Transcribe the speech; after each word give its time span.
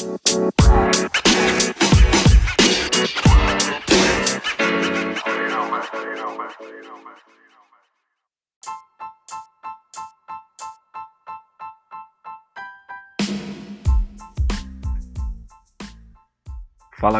Fala 0.00 0.08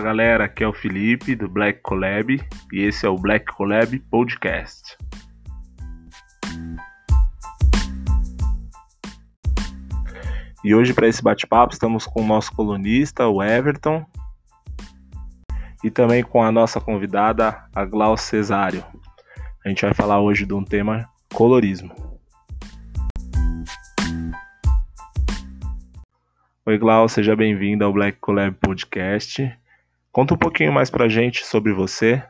galera, 0.01 0.45
aqui 0.45 0.65
é 0.65 0.67
o 0.67 0.73
Felipe 0.73 1.35
do 1.35 1.51
Black 1.51 1.83
Collab 1.83 2.41
e 2.73 2.81
esse 2.81 3.05
é 3.05 3.11
o 3.11 3.17
Black 3.17 3.45
Collab 3.53 3.99
Podcast. 4.11 4.97
E 10.63 10.75
hoje 10.75 10.93
para 10.93 11.09
esse 11.09 11.23
bate-papo 11.23 11.73
estamos 11.73 12.07
com 12.07 12.21
o 12.21 12.27
nosso 12.27 12.53
colunista, 12.53 13.27
o 13.27 13.43
Everton, 13.43 14.05
e 15.83 15.91
também 15.91 16.23
com 16.23 16.43
a 16.43 16.53
nossa 16.53 16.79
convidada, 16.79 17.65
a 17.75 17.87
Glaucia 17.87 18.27
Cesário. 18.27 18.85
A 19.65 19.71
gente 19.71 19.81
vai 19.81 19.95
falar 19.95 20.21
hoje 20.21 20.45
de 20.45 20.53
um 20.53 20.63
tema 20.63 21.09
colorismo. 21.33 21.95
Oi, 26.67 26.77
Glau, 26.77 27.09
seja 27.09 27.35
bem-vindo 27.35 27.83
ao 27.83 27.93
Black 27.95 28.19
Collab 28.19 28.55
Podcast. 28.59 29.59
Conta 30.13 30.35
um 30.35 30.39
pouquinho 30.39 30.75
mais 30.75 30.91
pra 30.91 31.09
gente 31.09 31.43
sobre 31.47 31.73
você. 31.73 32.23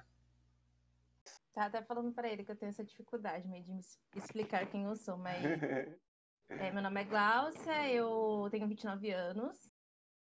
Tá 1.52 1.64
até 1.64 1.82
falando 1.82 2.12
para 2.12 2.28
ele 2.28 2.44
que 2.44 2.52
eu 2.52 2.56
tenho 2.56 2.70
essa 2.70 2.84
dificuldade 2.84 3.48
meio 3.48 3.64
de 3.64 3.72
me 3.72 3.80
explicar 4.14 4.64
quem 4.66 4.84
eu 4.84 4.94
sou, 4.94 5.18
mas 5.18 5.42
é, 6.50 6.72
meu 6.72 6.82
nome 6.82 7.00
é 7.00 7.04
Glaucia, 7.04 7.92
eu 7.92 8.48
tenho 8.50 8.66
29 8.66 9.10
anos, 9.10 9.70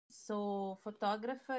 sou 0.09 0.75
fotógrafa, 0.77 1.57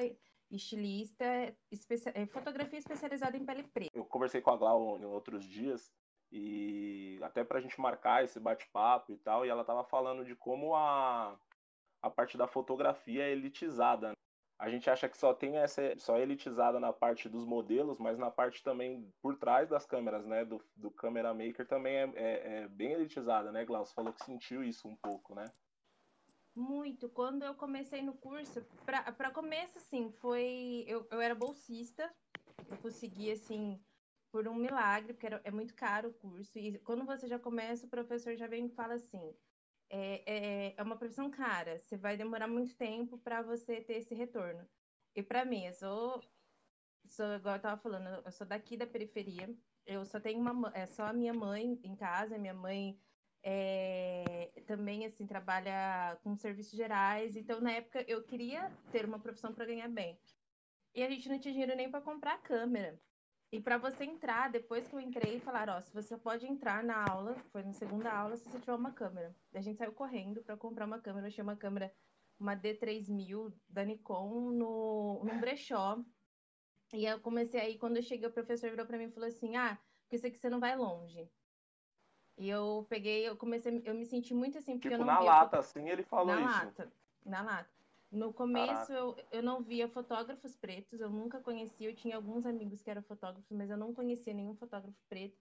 estilista, 0.51 1.25
especia... 1.71 2.13
É, 2.15 2.27
fotografia 2.27 2.79
especializada 2.79 3.37
em 3.37 3.45
pele 3.45 3.65
preta. 3.65 3.91
Eu 3.93 4.05
conversei 4.05 4.41
com 4.41 4.51
a 4.51 4.57
Glau 4.57 4.99
em 4.99 5.05
outros 5.05 5.45
dias 5.45 5.93
e 6.31 7.19
até 7.23 7.43
pra 7.43 7.61
gente 7.61 7.81
marcar 7.81 8.25
esse 8.25 8.39
bate-papo 8.39 9.13
e 9.13 9.17
tal, 9.17 9.45
e 9.45 9.49
ela 9.49 9.65
tava 9.65 9.85
falando 9.85 10.25
de 10.25 10.37
como 10.37 10.75
a, 10.75 11.37
a 12.01 12.11
parte 12.11 12.39
da 12.39 12.47
fotografia 12.47 13.25
é 13.25 13.33
elitizada. 13.33 14.13
A 14.63 14.71
gente 14.71 14.89
acha 14.89 15.09
que 15.09 15.19
só 15.19 15.35
tem 15.35 15.57
essa 15.57 15.83
só 15.99 16.17
é 16.17 16.23
elitizada 16.23 16.79
na 16.79 16.93
parte 16.93 17.29
dos 17.29 17.45
modelos, 17.45 17.99
mas 17.99 18.17
na 18.17 18.31
parte 18.31 18.63
também 18.63 19.13
por 19.21 19.37
trás 19.37 19.69
das 19.69 19.85
câmeras, 19.85 20.25
né? 20.25 20.45
Do, 20.45 20.65
do 20.77 20.89
camera 20.89 21.35
maker 21.35 21.67
também 21.67 21.97
é, 21.97 22.13
é, 22.15 22.59
é 22.63 22.69
bem 22.69 22.93
elitizada, 22.93 23.51
né, 23.51 23.65
Glaucio? 23.65 23.93
Falou 23.93 24.13
que 24.13 24.25
sentiu 24.25 24.63
isso 24.63 24.87
um 24.87 24.95
pouco, 24.95 25.35
né? 25.35 25.51
Muito. 26.55 27.09
Quando 27.09 27.43
eu 27.43 27.57
comecei 27.57 28.03
no 28.03 28.15
curso, 28.15 28.65
para 28.87 29.33
começo, 29.33 29.79
assim, 29.79 30.13
foi. 30.21 30.85
Eu, 30.87 31.09
eu 31.11 31.21
era 31.21 31.35
bolsista, 31.35 32.09
eu 32.71 32.77
consegui, 32.77 33.33
assim, 33.33 33.83
por 34.31 34.47
um 34.47 34.55
milagre, 34.55 35.13
porque 35.13 35.27
era, 35.27 35.41
é 35.43 35.51
muito 35.51 35.75
caro 35.75 36.11
o 36.11 36.15
curso. 36.15 36.57
E 36.57 36.79
quando 36.79 37.05
você 37.05 37.27
já 37.27 37.39
começa, 37.39 37.87
o 37.87 37.91
professor 37.91 38.37
já 38.37 38.47
vem 38.47 38.67
e 38.67 38.77
fala 38.77 38.95
assim: 38.95 39.35
é, 39.93 40.23
é, 40.27 40.75
é 40.77 40.83
uma 40.83 40.97
profissão 40.97 41.31
cara. 41.31 41.79
Você 41.79 41.97
vai 41.99 42.17
demorar 42.17 42.49
muito 42.49 42.75
tempo 42.75 43.19
para 43.19 43.43
você 43.43 43.81
ter 43.83 43.99
esse 43.99 44.15
retorno. 44.15 44.67
E 45.15 45.23
para 45.23 45.45
mim, 45.45 45.67
eu 45.67 45.75
sou, 45.75 46.23
sou 47.05 47.35
igual 47.35 47.57
eu 47.57 47.59
estava 47.59 47.81
falando, 47.81 48.23
eu 48.25 48.33
sou 48.33 48.47
daqui 48.47 48.77
da 48.77 48.87
periferia. 48.87 49.55
Eu 49.87 50.05
só 50.07 50.19
tenho 50.19 50.41
uma, 50.41 50.73
é 50.75 50.87
só 50.87 51.05
a 51.05 51.13
minha 51.13 51.35
mãe 51.35 51.79
em 51.85 51.95
casa. 51.95 52.39
Minha 52.39 52.55
mãe 52.55 52.99
é, 53.43 54.51
também 54.67 55.05
assim 55.05 55.27
trabalha 55.27 56.19
com 56.23 56.35
serviços 56.37 56.73
gerais. 56.73 57.37
Então, 57.37 57.61
na 57.61 57.73
época, 57.73 58.03
eu 58.09 58.25
queria 58.25 58.73
ter 58.91 59.05
uma 59.05 59.19
profissão 59.21 59.53
para 59.53 59.67
ganhar 59.67 59.89
bem. 59.89 60.19
E 60.95 61.03
a 61.03 61.11
gente 61.11 61.29
não 61.29 61.39
tinha 61.39 61.53
dinheiro 61.53 61.77
nem 61.77 61.91
para 61.91 62.01
comprar 62.01 62.43
câmera. 62.43 62.99
E 63.53 63.61
para 63.61 63.77
você 63.77 64.05
entrar, 64.05 64.51
depois 64.51 64.89
que 64.89 64.95
eu 64.95 65.01
entrei, 65.01 65.39
falaram, 65.39 65.75
ó, 65.75 65.81
se 65.83 65.93
você 65.93 66.17
pode 66.17 66.47
entrar 66.47 66.83
na 66.83 67.05
aula, 67.05 67.37
foi 67.53 67.63
na 67.63 67.75
segunda 67.75 68.11
aula, 68.11 68.35
se 68.35 68.49
você 68.49 68.59
tiver 68.59 68.75
uma 68.75 68.93
câmera. 68.93 69.37
A 69.53 69.61
gente 69.61 69.77
saiu 69.77 69.93
correndo 69.93 70.43
para 70.43 70.57
comprar 70.57 70.87
uma 70.87 70.99
câmera, 70.99 71.27
eu 71.27 71.29
achei 71.29 71.45
uma 71.45 71.55
câmera, 71.55 71.95
uma 72.41 72.57
D3000 72.57 73.53
da 73.69 73.85
Nikon, 73.85 74.53
no, 74.53 75.23
num 75.23 75.39
brechó. 75.39 76.03
E 76.95 77.05
eu 77.05 77.21
comecei 77.21 77.61
aí, 77.61 77.79
quando 77.79 77.99
eu 77.99 78.03
cheguei, 78.03 78.27
o 78.27 78.33
professor 78.33 78.71
virou 78.71 78.87
para 78.87 78.97
mim 78.97 79.05
e 79.05 79.13
falou 79.13 79.29
assim, 79.29 79.55
ah, 79.55 79.79
porque 80.03 80.17
isso 80.17 80.27
aqui 80.27 80.39
você 80.39 80.49
não 80.49 80.59
vai 80.59 80.75
longe. 80.75 81.31
E 82.39 82.49
eu 82.49 82.87
peguei, 82.89 83.29
eu 83.29 83.37
comecei, 83.37 83.83
eu 83.85 83.95
me 83.95 84.07
senti 84.07 84.33
muito 84.33 84.57
assim, 84.57 84.79
porque 84.79 84.89
tipo, 84.89 84.95
eu 85.03 85.07
não 85.07 85.13
na 85.13 85.21
via... 85.21 85.31
lata, 85.31 85.59
assim, 85.59 85.91
ele 85.91 86.03
falou 86.03 86.35
na 86.35 86.41
isso. 86.41 86.51
Na 86.51 86.65
lata, 86.65 86.93
na 87.27 87.43
lata. 87.43 87.72
No 88.13 88.31
começo 88.31 88.93
eu, 88.93 89.17
eu 89.33 89.43
não 89.43 89.63
via 89.63 89.89
fotógrafos 89.89 90.55
pretos, 90.55 91.01
eu 91.01 91.09
nunca 91.09 91.41
conhecia, 91.41 91.89
eu 91.89 91.97
tinha 91.97 92.15
alguns 92.15 92.45
amigos 92.45 92.83
que 92.83 92.91
eram 92.91 93.03
fotógrafos, 93.03 93.51
mas 93.51 93.71
eu 93.71 93.77
não 93.79 93.95
conhecia 93.95 94.35
nenhum 94.35 94.55
fotógrafo 94.55 94.99
preto. 95.09 95.41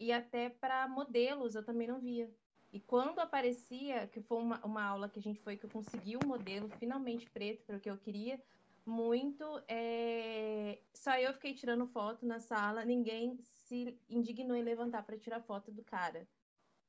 E 0.00 0.10
até 0.12 0.50
para 0.50 0.88
modelos 0.88 1.54
eu 1.54 1.64
também 1.64 1.86
não 1.86 2.00
via. 2.00 2.28
E 2.72 2.80
quando 2.80 3.20
aparecia, 3.20 4.08
que 4.08 4.20
foi 4.20 4.38
uma, 4.38 4.58
uma 4.66 4.82
aula 4.82 5.08
que 5.08 5.20
a 5.20 5.22
gente 5.22 5.40
foi, 5.40 5.56
que 5.56 5.66
eu 5.66 5.70
consegui 5.70 6.16
um 6.16 6.26
modelo 6.26 6.68
finalmente 6.68 7.30
preto 7.30 7.62
para 7.64 7.76
o 7.76 7.80
que 7.80 7.88
eu 7.88 7.96
queria, 7.96 8.42
muito, 8.84 9.44
é... 9.68 10.80
só 10.92 11.16
eu 11.18 11.32
fiquei 11.34 11.54
tirando 11.54 11.86
foto 11.86 12.26
na 12.26 12.40
sala, 12.40 12.84
ninguém 12.84 13.38
se 13.42 13.96
indignou 14.08 14.56
em 14.56 14.62
levantar 14.62 15.04
para 15.04 15.16
tirar 15.16 15.40
foto 15.40 15.70
do 15.70 15.84
cara. 15.84 16.26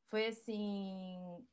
Foi 0.07 0.25
assim, 0.25 1.45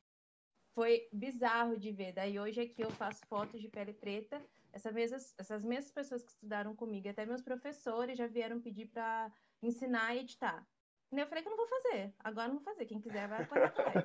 foi 0.77 1.09
bizarro 1.11 1.75
de 1.75 1.91
ver. 1.91 2.13
Daí 2.13 2.39
hoje 2.39 2.61
aqui 2.61 2.83
eu 2.83 2.91
faço 2.91 3.25
fotos 3.25 3.59
de 3.59 3.67
pele 3.67 3.93
preta. 3.93 4.39
Essa 4.71 4.91
mesma, 4.91 5.17
essas 5.39 5.65
mesmas 5.65 5.91
pessoas 5.91 6.21
que 6.21 6.29
estudaram 6.29 6.75
comigo, 6.75 7.09
até 7.09 7.25
meus 7.25 7.41
professores 7.41 8.15
já 8.15 8.27
vieram 8.27 8.61
pedir 8.61 8.85
para 8.85 9.31
ensinar 9.59 10.13
e 10.13 10.19
editar. 10.19 10.63
E 11.11 11.19
eu 11.19 11.25
falei 11.25 11.41
que 11.41 11.49
eu 11.49 11.57
não 11.57 11.57
vou 11.57 11.67
fazer. 11.67 12.13
Agora 12.19 12.49
não 12.49 12.57
vou 12.57 12.63
fazer. 12.63 12.85
Quem 12.85 13.01
quiser 13.01 13.27
vai 13.27 13.43
correr 13.47 13.63
atrás. 13.63 13.95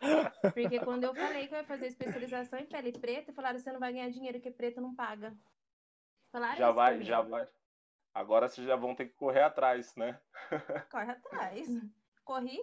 Porque 0.52 0.80
quando 0.80 1.04
eu 1.04 1.14
falei 1.14 1.46
que 1.46 1.54
eu 1.54 1.58
ia 1.58 1.64
fazer 1.64 1.86
especialização 1.86 2.58
em 2.58 2.66
pele 2.66 2.90
preta, 2.90 3.32
falaram 3.32 3.60
você 3.60 3.70
não 3.70 3.78
vai 3.78 3.92
ganhar 3.92 4.10
dinheiro 4.10 4.40
que 4.40 4.50
preto 4.50 4.80
não 4.80 4.96
paga. 4.96 5.32
Falaram 6.32 6.58
já 6.58 6.72
vai, 6.72 7.00
já 7.04 7.20
vai. 7.20 7.46
Agora 8.12 8.48
vocês 8.48 8.66
já 8.66 8.74
vão 8.74 8.96
ter 8.96 9.06
que 9.06 9.14
correr 9.14 9.42
atrás, 9.42 9.94
né? 9.94 10.20
Corre 10.90 11.12
atrás. 11.12 11.68
Corri. 12.24 12.58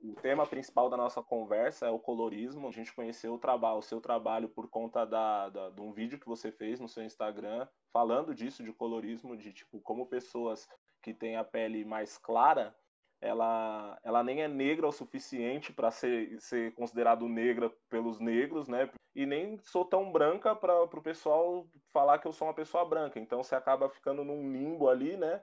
O 0.00 0.14
tema 0.14 0.46
principal 0.46 0.88
da 0.88 0.96
nossa 0.96 1.20
conversa 1.22 1.86
é 1.86 1.90
o 1.90 1.98
colorismo. 1.98 2.68
A 2.68 2.70
gente 2.70 2.94
conheceu 2.94 3.34
o, 3.34 3.38
trabalho, 3.38 3.78
o 3.78 3.82
seu 3.82 4.00
trabalho 4.00 4.48
por 4.48 4.68
conta 4.68 5.04
da, 5.04 5.48
da, 5.48 5.70
de 5.70 5.80
um 5.80 5.92
vídeo 5.92 6.20
que 6.20 6.28
você 6.28 6.52
fez 6.52 6.78
no 6.78 6.88
seu 6.88 7.02
Instagram 7.02 7.66
falando 7.92 8.34
disso, 8.34 8.62
de 8.62 8.72
colorismo, 8.72 9.36
de 9.36 9.52
tipo 9.52 9.80
como 9.80 10.06
pessoas 10.06 10.68
que 11.02 11.12
têm 11.12 11.36
a 11.36 11.42
pele 11.42 11.84
mais 11.84 12.16
clara, 12.16 12.76
ela, 13.20 13.98
ela 14.04 14.22
nem 14.22 14.42
é 14.42 14.48
negra 14.48 14.86
o 14.86 14.92
suficiente 14.92 15.72
para 15.72 15.90
ser, 15.90 16.40
ser 16.40 16.72
considerado 16.74 17.28
negra 17.28 17.72
pelos 17.88 18.20
negros, 18.20 18.68
né? 18.68 18.90
E 19.14 19.26
nem 19.26 19.58
sou 19.58 19.84
tão 19.84 20.12
branca 20.12 20.54
para 20.54 20.82
o 20.84 21.02
pessoal 21.02 21.66
falar 21.92 22.18
que 22.18 22.28
eu 22.28 22.32
sou 22.32 22.46
uma 22.46 22.54
pessoa 22.54 22.84
branca. 22.84 23.18
Então 23.18 23.42
você 23.42 23.56
acaba 23.56 23.88
ficando 23.88 24.22
num 24.22 24.52
limbo 24.52 24.88
ali, 24.88 25.16
né? 25.16 25.42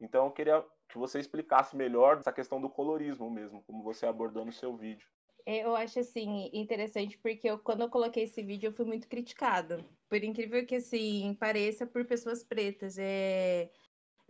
Então 0.00 0.26
eu 0.26 0.32
queria 0.32 0.64
que 0.88 0.98
você 0.98 1.18
explicasse 1.18 1.76
melhor 1.76 2.18
essa 2.18 2.32
questão 2.32 2.60
do 2.60 2.68
colorismo 2.68 3.30
mesmo, 3.30 3.62
como 3.62 3.82
você 3.82 4.06
abordou 4.06 4.44
no 4.44 4.52
seu 4.52 4.76
vídeo. 4.76 5.08
Eu 5.46 5.76
acho 5.76 5.98
assim 5.98 6.48
interessante 6.54 7.18
porque 7.18 7.48
eu, 7.48 7.58
quando 7.58 7.82
eu 7.82 7.90
coloquei 7.90 8.24
esse 8.24 8.42
vídeo 8.42 8.68
eu 8.68 8.72
fui 8.72 8.86
muito 8.86 9.06
criticada, 9.06 9.84
por 10.08 10.22
incrível 10.24 10.64
que 10.64 10.76
assim 10.76 11.36
pareça 11.38 11.86
por 11.86 12.04
pessoas 12.06 12.42
pretas. 12.42 12.96
É... 12.98 13.70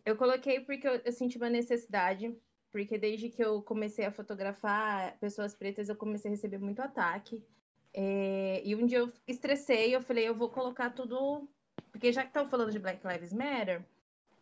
Eu 0.04 0.16
coloquei 0.16 0.60
porque 0.60 0.86
eu, 0.88 0.96
eu 1.04 1.12
senti 1.12 1.36
uma 1.36 1.48
necessidade, 1.48 2.36
porque 2.72 2.98
desde 2.98 3.28
que 3.28 3.44
eu 3.44 3.62
comecei 3.62 4.04
a 4.04 4.10
fotografar 4.10 5.16
pessoas 5.20 5.54
pretas 5.54 5.88
eu 5.88 5.96
comecei 5.96 6.30
a 6.30 6.34
receber 6.34 6.58
muito 6.58 6.80
ataque. 6.82 7.44
É... 7.92 8.60
E 8.64 8.74
um 8.74 8.84
dia 8.84 8.98
eu 8.98 9.12
estressei, 9.28 9.94
eu 9.94 10.02
falei 10.02 10.26
eu 10.26 10.34
vou 10.34 10.50
colocar 10.50 10.90
tudo, 10.90 11.48
porque 11.92 12.12
já 12.12 12.22
que 12.22 12.28
estão 12.28 12.48
falando 12.48 12.72
de 12.72 12.80
Black 12.80 13.06
Lives 13.06 13.32
Matter, 13.32 13.86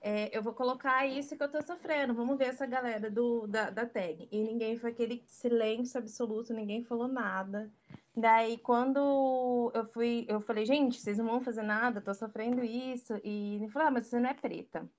é, 0.03 0.37
eu 0.37 0.43
vou 0.43 0.53
colocar 0.53 1.07
isso 1.07 1.37
que 1.37 1.43
eu 1.43 1.51
tô 1.51 1.63
sofrendo. 1.63 2.13
Vamos 2.13 2.37
ver 2.37 2.47
essa 2.49 2.67
galera 2.67 3.09
do, 3.09 3.47
da, 3.47 3.71
da 3.71 3.87
tag. 3.87 4.29
E 4.33 4.43
ninguém 4.43 4.77
foi 4.77 4.91
aquele 4.91 5.23
silêncio 5.27 5.99
absoluto, 5.99 6.53
ninguém 6.53 6.83
falou 6.83 7.07
nada. 7.07 7.71
Daí, 8.15 8.59
quando 8.59 9.71
eu 9.73 9.87
fui, 9.87 10.27
eu 10.29 10.41
falei, 10.41 10.67
gente, 10.67 11.01
vocês 11.01 11.19
não 11.19 11.27
vão 11.27 11.41
fazer 11.41 11.63
nada, 11.63 12.01
tô 12.01 12.13
sofrendo 12.13 12.65
isso. 12.65 13.15
E 13.23 13.57
ele 13.57 13.69
falou, 13.69 13.89
ah, 13.89 13.91
mas 13.93 14.07
você 14.07 14.19
não 14.19 14.29
é 14.29 14.35
preta. 14.35 14.91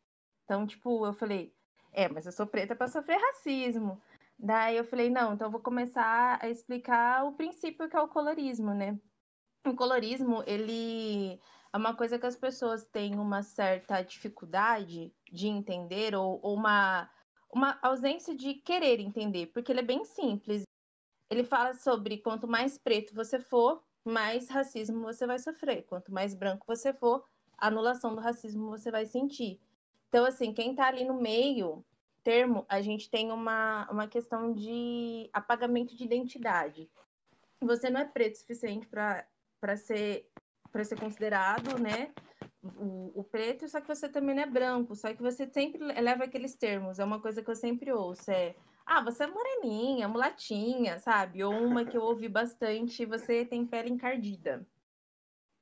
Então, 0.46 0.66
tipo, 0.66 1.06
eu 1.06 1.14
falei, 1.14 1.54
é, 1.92 2.08
mas 2.08 2.26
eu 2.26 2.32
sou 2.32 2.48
preta 2.48 2.74
para 2.74 2.88
sofrer 2.88 3.20
racismo. 3.20 4.02
Daí 4.40 4.78
eu 4.78 4.86
falei, 4.86 5.10
não, 5.10 5.34
então 5.34 5.48
eu 5.48 5.52
vou 5.52 5.62
começar 5.62 6.40
a 6.42 6.50
explicar 6.50 7.26
o 7.26 7.34
princípio 7.34 7.90
que 7.90 7.96
é 7.96 8.02
o 8.02 8.08
colorismo, 8.08 8.74
né? 8.74 8.98
O 9.66 9.76
colorismo, 9.76 10.44
ele 10.48 11.40
é 11.74 11.78
uma 11.78 11.96
coisa 11.96 12.20
que 12.20 12.26
as 12.26 12.36
pessoas 12.36 12.86
têm 12.86 13.16
uma 13.16 13.42
certa 13.42 14.02
dificuldade 14.04 15.12
de 15.32 15.48
entender 15.48 16.14
ou, 16.14 16.40
ou 16.44 16.54
uma, 16.54 17.10
uma 17.52 17.80
ausência 17.82 18.36
de 18.36 18.54
querer 18.54 19.00
entender, 19.00 19.48
porque 19.48 19.72
ele 19.72 19.80
é 19.80 19.84
bem 19.84 20.06
simples. 20.06 20.64
Ele 21.32 21.44
fala 21.44 21.74
sobre 21.74 22.20
quanto 22.20 22.48
mais 22.48 22.78
preto 22.78 23.16
você 23.16 23.40
for, 23.40 23.84
mais 24.06 24.50
racismo 24.50 25.02
você 25.02 25.26
vai 25.26 25.40
sofrer. 25.40 25.84
Quanto 25.88 26.14
mais 26.14 26.36
branco 26.36 26.64
você 26.68 26.94
for, 26.94 27.26
anulação 27.58 28.14
do 28.14 28.22
racismo 28.22 28.70
você 28.70 28.92
vai 28.92 29.08
sentir. 29.08 29.60
Então, 30.10 30.26
assim, 30.26 30.54
quem 30.54 30.72
está 30.72 30.88
ali 30.88 31.04
no 31.04 31.20
meio 31.20 31.84
termo, 32.24 32.66
a 32.70 32.82
gente 32.82 33.10
tem 33.10 33.32
uma, 33.32 33.90
uma 33.90 34.08
questão 34.08 34.54
de 34.54 35.28
apagamento 35.34 35.96
de 35.96 36.04
identidade. 36.04 36.88
Você 37.62 37.90
não 37.90 38.00
é 38.00 38.06
preto 38.06 38.36
o 38.36 38.38
suficiente 38.38 38.88
para 38.88 39.76
ser, 39.76 40.30
ser 40.82 40.98
considerado, 40.98 41.78
né? 41.78 42.12
O, 42.64 43.20
o, 43.20 43.24
preto, 43.24 43.68
só 43.68 43.82
que 43.82 43.88
você 43.88 44.08
também 44.08 44.34
não 44.34 44.44
é 44.44 44.46
branco, 44.46 44.96
só 44.96 45.14
que 45.14 45.22
você 45.22 45.46
sempre 45.46 45.80
leva 45.80 46.24
aqueles 46.24 46.56
termos. 46.56 46.98
É 46.98 47.04
uma 47.04 47.20
coisa 47.20 47.44
que 47.44 47.52
eu 47.52 47.56
sempre 47.56 47.92
ouço, 47.92 48.32
é 48.32 48.56
ah, 48.86 49.02
você 49.02 49.24
é 49.24 49.28
moreninha, 49.28 50.08
mulatinha, 50.08 51.00
sabe? 51.00 51.44
Ou 51.44 51.54
uma 51.54 51.86
que 51.86 51.96
eu 51.96 52.02
ouvi 52.02 52.28
bastante, 52.28 53.06
você 53.06 53.46
tem 53.46 53.66
pele 53.66 53.90
encardida. 53.90 54.66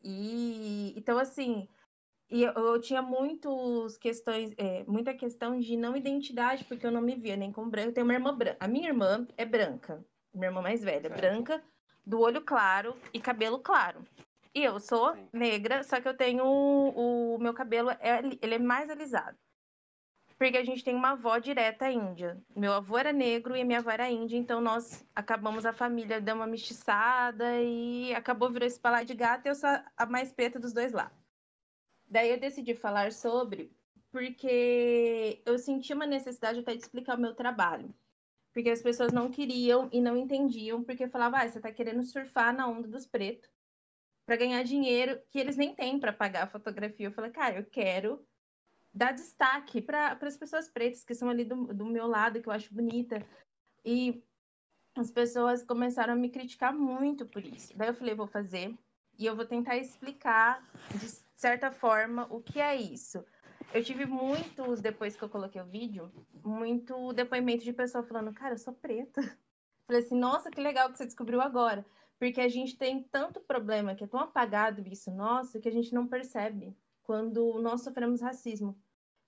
E 0.03 0.93
então 0.95 1.17
assim, 1.17 1.67
e 2.29 2.43
eu, 2.43 2.53
eu 2.53 2.79
tinha 2.79 3.01
muitas 3.01 3.97
questões, 3.97 4.53
é, 4.57 4.85
muita 4.85 5.13
questão 5.13 5.59
de 5.59 5.75
não 5.75 5.97
identidade, 5.97 6.63
porque 6.63 6.85
eu 6.85 6.91
não 6.91 7.01
me 7.01 7.15
via 7.15 7.35
nem 7.35 7.51
como 7.51 7.69
branca. 7.69 7.89
Eu 7.89 7.93
tenho 7.93 8.07
uma 8.07 8.13
irmã 8.13 8.35
branca. 8.35 8.57
A 8.59 8.67
minha 8.67 8.87
irmã 8.87 9.27
é 9.37 9.45
branca, 9.45 10.03
minha 10.33 10.47
irmã 10.47 10.61
mais 10.61 10.81
velha, 10.81 11.09
certo. 11.09 11.19
branca, 11.19 11.63
do 12.05 12.19
olho 12.19 12.41
claro 12.41 12.95
e 13.13 13.19
cabelo 13.19 13.59
claro. 13.59 14.03
E 14.53 14.63
eu 14.63 14.79
sou 14.79 15.13
Sim. 15.13 15.29
negra, 15.31 15.83
só 15.83 16.01
que 16.01 16.07
eu 16.07 16.15
tenho 16.15 16.43
o, 16.45 17.35
o 17.35 17.39
meu 17.39 17.53
cabelo 17.53 17.89
é, 17.91 18.21
ele 18.41 18.55
é 18.55 18.59
mais 18.59 18.89
alisado 18.89 19.37
porque 20.41 20.57
a 20.57 20.63
gente 20.63 20.83
tem 20.83 20.95
uma 20.95 21.11
avó 21.11 21.37
direta 21.37 21.91
índia. 21.91 22.35
Meu 22.55 22.73
avô 22.73 22.97
era 22.97 23.13
negro 23.13 23.55
e 23.55 23.63
minha 23.63 23.77
avó 23.77 23.91
era 23.91 24.09
índia, 24.09 24.35
então 24.35 24.59
nós 24.59 25.05
acabamos 25.15 25.67
a 25.67 25.71
família 25.71 26.19
deu 26.19 26.33
uma 26.33 26.47
mestiçada 26.47 27.61
e 27.61 28.11
acabou 28.15 28.49
virou 28.49 28.65
esse 28.65 28.79
palar 28.79 29.05
de 29.05 29.13
gato 29.13 29.45
e 29.45 29.49
eu 29.49 29.53
sou 29.53 29.69
a 29.95 30.05
mais 30.07 30.33
preta 30.33 30.59
dos 30.59 30.73
dois 30.73 30.93
lados. 30.93 31.15
Daí 32.09 32.31
eu 32.31 32.39
decidi 32.39 32.73
falar 32.73 33.11
sobre 33.11 33.71
porque 34.11 35.43
eu 35.45 35.59
senti 35.59 35.93
uma 35.93 36.07
necessidade 36.07 36.61
até 36.61 36.73
de 36.73 36.81
explicar 36.81 37.19
o 37.19 37.21
meu 37.21 37.35
trabalho. 37.35 37.93
Porque 38.51 38.71
as 38.71 38.81
pessoas 38.81 39.13
não 39.13 39.29
queriam 39.29 39.89
e 39.91 40.01
não 40.01 40.17
entendiam, 40.17 40.83
porque 40.83 41.07
falavam, 41.07 41.39
ah, 41.39 41.47
você 41.47 41.59
está 41.59 41.71
querendo 41.71 42.01
surfar 42.01 42.51
na 42.51 42.67
onda 42.67 42.87
dos 42.87 43.05
pretos 43.05 43.50
para 44.31 44.37
ganhar 44.37 44.63
dinheiro 44.63 45.21
que 45.29 45.37
eles 45.37 45.57
nem 45.57 45.75
têm 45.75 45.99
para 45.99 46.13
pagar 46.13 46.43
a 46.43 46.47
fotografia. 46.47 47.07
Eu 47.07 47.11
falei, 47.11 47.31
cara, 47.31 47.57
eu 47.57 47.65
quero 47.65 48.25
dar 48.93 49.11
destaque 49.11 49.81
para 49.81 50.17
as 50.21 50.37
pessoas 50.37 50.69
pretas 50.69 51.03
que 51.03 51.13
são 51.13 51.27
ali 51.27 51.43
do, 51.43 51.73
do 51.73 51.85
meu 51.85 52.07
lado, 52.07 52.41
que 52.41 52.47
eu 52.47 52.53
acho 52.53 52.73
bonita. 52.73 53.21
E 53.83 54.23
as 54.95 55.11
pessoas 55.11 55.65
começaram 55.65 56.13
a 56.13 56.15
me 56.15 56.29
criticar 56.29 56.73
muito 56.73 57.25
por 57.25 57.43
isso. 57.45 57.75
Daí 57.75 57.89
eu 57.89 57.93
falei, 57.93 58.15
vou 58.15 58.25
fazer 58.25 58.73
e 59.19 59.25
eu 59.25 59.35
vou 59.35 59.43
tentar 59.43 59.75
explicar 59.75 60.65
de 60.95 61.09
certa 61.35 61.69
forma 61.69 62.25
o 62.29 62.39
que 62.39 62.61
é 62.61 62.73
isso. 62.73 63.25
Eu 63.73 63.83
tive 63.83 64.05
muitos, 64.05 64.79
depois 64.79 65.13
que 65.13 65.23
eu 65.23 65.29
coloquei 65.29 65.59
o 65.59 65.65
vídeo, 65.65 66.09
muito 66.41 67.11
depoimento 67.11 67.65
de 67.65 67.73
pessoa 67.73 68.01
falando, 68.01 68.33
cara, 68.33 68.53
eu 68.53 68.59
sou 68.59 68.73
preta. 68.73 69.19
Falei 69.85 70.01
assim, 70.01 70.17
nossa, 70.17 70.49
que 70.49 70.61
legal 70.61 70.89
que 70.89 70.97
você 70.97 71.05
descobriu 71.05 71.41
agora. 71.41 71.85
Porque 72.21 72.39
a 72.39 72.47
gente 72.47 72.77
tem 72.77 73.01
tanto 73.01 73.41
problema 73.41 73.95
que 73.95 74.03
é 74.03 74.07
tão 74.07 74.19
apagado 74.19 74.87
isso 74.87 75.09
nosso 75.09 75.59
que 75.59 75.67
a 75.67 75.71
gente 75.71 75.91
não 75.91 76.07
percebe 76.07 76.77
quando 77.01 77.59
nós 77.59 77.81
sofremos 77.81 78.21
racismo. 78.21 78.79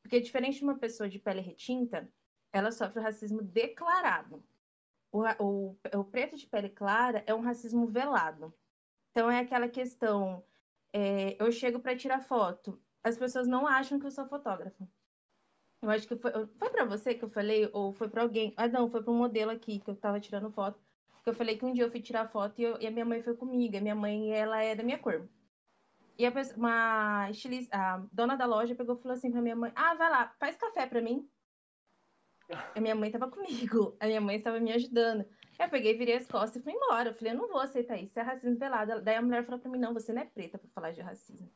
Porque 0.04 0.19
diferente 0.19 0.60
de 0.60 0.63
uma 0.63 0.78
pessoa 0.78 1.10
de 1.10 1.18
pele 1.18 1.42
retinta, 1.42 2.07
ela 2.51 2.72
sofre 2.72 3.00
o 3.00 3.01
racismo 3.01 3.42
declarado. 3.42 4.45
O, 5.12 5.24
o, 5.44 5.78
o 5.95 6.04
preto 6.04 6.38
de 6.38 6.45
pele 6.45 6.69
clara 6.69 7.24
é 7.25 7.34
um 7.34 7.42
racismo 7.42 7.88
velado. 7.88 8.54
Então 9.10 9.31
é 9.31 9.39
aquela 9.39 9.68
questão, 9.68 10.46
é, 10.94 11.36
eu 11.44 11.51
chego 11.51 11.80
para 11.80 11.98
tirar 11.98 12.22
foto, 12.22 12.80
as 13.04 13.18
pessoas 13.18 13.48
não 13.48 13.66
acham 13.66 14.00
que 14.00 14.06
eu 14.06 14.12
sou 14.12 14.28
fotógrafa. 14.28 14.88
Eu 15.81 15.89
acho 15.89 16.07
que 16.07 16.16
foi, 16.16 16.31
foi 16.46 16.69
para 16.69 16.86
você 16.86 17.16
que 17.16 17.25
eu 17.25 17.30
falei 17.30 17.68
ou 17.74 17.92
foi 17.92 18.07
para 18.07 18.22
alguém? 18.22 18.54
Ah, 18.56 18.68
não, 18.68 18.88
foi 18.88 19.01
para 19.01 19.12
um 19.12 19.18
modelo 19.18 19.50
aqui 19.50 19.80
que 19.80 19.89
eu 19.89 19.96
estava 19.96 20.19
tirando 20.19 20.51
foto. 20.51 20.80
Que 21.24 21.30
eu 21.30 21.34
falei 21.34 21.58
que 21.58 21.66
um 21.66 21.74
dia 21.74 21.86
eu 21.86 21.92
fui 21.92 22.02
tirar 22.02 22.28
foto 22.28 22.60
e, 22.60 22.64
eu, 22.64 22.80
e 22.81 22.88
a 22.88 22.92
minha 22.92 23.06
mãe 23.06 23.24
foi 23.24 23.36
comigo. 23.36 23.78
A 23.78 23.81
minha 23.81 23.96
mãe, 23.96 24.31
ela 24.34 24.62
é 24.62 24.75
da 24.75 24.84
minha 24.84 25.00
cor. 25.00 25.28
E 26.18 26.25
a 26.25 26.31
pessoa, 26.31 26.58
uma 26.58 27.30
estilista, 27.31 27.75
a 27.75 27.98
dona 28.12 28.36
da 28.36 28.46
loja 28.46 28.75
pegou 28.75 28.96
e 28.96 29.02
falou 29.02 29.18
assim 29.18 29.31
pra 29.31 29.42
minha 29.42 29.56
mãe: 29.56 29.72
Ah, 29.75 29.96
vai 29.96 30.10
lá, 30.10 30.36
faz 30.40 30.56
café 30.58 30.86
pra 30.86 31.02
mim. 31.02 31.28
A 32.75 32.81
minha 32.81 32.94
mãe 32.94 33.10
tava 33.10 33.31
comigo, 33.31 33.96
a 34.00 34.06
minha 34.06 34.22
mãe 34.22 34.38
estava 34.38 34.60
me 34.60 34.72
ajudando. 34.74 35.25
Eu 35.58 35.70
peguei, 35.70 35.98
virei 35.98 36.18
as 36.18 36.28
costas 36.28 36.58
e 36.58 36.64
fui 36.64 36.74
embora. 36.74 37.10
Eu 37.10 37.14
falei: 37.16 37.34
Eu 37.34 37.38
não 37.38 37.48
vou 37.48 37.60
aceitar 37.60 37.98
isso, 37.98 38.20
é 38.20 38.22
racismo 38.22 38.58
velado. 38.58 39.02
Daí 39.02 39.16
a 39.16 39.22
mulher 39.22 39.46
falou 39.46 39.60
pra 39.60 39.72
mim: 39.72 39.80
Não, 39.80 39.94
você 39.94 40.14
não 40.14 40.22
é 40.22 40.25
preta 40.25 40.58
pra 40.58 40.70
falar 40.70 40.92
de 40.92 41.02
racismo. 41.02 41.50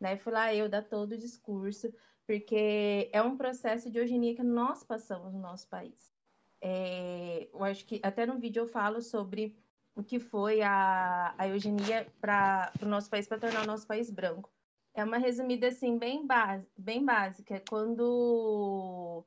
Daí 0.00 0.18
fui 0.18 0.32
lá 0.32 0.54
eu 0.54 0.68
dar 0.68 0.82
todo 0.82 1.12
o 1.12 1.18
discurso, 1.18 1.92
porque 2.26 3.08
é 3.12 3.22
um 3.22 3.36
processo 3.36 3.90
de 3.90 3.98
eugenia 3.98 4.34
que 4.34 4.42
nós 4.42 4.82
passamos 4.84 5.32
no 5.32 5.40
nosso 5.40 5.68
país. 5.68 6.11
É, 6.64 7.48
eu 7.52 7.64
acho 7.64 7.84
que 7.84 8.00
até 8.04 8.24
no 8.24 8.38
vídeo 8.38 8.62
eu 8.62 8.68
falo 8.68 9.02
sobre 9.02 9.54
o 9.96 10.02
que 10.02 10.20
foi 10.20 10.62
a, 10.62 11.34
a 11.36 11.48
eugenia 11.48 12.06
para 12.20 12.72
o 12.80 12.86
nosso 12.86 13.10
país, 13.10 13.26
para 13.26 13.40
tornar 13.40 13.64
o 13.64 13.66
nosso 13.66 13.86
país 13.86 14.08
branco. 14.08 14.48
É 14.94 15.02
uma 15.02 15.18
resumida 15.18 15.66
assim, 15.68 15.98
bem, 15.98 16.24
base, 16.24 16.66
bem 16.78 17.04
básica. 17.04 17.56
É 17.56 17.62
quando 17.68 19.24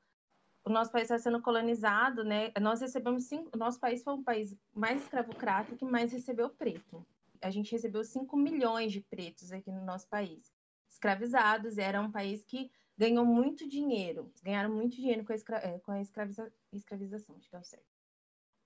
o 0.63 0.69
nosso 0.69 0.91
país 0.91 1.03
está 1.03 1.17
sendo 1.17 1.41
colonizado, 1.41 2.23
né? 2.23 2.51
Nós 2.61 2.79
recebemos 2.79 3.25
cinco, 3.25 3.55
nosso 3.57 3.79
país 3.79 4.01
foi 4.01 4.13
um 4.13 4.23
país 4.23 4.55
mais 4.73 5.03
escravocrata 5.03 5.75
que 5.75 5.83
mais 5.83 6.13
recebeu 6.13 6.49
preto. 6.49 7.05
A 7.41 7.51
gente 7.51 7.71
recebeu 7.71 8.03
5 8.03 8.35
milhões 8.37 8.91
de 8.91 9.01
pretos 9.01 9.51
aqui 9.51 9.71
no 9.71 9.83
nosso 9.83 10.07
país. 10.07 10.51
Escravizados, 10.89 11.77
era 11.77 12.01
um 12.01 12.11
país 12.11 12.43
que 12.43 12.71
ganhou 12.97 13.25
muito 13.25 13.67
dinheiro, 13.67 14.31
ganharam 14.43 14.73
muito 14.73 14.95
dinheiro 14.95 15.25
com 15.25 15.33
a, 15.33 15.35
escra, 15.35 15.57
é, 15.57 15.79
com 15.79 15.91
a 15.91 16.01
escraviza, 16.01 16.51
escravização, 16.71 17.35
acho 17.35 17.49
que 17.49 17.55
é 17.55 17.59
o 17.59 17.63
certo. 17.63 17.95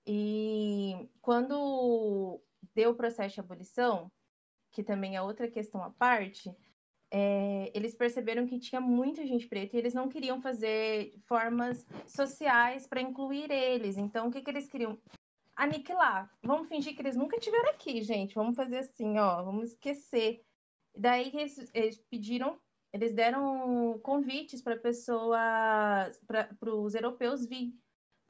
E 0.06 1.08
quando 1.20 2.40
deu 2.74 2.90
o 2.90 2.94
processo 2.94 3.34
de 3.34 3.40
abolição, 3.40 4.10
que 4.70 4.82
também 4.82 5.16
é 5.16 5.22
outra 5.22 5.48
questão 5.48 5.82
à 5.82 5.90
parte, 5.90 6.54
é, 7.10 7.70
eles 7.74 7.94
perceberam 7.94 8.46
que 8.46 8.58
tinha 8.58 8.80
muita 8.80 9.26
gente 9.26 9.48
preta 9.48 9.76
e 9.76 9.80
eles 9.80 9.94
não 9.94 10.08
queriam 10.08 10.40
fazer 10.40 11.12
formas 11.26 11.84
sociais 12.06 12.86
para 12.86 13.00
incluir 13.00 13.50
eles. 13.50 13.96
Então, 13.96 14.28
o 14.28 14.30
que, 14.30 14.40
que 14.40 14.50
eles 14.50 14.68
queriam? 14.68 14.98
Aniquilar. 15.56 16.32
Vamos 16.42 16.68
fingir 16.68 16.94
que 16.94 17.02
eles 17.02 17.16
nunca 17.16 17.36
estiveram 17.36 17.70
aqui, 17.70 18.00
gente. 18.02 18.34
Vamos 18.34 18.56
fazer 18.56 18.78
assim, 18.78 19.18
ó, 19.18 19.42
vamos 19.42 19.70
esquecer. 19.70 20.42
Daí 20.96 21.30
eles, 21.34 21.70
eles 21.74 21.98
pediram, 21.98 22.58
eles 22.92 23.12
deram 23.12 23.98
convites 24.02 24.62
para 24.62 24.76
pessoas, 24.76 26.18
para 26.26 26.74
os 26.74 26.94
europeus 26.94 27.46
vir 27.46 27.74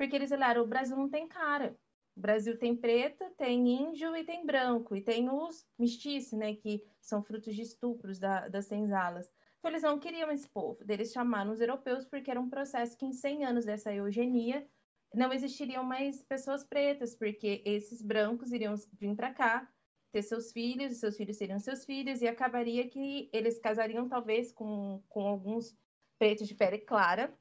porque 0.01 0.17
eles 0.17 0.33
olharam, 0.33 0.63
o 0.63 0.67
Brasil 0.67 0.97
não 0.97 1.11
tem 1.11 1.29
cara. 1.29 1.79
O 2.17 2.21
Brasil 2.21 2.59
tem 2.59 2.75
preto, 2.75 3.23
tem 3.37 3.69
índio 3.69 4.17
e 4.17 4.25
tem 4.25 4.47
branco, 4.47 4.97
e 4.97 5.03
tem 5.03 5.29
os 5.29 5.69
mestiços, 5.79 6.39
né, 6.39 6.55
que 6.55 6.83
são 7.03 7.23
frutos 7.23 7.55
de 7.55 7.61
estupros 7.61 8.19
da, 8.19 8.49
das 8.49 8.65
senzalas. 8.65 9.31
Então, 9.59 9.71
eles 9.71 9.83
não 9.83 9.99
queriam 9.99 10.31
esse 10.31 10.49
povo, 10.49 10.79
eles 10.89 11.13
chamaram 11.13 11.53
os 11.53 11.61
europeus 11.61 12.07
porque 12.07 12.31
era 12.31 12.41
um 12.41 12.49
processo 12.49 12.97
que 12.97 13.05
em 13.05 13.13
100 13.13 13.45
anos 13.45 13.67
dessa 13.67 13.93
eugenia 13.93 14.67
não 15.15 15.35
existiriam 15.35 15.85
mais 15.85 16.23
pessoas 16.23 16.65
pretas, 16.65 17.15
porque 17.15 17.63
esses 17.67 18.01
brancos 18.01 18.53
iriam 18.53 18.75
vir 18.99 19.15
para 19.15 19.35
cá, 19.35 19.71
ter 20.13 20.23
seus 20.23 20.53
filhos, 20.53 20.97
seus 20.97 21.17
filhos 21.17 21.37
seriam 21.37 21.59
seus 21.59 21.85
filhos, 21.85 22.21
e 22.23 22.29
acabaria 22.29 22.89
que 22.89 23.29
eles 23.33 23.59
casariam 23.59 24.09
talvez 24.09 24.53
com, 24.53 25.03
com 25.09 25.27
alguns 25.27 25.77
pretos 26.19 26.47
de 26.47 26.55
pele 26.55 26.79
clara, 26.79 27.33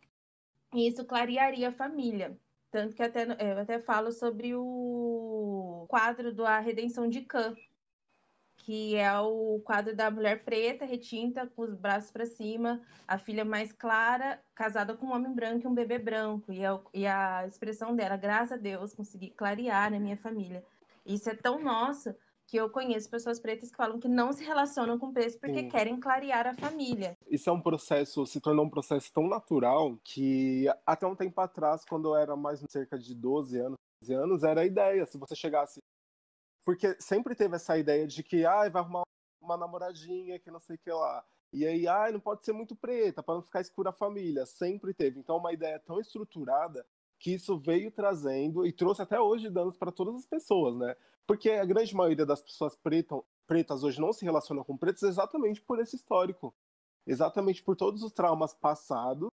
e 0.74 0.88
isso 0.88 1.04
clarearia 1.06 1.70
a 1.70 1.74
família. 1.74 2.38
Tanto 2.72 2.96
que 2.96 3.02
até, 3.02 3.24
eu 3.24 3.60
até 3.60 3.80
falo 3.80 4.12
sobre 4.12 4.54
o 4.56 5.86
quadro 5.90 6.34
da 6.34 6.60
Redenção 6.60 7.10
de 7.10 7.22
Khan, 7.22 7.56
que 8.58 8.96
é 8.96 9.20
o 9.20 9.60
quadro 9.64 9.96
da 9.96 10.12
mulher 10.12 10.44
preta, 10.44 10.86
retinta, 10.86 11.48
com 11.48 11.64
os 11.64 11.74
braços 11.74 12.12
para 12.12 12.26
cima, 12.26 12.80
a 13.08 13.18
filha 13.18 13.44
mais 13.44 13.72
clara, 13.72 14.40
casada 14.54 14.96
com 14.96 15.08
um 15.08 15.14
homem 15.14 15.34
branco 15.34 15.66
e 15.66 15.68
um 15.68 15.74
bebê 15.74 15.98
branco. 15.98 16.54
E 16.54 16.64
a, 16.64 16.80
e 16.94 17.08
a 17.08 17.48
expressão 17.48 17.96
dela, 17.96 18.16
graças 18.16 18.52
a 18.52 18.58
Deus, 18.58 18.94
consegui 18.94 19.32
clarear 19.32 19.90
na 19.90 20.00
minha 20.00 20.18
família. 20.18 20.64
Isso 21.06 21.30
é 21.30 21.36
tão 21.36 21.60
nosso 21.60 22.14
que 22.50 22.58
eu 22.58 22.70
conheço 22.70 23.10
pessoas 23.10 23.40
pretas 23.40 23.70
que 23.70 23.78
falam 23.78 24.00
que 24.00 24.08
não 24.08 24.34
se 24.34 24.44
relacionam 24.44 24.98
com 24.98 25.14
preto 25.14 25.40
porque 25.40 25.62
Sim. 25.62 25.70
querem 25.70 26.00
clarear 26.00 26.48
a 26.48 26.56
família. 26.56 27.16
Isso 27.28 27.50
é 27.50 27.54
um 27.54 27.62
processo, 27.62 28.26
se 28.26 28.42
tornou 28.42 28.66
um 28.66 28.70
processo 28.70 29.12
tão 29.14 29.28
natural 29.28 29.98
que 30.04 30.66
até 30.86 31.06
um 31.06 31.16
tempo 31.16 31.40
atrás, 31.40 31.86
quando 31.86 32.10
eu 32.10 32.16
era 32.16 32.36
mais 32.36 32.64
cerca 32.70 32.98
de 32.98 33.14
12 33.14 33.60
anos, 33.60 33.76
15 34.02 34.14
anos, 34.14 34.44
era 34.44 34.62
a 34.62 34.66
ideia, 34.66 35.06
se 35.06 35.18
você 35.18 35.36
chegasse 35.36 35.80
porque 36.66 36.96
sempre 37.00 37.36
teve 37.36 37.56
essa 37.56 37.78
ideia 37.78 38.06
de 38.06 38.22
que 38.22 38.46
ah, 38.46 38.70
vai 38.70 38.82
arrumar 38.82 39.04
uma 39.42 39.58
namoradinha 39.58 40.40
que 40.40 40.52
não 40.52 40.60
sei 40.60 40.76
o 40.76 40.80
que 40.80 40.92
lá. 40.92 41.26
E 41.52 41.66
aí, 41.66 41.88
ah, 41.88 42.12
não 42.12 42.20
pode 42.20 42.44
ser 42.44 42.54
muito 42.54 42.76
preta, 42.76 43.24
para 43.24 43.34
não 43.34 43.42
ficar 43.42 43.62
escura 43.62 43.90
a 43.90 43.94
família. 43.94 44.46
Sempre 44.46 44.94
teve. 44.94 45.20
Então, 45.20 45.38
uma 45.38 45.52
ideia 45.52 45.80
tão 45.80 46.00
estruturada 46.00 46.86
que 47.18 47.34
isso 47.34 47.58
veio 47.58 47.92
trazendo 47.92 48.68
e 48.68 48.72
trouxe 48.72 49.02
até 49.02 49.20
hoje 49.20 49.50
danos 49.50 49.76
para 49.76 49.92
todas 49.92 50.14
as 50.16 50.28
pessoas, 50.28 50.76
né? 50.76 50.96
Porque 51.30 51.52
a 51.52 51.64
grande 51.64 51.96
maioria 51.96 52.26
das 52.26 52.42
pessoas 52.42 52.76
pretas, 52.76 53.20
pretas 53.46 53.84
hoje 53.84 54.02
não 54.02 54.12
se 54.12 54.26
relacionam 54.26 54.64
com 54.64 54.76
pretos 54.76 55.04
exatamente 55.04 55.62
por 55.62 55.80
esse 55.80 55.96
histórico. 55.96 56.56
Exatamente 57.06 57.62
por 57.62 57.76
todos 57.76 58.02
os 58.02 58.12
traumas 58.12 58.52
passados 58.56 59.30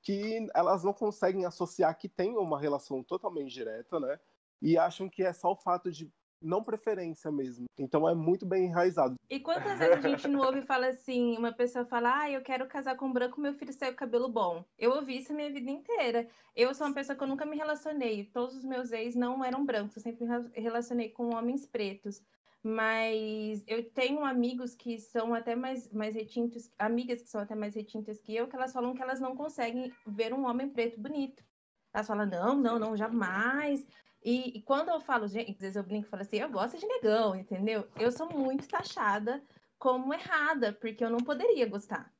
que 0.00 0.48
elas 0.54 0.82
não 0.82 0.94
conseguem 0.94 1.44
associar 1.44 1.98
que 1.98 2.08
tem 2.08 2.34
uma 2.38 2.58
relação 2.58 3.02
totalmente 3.02 3.52
direta, 3.52 4.00
né? 4.00 4.18
E 4.62 4.78
acham 4.78 5.06
que 5.06 5.22
é 5.22 5.34
só 5.34 5.52
o 5.52 5.56
fato 5.56 5.92
de 5.92 6.10
não 6.40 6.62
preferência 6.62 7.30
mesmo. 7.30 7.66
Então 7.78 8.08
é 8.08 8.14
muito 8.14 8.44
bem 8.46 8.66
enraizado. 8.66 9.16
E 9.28 9.40
quantas 9.40 9.78
vezes 9.78 10.04
a 10.04 10.08
gente 10.08 10.28
não 10.28 10.40
ouve 10.40 10.60
e 10.60 10.66
fala 10.66 10.88
assim, 10.88 11.36
uma 11.36 11.52
pessoa 11.52 11.84
fala, 11.84 12.20
ah, 12.20 12.30
eu 12.30 12.42
quero 12.42 12.66
casar 12.66 12.96
com 12.96 13.06
um 13.06 13.12
branco, 13.12 13.40
meu 13.40 13.54
filho 13.54 13.72
saiu 13.72 13.94
cabelo 13.94 14.28
bom. 14.28 14.64
Eu 14.78 14.92
ouvi 14.92 15.18
isso 15.18 15.32
a 15.32 15.36
minha 15.36 15.52
vida 15.52 15.70
inteira. 15.70 16.28
Eu 16.54 16.74
sou 16.74 16.86
uma 16.86 16.94
pessoa 16.94 17.16
que 17.16 17.22
eu 17.22 17.28
nunca 17.28 17.46
me 17.46 17.56
relacionei. 17.56 18.24
Todos 18.32 18.56
os 18.56 18.64
meus 18.64 18.92
ex 18.92 19.14
não 19.14 19.44
eram 19.44 19.64
brancos, 19.64 19.96
eu 19.96 20.02
sempre 20.02 20.26
me 20.26 20.60
relacionei 20.60 21.08
com 21.08 21.34
homens 21.34 21.66
pretos. 21.66 22.22
Mas 22.62 23.62
eu 23.66 23.90
tenho 23.90 24.24
amigos 24.24 24.74
que 24.74 24.98
são 24.98 25.34
até 25.34 25.54
mais, 25.54 25.92
mais 25.92 26.14
retintos, 26.14 26.70
amigas 26.78 27.20
que 27.20 27.28
são 27.28 27.42
até 27.42 27.54
mais 27.54 27.74
retintas 27.74 28.18
que 28.18 28.34
eu, 28.34 28.48
que 28.48 28.56
elas 28.56 28.72
falam 28.72 28.94
que 28.94 29.02
elas 29.02 29.20
não 29.20 29.36
conseguem 29.36 29.92
ver 30.06 30.32
um 30.32 30.46
homem 30.46 30.70
preto 30.70 30.98
bonito. 30.98 31.44
Elas 31.92 32.06
falam, 32.06 32.26
não, 32.26 32.56
não, 32.56 32.78
não, 32.78 32.96
jamais. 32.96 33.86
E, 34.24 34.56
e, 34.56 34.62
quando 34.62 34.88
eu 34.88 35.00
falo, 35.00 35.28
gente, 35.28 35.50
às 35.50 35.58
vezes 35.58 35.76
eu 35.76 35.82
brinco 35.82 36.06
e 36.06 36.10
falo 36.10 36.22
assim, 36.22 36.38
eu 36.38 36.48
gosto 36.48 36.78
de 36.78 36.86
negão, 36.86 37.36
entendeu? 37.36 37.86
Eu 38.00 38.10
sou 38.10 38.26
muito 38.30 38.66
taxada 38.66 39.42
como 39.78 40.14
errada, 40.14 40.72
porque 40.72 41.04
eu 41.04 41.10
não 41.10 41.18
poderia 41.18 41.68
gostar. 41.68 42.10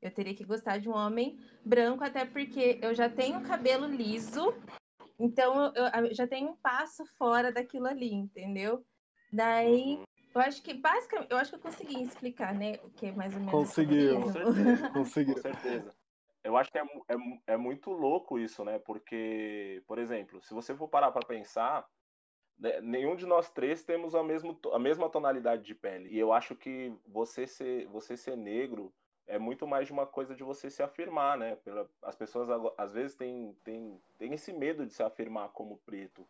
Eu 0.00 0.12
teria 0.12 0.34
que 0.34 0.44
gostar 0.44 0.78
de 0.78 0.88
um 0.88 0.94
homem 0.94 1.36
branco, 1.64 2.04
até 2.04 2.24
porque 2.24 2.78
eu 2.80 2.94
já 2.94 3.10
tenho 3.10 3.40
cabelo 3.40 3.86
liso, 3.86 4.54
então 5.18 5.72
eu, 5.74 6.06
eu 6.06 6.14
já 6.14 6.28
tenho 6.28 6.50
um 6.50 6.56
passo 6.56 7.04
fora 7.18 7.50
daquilo 7.50 7.88
ali, 7.88 8.14
entendeu? 8.14 8.86
Daí, 9.32 10.00
eu 10.32 10.40
acho 10.40 10.62
que 10.62 10.72
basicamente, 10.72 11.28
eu 11.28 11.38
acho 11.38 11.50
que 11.50 11.56
eu 11.56 11.60
consegui 11.60 12.00
explicar, 12.00 12.54
né, 12.54 12.78
o 12.84 12.90
que 12.90 13.06
é 13.06 13.12
mais 13.12 13.34
ou 13.34 13.40
menos. 13.40 13.52
Conseguiu, 13.52 14.20
conseguiu. 14.22 15.34
Com 15.34 15.42
certeza. 15.42 15.94
Eu 16.48 16.56
acho 16.56 16.72
que 16.72 16.78
é, 16.78 16.82
é, 16.82 17.52
é 17.54 17.56
muito 17.58 17.92
louco 17.92 18.38
isso, 18.38 18.64
né? 18.64 18.78
Porque, 18.78 19.82
por 19.86 19.98
exemplo, 19.98 20.40
se 20.40 20.54
você 20.54 20.74
for 20.74 20.88
parar 20.88 21.12
para 21.12 21.26
pensar, 21.26 21.86
né, 22.58 22.80
nenhum 22.80 23.14
de 23.14 23.26
nós 23.26 23.50
três 23.50 23.84
temos 23.84 24.14
a, 24.14 24.22
mesmo, 24.22 24.58
a 24.72 24.78
mesma 24.78 25.10
tonalidade 25.10 25.62
de 25.62 25.74
pele. 25.74 26.08
E 26.08 26.18
eu 26.18 26.32
acho 26.32 26.56
que 26.56 26.90
você 27.06 27.46
ser, 27.46 27.86
você 27.88 28.16
ser 28.16 28.34
negro 28.34 28.90
é 29.26 29.38
muito 29.38 29.66
mais 29.66 29.88
de 29.88 29.92
uma 29.92 30.06
coisa 30.06 30.34
de 30.34 30.42
você 30.42 30.70
se 30.70 30.82
afirmar, 30.82 31.36
né? 31.36 31.56
Pela, 31.56 31.86
as 32.00 32.16
pessoas 32.16 32.48
às 32.78 32.94
vezes 32.94 33.14
têm, 33.14 33.54
têm, 33.62 34.00
têm 34.16 34.32
esse 34.32 34.50
medo 34.50 34.86
de 34.86 34.94
se 34.94 35.02
afirmar 35.02 35.50
como 35.50 35.76
preto. 35.84 36.26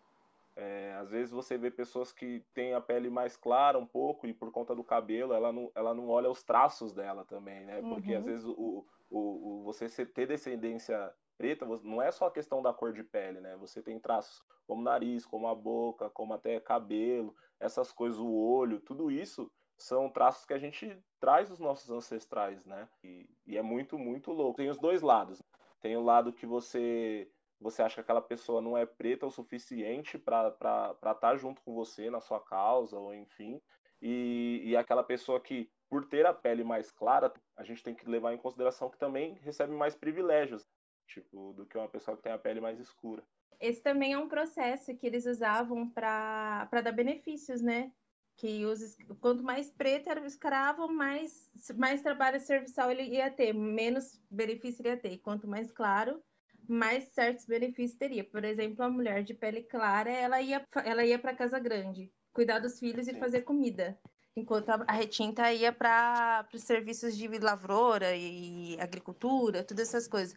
É, 0.56 0.96
às 1.00 1.10
vezes 1.10 1.30
você 1.30 1.56
vê 1.56 1.70
pessoas 1.70 2.10
que 2.10 2.44
têm 2.52 2.74
a 2.74 2.80
pele 2.80 3.08
mais 3.08 3.36
clara 3.36 3.78
um 3.78 3.86
pouco 3.86 4.26
e 4.26 4.34
por 4.34 4.50
conta 4.50 4.74
do 4.74 4.82
cabelo 4.82 5.32
ela 5.32 5.52
não, 5.52 5.70
ela 5.76 5.94
não 5.94 6.08
olha 6.08 6.28
os 6.28 6.42
traços 6.42 6.92
dela 6.92 7.24
também, 7.24 7.64
né? 7.64 7.80
Porque 7.82 8.10
uhum. 8.10 8.18
às 8.18 8.26
vezes 8.26 8.44
o, 8.44 8.84
o, 9.10 9.18
o, 9.60 9.62
você 9.64 9.88
ter 10.06 10.26
descendência 10.26 11.12
preta 11.36 11.66
não 11.82 12.02
é 12.02 12.10
só 12.10 12.26
a 12.26 12.30
questão 12.30 12.60
da 12.60 12.72
cor 12.72 12.92
de 12.92 13.04
pele, 13.04 13.40
né? 13.40 13.56
Você 13.56 13.80
tem 13.82 13.98
traços 13.98 14.42
como 14.66 14.82
nariz, 14.82 15.24
como 15.24 15.46
a 15.48 15.54
boca, 15.54 16.10
como 16.10 16.34
até 16.34 16.58
cabelo, 16.60 17.34
essas 17.60 17.92
coisas, 17.92 18.18
o 18.18 18.30
olho, 18.30 18.80
tudo 18.80 19.10
isso 19.10 19.50
são 19.76 20.10
traços 20.10 20.44
que 20.44 20.52
a 20.52 20.58
gente 20.58 21.00
traz 21.20 21.48
dos 21.48 21.60
nossos 21.60 21.88
ancestrais, 21.90 22.66
né? 22.66 22.88
E, 23.02 23.28
e 23.46 23.56
é 23.56 23.62
muito, 23.62 23.96
muito 23.96 24.32
louco. 24.32 24.56
Tem 24.56 24.68
os 24.68 24.78
dois 24.78 25.02
lados. 25.02 25.40
Tem 25.80 25.96
o 25.96 26.02
lado 26.02 26.32
que 26.32 26.44
você 26.44 27.30
você 27.60 27.82
acha 27.82 27.96
que 27.96 28.00
aquela 28.02 28.22
pessoa 28.22 28.60
não 28.60 28.78
é 28.78 28.86
preta 28.86 29.26
o 29.26 29.32
suficiente 29.32 30.16
para 30.16 30.48
estar 30.48 31.14
tá 31.14 31.36
junto 31.36 31.60
com 31.62 31.74
você 31.74 32.08
na 32.08 32.20
sua 32.20 32.40
causa, 32.40 32.96
ou 32.96 33.12
enfim, 33.12 33.60
e, 34.00 34.62
e 34.64 34.76
aquela 34.76 35.02
pessoa 35.02 35.40
que, 35.40 35.68
por 35.88 36.04
ter 36.06 36.26
a 36.26 36.34
pele 36.34 36.62
mais 36.62 36.90
clara, 36.90 37.32
a 37.56 37.64
gente 37.64 37.82
tem 37.82 37.94
que 37.94 38.08
levar 38.08 38.32
em 38.34 38.38
consideração 38.38 38.90
que 38.90 38.98
também 38.98 39.34
recebe 39.42 39.72
mais 39.72 39.94
privilégios, 39.94 40.66
tipo, 41.06 41.52
do 41.54 41.66
que 41.66 41.78
uma 41.78 41.88
pessoa 41.88 42.16
que 42.16 42.22
tem 42.22 42.32
a 42.32 42.38
pele 42.38 42.60
mais 42.60 42.78
escura. 42.78 43.22
Esse 43.60 43.82
também 43.82 44.12
é 44.12 44.18
um 44.18 44.28
processo 44.28 44.94
que 44.96 45.06
eles 45.06 45.26
usavam 45.26 45.88
para 45.88 46.68
dar 46.70 46.92
benefícios, 46.92 47.60
né? 47.60 47.90
Que 48.36 48.64
os, 48.64 48.96
quanto 49.18 49.42
mais 49.42 49.70
preto 49.70 50.08
era 50.08 50.22
o 50.22 50.26
escravo, 50.26 50.86
mais, 50.86 51.50
mais 51.76 52.02
trabalho 52.02 52.38
serviçal 52.38 52.90
ele 52.90 53.02
ia 53.02 53.30
ter, 53.30 53.52
menos 53.52 54.22
benefício 54.30 54.82
ele 54.82 54.90
ia 54.90 54.96
ter. 54.96 55.12
E 55.12 55.18
quanto 55.18 55.48
mais 55.48 55.72
claro, 55.72 56.22
mais 56.68 57.08
certos 57.08 57.46
benefícios 57.46 57.98
teria. 57.98 58.22
Por 58.22 58.44
exemplo, 58.44 58.84
a 58.84 58.90
mulher 58.90 59.24
de 59.24 59.34
pele 59.34 59.62
clara, 59.62 60.10
ela 60.10 60.40
ia, 60.40 60.64
ela 60.84 61.04
ia 61.04 61.18
para 61.18 61.34
casa 61.34 61.58
grande, 61.58 62.12
cuidar 62.32 62.60
dos 62.60 62.78
filhos 62.78 63.08
e 63.08 63.18
fazer 63.18 63.42
comida. 63.42 63.98
Enquanto 64.38 64.68
a 64.70 64.92
retinta 64.92 65.52
ia 65.52 65.72
para 65.72 66.46
os 66.54 66.62
serviços 66.62 67.16
de 67.16 67.26
lavoura 67.38 68.14
e 68.14 68.78
agricultura, 68.80 69.64
todas 69.64 69.88
essas 69.88 70.06
coisas. 70.06 70.36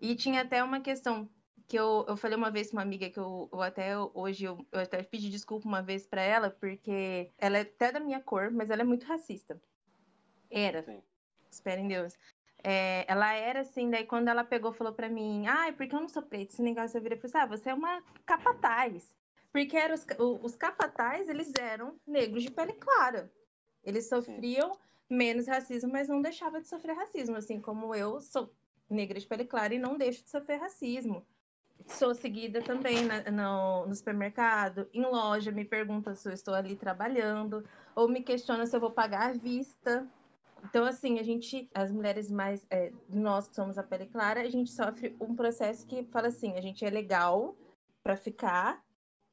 E 0.00 0.16
tinha 0.16 0.40
até 0.40 0.64
uma 0.64 0.80
questão 0.80 1.28
que 1.68 1.78
eu, 1.78 2.04
eu 2.08 2.16
falei 2.16 2.36
uma 2.36 2.50
vez 2.50 2.70
com 2.70 2.76
uma 2.76 2.82
amiga 2.82 3.10
que 3.10 3.18
eu, 3.18 3.48
eu 3.52 3.60
até 3.60 3.96
hoje 3.98 4.44
eu, 4.44 4.66
eu 4.72 4.80
até 4.80 5.02
pedi 5.02 5.28
desculpa 5.30 5.68
uma 5.68 5.82
vez 5.82 6.06
para 6.06 6.22
ela, 6.22 6.50
porque 6.50 7.30
ela 7.38 7.58
é 7.58 7.60
até 7.60 7.92
da 7.92 8.00
minha 8.00 8.20
cor, 8.20 8.50
mas 8.50 8.70
ela 8.70 8.82
é 8.82 8.84
muito 8.84 9.06
racista. 9.06 9.60
Era. 10.50 10.82
Sim. 10.82 11.02
Espera 11.50 11.80
em 11.80 11.88
Deus. 11.88 12.18
É, 12.64 13.04
ela 13.06 13.34
era 13.34 13.60
assim, 13.60 13.90
daí 13.90 14.06
quando 14.06 14.28
ela 14.28 14.44
pegou, 14.44 14.72
falou 14.72 14.94
para 14.94 15.08
mim, 15.08 15.46
ai, 15.46 15.70
ah, 15.70 15.72
porque 15.72 15.94
eu 15.94 16.00
não 16.00 16.08
sou 16.08 16.22
preta? 16.22 16.52
Esse 16.52 16.62
negócio 16.62 16.96
eu 16.96 17.02
virei 17.02 17.18
e 17.22 17.26
assim, 17.26 17.38
ah, 17.38 17.46
você 17.46 17.70
é 17.70 17.74
uma 17.74 18.02
capataz. 18.24 19.12
Porque 19.52 19.76
eram 19.76 19.94
os, 19.94 20.06
os 20.42 20.56
capatazes, 20.56 21.28
eles 21.28 21.52
eram 21.58 22.00
negros 22.06 22.42
de 22.42 22.50
pele 22.50 22.72
clara. 22.72 23.30
Eles 23.84 24.08
sofriam 24.08 24.74
Sim. 24.74 24.80
menos 25.10 25.46
racismo, 25.46 25.90
mas 25.90 26.08
não 26.08 26.22
deixavam 26.22 26.60
de 26.60 26.68
sofrer 26.68 26.94
racismo, 26.94 27.36
assim 27.36 27.60
como 27.60 27.94
eu 27.94 28.20
sou 28.20 28.50
negra 28.88 29.18
de 29.18 29.26
pele 29.26 29.44
clara 29.44 29.74
e 29.74 29.78
não 29.78 29.96
deixo 29.96 30.22
de 30.24 30.30
sofrer 30.30 30.60
racismo. 30.60 31.26
Sou 31.86 32.14
seguida 32.14 32.62
também 32.62 33.04
na, 33.04 33.30
no, 33.30 33.86
no 33.86 33.94
supermercado, 33.94 34.88
em 34.92 35.02
loja, 35.02 35.50
me 35.50 35.64
perguntam 35.64 36.14
se 36.14 36.28
eu 36.28 36.32
estou 36.32 36.54
ali 36.54 36.76
trabalhando, 36.76 37.64
ou 37.94 38.08
me 38.08 38.22
questionam 38.22 38.66
se 38.66 38.76
eu 38.76 38.80
vou 38.80 38.90
pagar 38.90 39.30
à 39.30 39.32
vista. 39.32 40.06
Então, 40.64 40.84
assim, 40.84 41.18
a 41.18 41.22
gente, 41.24 41.68
as 41.74 41.90
mulheres 41.90 42.30
mais, 42.30 42.64
é, 42.70 42.92
nós 43.08 43.48
que 43.48 43.54
somos 43.56 43.78
a 43.78 43.82
pele 43.82 44.06
clara, 44.06 44.42
a 44.42 44.48
gente 44.48 44.70
sofre 44.70 45.16
um 45.20 45.34
processo 45.34 45.86
que 45.86 46.04
fala 46.04 46.28
assim, 46.28 46.56
a 46.56 46.60
gente 46.60 46.84
é 46.84 46.90
legal 46.90 47.56
para 48.02 48.16
ficar 48.16 48.82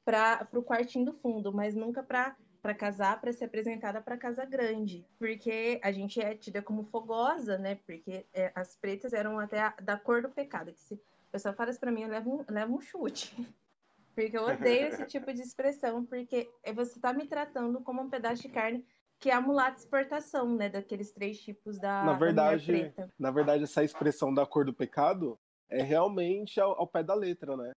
para 0.04 0.48
o 0.52 0.62
quartinho 0.62 1.04
do 1.04 1.12
fundo, 1.12 1.52
mas 1.52 1.74
nunca 1.74 2.02
para 2.02 2.36
para 2.62 2.74
casar, 2.74 3.20
para 3.20 3.32
ser 3.32 3.46
apresentada 3.46 4.00
para 4.00 4.16
casa 4.16 4.44
grande, 4.44 5.06
porque 5.18 5.80
a 5.82 5.90
gente 5.90 6.20
é 6.20 6.34
tida 6.34 6.60
como 6.62 6.84
fogosa, 6.84 7.56
né? 7.58 7.76
Porque 7.86 8.26
é, 8.34 8.52
as 8.54 8.76
pretas 8.76 9.12
eram 9.12 9.38
até 9.38 9.60
a, 9.60 9.74
da 9.82 9.96
cor 9.96 10.22
do 10.22 10.28
pecado. 10.28 10.72
Que 10.72 10.80
se 10.80 10.94
a 10.94 11.32
pessoa 11.32 11.54
fala 11.54 11.70
isso 11.70 11.80
para 11.80 11.90
mim, 11.90 12.02
eu 12.02 12.08
levo 12.08 12.36
um, 12.36 12.44
levo 12.52 12.76
um 12.76 12.80
chute. 12.80 13.34
Porque 14.14 14.36
eu 14.36 14.44
odeio 14.44 14.88
esse 14.88 15.06
tipo 15.06 15.32
de 15.32 15.40
expressão, 15.40 16.04
porque 16.04 16.50
é 16.64 16.72
você 16.72 16.96
está 16.96 17.12
me 17.12 17.26
tratando 17.26 17.80
como 17.80 18.02
um 18.02 18.10
pedaço 18.10 18.42
de 18.42 18.48
carne 18.48 18.84
que 19.20 19.30
é 19.30 19.34
a 19.34 19.40
mulata 19.40 19.78
exportação, 19.78 20.56
né? 20.56 20.68
Daqueles 20.68 21.12
três 21.12 21.40
tipos 21.40 21.78
da. 21.78 22.04
Na 22.04 22.14
verdade, 22.14 22.92
na 23.18 23.30
verdade, 23.30 23.64
essa 23.64 23.84
expressão 23.84 24.34
da 24.34 24.44
cor 24.44 24.64
do 24.64 24.74
pecado 24.74 25.38
é 25.68 25.82
realmente 25.82 26.60
ao, 26.60 26.72
ao 26.72 26.86
pé 26.86 27.02
da 27.02 27.14
letra, 27.14 27.56
né? 27.56 27.72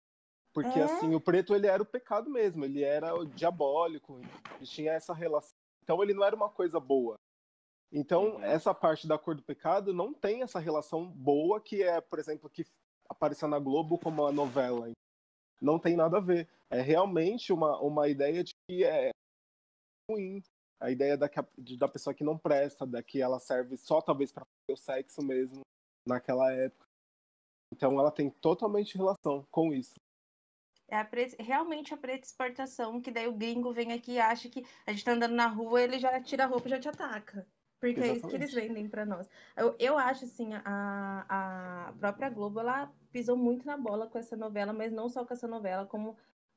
Porque 0.52 0.78
é? 0.78 0.82
assim, 0.82 1.14
o 1.14 1.20
preto 1.20 1.54
ele 1.54 1.66
era 1.66 1.82
o 1.82 1.86
pecado 1.86 2.28
mesmo, 2.28 2.64
ele 2.64 2.82
era 2.82 3.14
o 3.14 3.24
diabólico, 3.24 4.20
ele 4.56 4.66
tinha 4.66 4.92
essa 4.92 5.14
relação. 5.14 5.52
Então 5.82 6.02
ele 6.02 6.14
não 6.14 6.24
era 6.24 6.34
uma 6.34 6.48
coisa 6.48 6.80
boa. 6.80 7.16
Então, 7.92 8.36
uhum. 8.36 8.44
essa 8.44 8.72
parte 8.72 9.06
da 9.06 9.18
cor 9.18 9.34
do 9.34 9.42
pecado 9.42 9.92
não 9.92 10.12
tem 10.12 10.42
essa 10.42 10.60
relação 10.60 11.06
boa 11.06 11.60
que 11.60 11.82
é, 11.82 12.00
por 12.00 12.18
exemplo, 12.18 12.48
que 12.48 12.64
apareceu 13.08 13.48
na 13.48 13.58
Globo 13.58 13.98
como 13.98 14.22
uma 14.22 14.32
novela. 14.32 14.90
Não 15.60 15.78
tem 15.78 15.96
nada 15.96 16.18
a 16.18 16.20
ver. 16.20 16.48
É 16.70 16.80
realmente 16.80 17.52
uma, 17.52 17.80
uma 17.80 18.08
ideia 18.08 18.44
de 18.44 18.52
que 18.68 18.84
é 18.84 19.10
ruim, 20.08 20.40
a 20.80 20.90
ideia 20.90 21.16
da, 21.16 21.28
da 21.78 21.88
pessoa 21.88 22.14
que 22.14 22.24
não 22.24 22.38
presta, 22.38 22.86
da 22.86 23.02
que 23.02 23.20
ela 23.20 23.38
serve 23.38 23.76
só 23.76 24.00
talvez 24.00 24.32
para 24.32 24.44
o 24.70 24.76
sexo 24.76 25.22
mesmo 25.22 25.60
naquela 26.06 26.52
época. 26.52 26.86
Então 27.72 27.98
ela 27.98 28.10
tem 28.10 28.30
totalmente 28.30 28.96
relação 28.96 29.44
com 29.50 29.74
isso. 29.74 29.94
É 30.90 30.96
a 30.96 31.04
pre... 31.04 31.28
realmente 31.38 31.94
a 31.94 31.96
preta 31.96 32.26
exportação, 32.26 33.00
que 33.00 33.10
daí 33.10 33.28
o 33.28 33.32
gringo 33.32 33.72
vem 33.72 33.92
aqui 33.92 34.12
e 34.12 34.20
acha 34.20 34.48
que 34.48 34.66
a 34.86 34.90
gente 34.90 35.04
tá 35.04 35.12
andando 35.12 35.34
na 35.34 35.46
rua 35.46 35.80
ele 35.80 35.98
já 35.98 36.20
tira 36.20 36.44
a 36.44 36.46
roupa 36.46 36.66
e 36.66 36.70
já 36.70 36.80
te 36.80 36.88
ataca. 36.88 37.46
Porque 37.80 37.98
Exatamente. 37.98 38.12
é 38.12 38.18
isso 38.18 38.28
que 38.28 38.36
eles 38.36 38.52
vendem 38.52 38.88
para 38.88 39.06
nós. 39.06 39.28
Eu, 39.56 39.74
eu 39.78 39.96
acho, 39.96 40.26
assim, 40.26 40.52
a, 40.52 41.24
a 41.88 41.92
própria 41.98 42.28
Globo, 42.28 42.60
ela 42.60 42.92
pisou 43.10 43.36
muito 43.36 43.64
na 43.64 43.76
bola 43.76 44.06
com 44.06 44.18
essa 44.18 44.36
novela, 44.36 44.72
mas 44.72 44.92
não 44.92 45.08
só 45.08 45.24
com 45.24 45.32
essa 45.32 45.48
novela, 45.48 45.86
como 45.86 46.16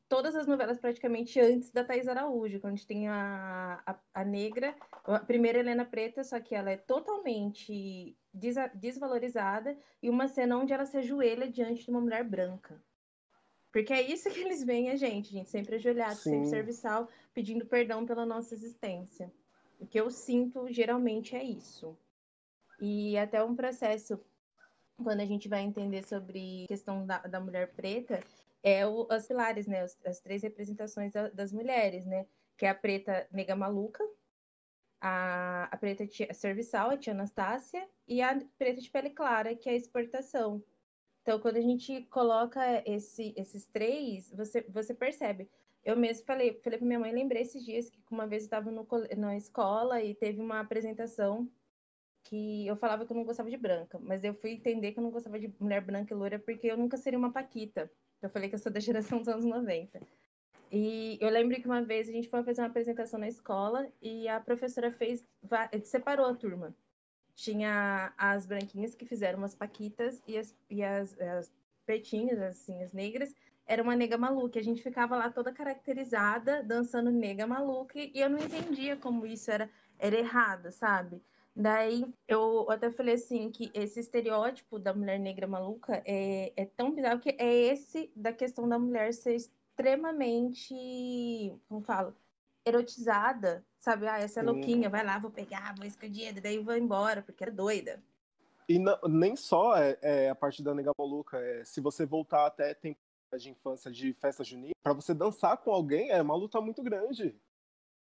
todas 0.10 0.36
as 0.36 0.46
novelas 0.46 0.80
praticamente 0.80 1.40
antes 1.40 1.72
da 1.72 1.84
Thais 1.84 2.08
Araújo, 2.08 2.60
quando 2.60 2.74
a 2.74 2.75
gente 2.75 2.88
tem 2.88 3.08
a, 3.08 3.82
a, 3.86 4.00
a 4.13 4.25
negra, 4.25 4.75
a 5.06 5.20
primeira 5.20 5.60
Helena 5.60 5.86
Preta, 5.86 6.24
só 6.24 6.40
que 6.42 6.54
ela 6.54 6.72
é 6.72 6.78
totalmente 6.78 8.18
des, 8.34 8.56
desvalorizada, 8.74 9.78
e 10.02 10.10
uma 10.10 10.28
cena 10.28 10.58
onde 10.58 10.74
ela 10.74 10.86
se 10.86 10.98
ajoelha 10.98 11.50
diante 11.50 11.86
de 11.86 11.90
uma 11.90 12.02
mulher 12.02 12.24
branca. 12.24 12.84
Porque 13.74 13.92
é 13.92 14.01
isso 14.03 14.30
que 14.30 14.39
eles 14.46 14.63
veem 14.63 14.92
a 14.92 14.96
gente, 14.96 15.32
gente, 15.32 15.50
sempre 15.50 15.75
ajoelhado, 15.75 16.15
Sim. 16.15 16.30
sempre 16.30 16.50
serviçal, 16.50 17.10
pedindo 17.34 17.65
perdão 17.65 18.06
pela 18.06 18.25
nossa 18.25 18.53
existência. 18.53 19.34
O 19.80 19.88
que 19.88 20.00
eu 20.00 20.10
sinto 20.12 20.72
geralmente 20.72 21.36
é 21.36 21.44
isso. 21.44 21.98
E 22.80 23.18
até 23.18 23.44
um 23.44 23.56
processo, 23.56 24.20
quando 25.03 25.22
a 25.22 25.25
gente 25.25 25.50
vai 25.50 25.62
entender 25.62 26.03
sobre 26.03 26.65
a 26.65 26.68
questão 26.68 27.06
da, 27.06 27.18
da 27.20 27.39
mulher 27.39 27.74
preta, 27.74 28.20
é 28.62 28.86
o, 28.86 29.08
os 29.10 29.27
pilares, 29.27 29.65
né? 29.68 29.82
As, 29.82 30.00
as 30.06 30.20
três 30.20 30.44
representações 30.44 31.12
da, 31.12 31.30
das 31.30 31.51
mulheres, 31.51 32.06
né? 32.06 32.27
Que 32.56 32.65
é 32.65 32.70
a 32.70 32.75
preta 32.75 33.27
nega 33.32 33.56
maluca, 33.56 34.08
a, 35.01 35.68
a 35.72 35.77
preta 35.77 36.06
tia, 36.06 36.32
serviçal, 36.34 36.92
a 36.92 36.98
tia 36.98 37.13
Anastácia, 37.13 37.86
e 38.08 38.22
a 38.22 38.39
preta 38.58 38.80
de 38.80 38.89
pele 38.89 39.10
clara, 39.10 39.56
que 39.56 39.68
é 39.68 39.74
a 39.74 39.75
exportação. 39.75 40.63
Então, 41.24 41.39
quando 41.39 41.56
a 41.56 41.62
gente 41.62 42.03
coloca 42.12 42.62
esse, 42.86 43.34
esses 43.38 43.65
três, 43.65 44.30
você, 44.32 44.62
você 44.68 44.94
percebe. 44.94 45.50
Eu 45.84 45.96
mesmo 45.96 46.25
falei, 46.25 46.60
falei 46.62 46.77
para 46.77 46.86
minha 46.86 47.00
mãe, 47.00 47.13
lembrei 47.13 47.42
esses 47.42 47.63
dias 47.63 47.89
que 47.89 48.00
uma 48.12 48.27
vez 48.27 48.44
eu 48.44 48.48
estava 48.48 48.70
na 49.18 49.38
escola 49.38 50.01
e 50.01 50.13
teve 50.13 50.42
uma 50.42 50.60
apresentação 50.60 51.50
que 52.24 52.68
eu 52.68 52.75
falava 52.75 53.06
que 53.06 53.12
eu 53.12 53.15
não 53.15 53.24
gostava 53.24 53.50
de 53.50 53.58
branca, 53.58 54.00
mas 54.00 54.24
eu 54.24 54.34
fui 54.34 54.51
entender 54.51 54.92
que 54.92 55.00
eu 55.00 55.03
não 55.03 55.12
gostava 55.12 55.39
de 55.39 55.53
mulher 55.60 55.82
branca 55.82 56.13
e 56.13 56.18
loira 56.18 56.39
porque 56.39 56.68
eu 56.68 56.77
nunca 56.77 56.98
seria 56.98 57.20
uma 57.20 57.32
paquita. 57.32 57.89
Eu 58.22 58.30
falei 58.30 58.50
que 58.50 58.56
eu 58.56 58.60
sou 58.60 58.72
da 58.72 58.80
geração 58.80 59.20
dos 59.20 59.27
anos 59.27 59.46
90. 59.46 60.01
E 60.72 61.18
eu 61.22 61.30
lembro 61.30 61.56
que 61.62 61.68
uma 61.68 61.82
vez 61.84 62.10
a 62.10 62.12
gente 62.12 62.30
foi 62.30 62.44
fazer 62.44 62.62
uma 62.62 62.68
apresentação 62.68 63.20
na 63.20 63.27
escola 63.27 63.89
e 64.01 64.27
a 64.27 64.39
professora 64.42 64.92
fez, 64.92 65.25
separou 65.84 66.25
a 66.25 66.36
turma. 66.36 66.75
Tinha 67.36 68.13
as 68.18 68.46
branquinhas 68.46 68.96
que 68.96 69.06
fizeram 69.06 69.40
umas 69.40 69.56
paquitas 69.56 70.22
e 70.28 70.38
as, 70.38 70.56
e 70.70 70.84
as, 70.84 71.20
as 71.20 71.52
pretinhas, 71.86 72.40
assim, 72.40 72.84
as 72.84 72.94
negras, 72.94 73.34
era 73.66 73.82
uma 73.82 73.96
nega 73.96 74.18
maluca. 74.18 74.60
A 74.60 74.63
gente 74.63 74.82
ficava 74.82 75.16
lá 75.18 75.30
toda 75.30 75.52
caracterizada, 75.52 76.63
dançando 76.63 77.12
nega 77.12 77.48
maluca, 77.48 77.98
e 78.00 78.12
eu 78.16 78.30
não 78.30 78.40
entendia 78.40 78.96
como 78.98 79.25
isso 79.25 79.50
era, 79.52 79.70
era 79.98 80.18
errado, 80.18 80.72
sabe? 80.72 81.22
Daí 81.56 82.12
eu 82.28 82.70
até 82.70 82.90
falei 82.90 83.13
assim 83.16 83.52
que 83.52 83.70
esse 83.75 84.00
estereótipo 84.00 84.80
da 84.80 84.94
mulher 84.94 85.20
negra 85.20 85.46
maluca 85.46 86.02
é, 86.06 86.52
é 86.56 86.66
tão 86.66 86.96
bizarro 86.96 87.20
que 87.20 87.30
é 87.38 87.54
esse 87.72 88.12
da 88.16 88.34
questão 88.34 88.68
da 88.68 88.80
mulher 88.80 89.13
ser 89.13 89.36
extremamente, 89.36 90.74
como 91.68 91.82
falo, 91.82 92.16
erotizada, 92.65 93.65
sabe? 93.79 94.08
Ah, 94.08 94.20
essa 94.20 94.39
é 94.39 94.43
louquinha, 94.43 94.89
vai 94.89 95.03
lá, 95.03 95.20
vou 95.20 95.32
pegar, 95.32 95.75
vou 95.75 95.86
escondido, 95.86 96.41
daí 96.41 96.60
vou 96.60 96.75
embora, 96.75 97.22
porque 97.22 97.43
é 97.43 97.51
doida. 97.51 98.01
E 98.67 98.79
não, 98.79 98.98
nem 99.08 99.36
só 99.36 99.75
é, 99.75 99.98
é, 100.01 100.29
a 100.29 100.36
parte 100.36 100.63
da 100.63 100.74
nega 100.74 100.91
maluca, 100.98 101.38
é, 101.38 101.65
se 101.65 101.82
você 101.82 102.05
voltar 102.05 102.46
até 102.46 102.74
tempo 102.74 102.98
de 103.38 103.50
infância 103.50 103.91
de 103.91 104.13
festa 104.13 104.43
junina, 104.43 104.74
para 104.82 104.93
você 104.93 105.13
dançar 105.13 105.58
com 105.58 105.72
alguém 105.72 106.12
é 106.12 106.22
uma 106.22 106.36
luta 106.36 106.62
muito 106.62 106.82
grande. 106.84 107.36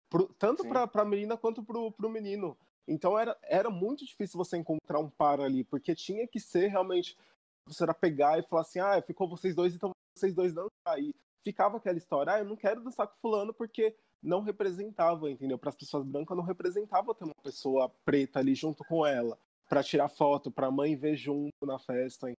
Pro, 0.08 0.32
tanto 0.38 0.66
para 0.66 0.88
a 0.94 1.04
menina 1.04 1.36
quanto 1.36 1.62
pro, 1.62 1.92
pro 1.92 2.08
menino. 2.08 2.56
Então 2.86 3.18
era, 3.18 3.36
era 3.42 3.68
muito 3.68 4.06
difícil 4.06 4.38
você 4.38 4.56
encontrar 4.56 4.98
um 4.98 5.10
par 5.10 5.40
ali, 5.40 5.64
porque 5.64 5.94
tinha 5.94 6.26
que 6.26 6.40
ser 6.40 6.68
realmente 6.68 7.16
você 7.66 7.82
era 7.82 7.92
pegar 7.92 8.38
e 8.38 8.42
falar 8.42 8.62
assim, 8.62 8.80
ah, 8.80 9.02
ficou 9.02 9.28
vocês 9.28 9.54
dois, 9.54 9.74
então 9.74 9.90
vocês 10.16 10.34
dois 10.34 10.54
dançar. 10.54 10.98
E 10.98 11.14
ficava 11.44 11.76
aquela 11.76 11.98
história, 11.98 12.32
ah, 12.32 12.38
eu 12.38 12.46
não 12.46 12.56
quero 12.56 12.82
dançar 12.82 13.06
com 13.06 13.16
fulano 13.16 13.52
porque 13.52 13.94
não 14.22 14.42
representava, 14.42 15.30
entendeu? 15.30 15.58
Para 15.58 15.70
as 15.70 15.76
pessoas 15.76 16.04
brancas 16.04 16.36
não 16.36 16.44
representava 16.44 17.14
ter 17.14 17.24
uma 17.24 17.34
pessoa 17.42 17.88
preta 18.04 18.38
ali 18.38 18.54
junto 18.54 18.84
com 18.84 19.06
ela, 19.06 19.38
para 19.68 19.82
tirar 19.82 20.08
foto, 20.08 20.50
para 20.50 20.66
a 20.66 20.70
mãe 20.70 20.96
ver 20.96 21.16
junto 21.16 21.52
na 21.64 21.78
festa. 21.78 22.32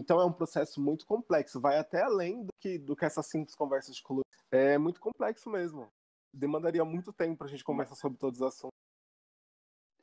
Então 0.00 0.20
é 0.20 0.24
um 0.24 0.32
processo 0.32 0.80
muito 0.80 1.06
complexo, 1.06 1.60
vai 1.60 1.78
até 1.78 2.02
além 2.02 2.44
do 2.44 2.52
que, 2.60 2.78
do 2.78 2.94
que 2.94 3.04
essas 3.04 3.26
simples 3.26 3.54
conversas 3.54 3.96
de 3.96 4.02
color. 4.02 4.22
É 4.50 4.78
muito 4.78 5.00
complexo 5.00 5.50
mesmo. 5.50 5.88
Demandaria 6.32 6.84
muito 6.84 7.12
tempo 7.12 7.38
para 7.38 7.46
a 7.46 7.50
gente 7.50 7.64
conversar 7.64 7.96
sobre 7.96 8.18
todos 8.18 8.40
os 8.40 8.46
assuntos. 8.46 8.78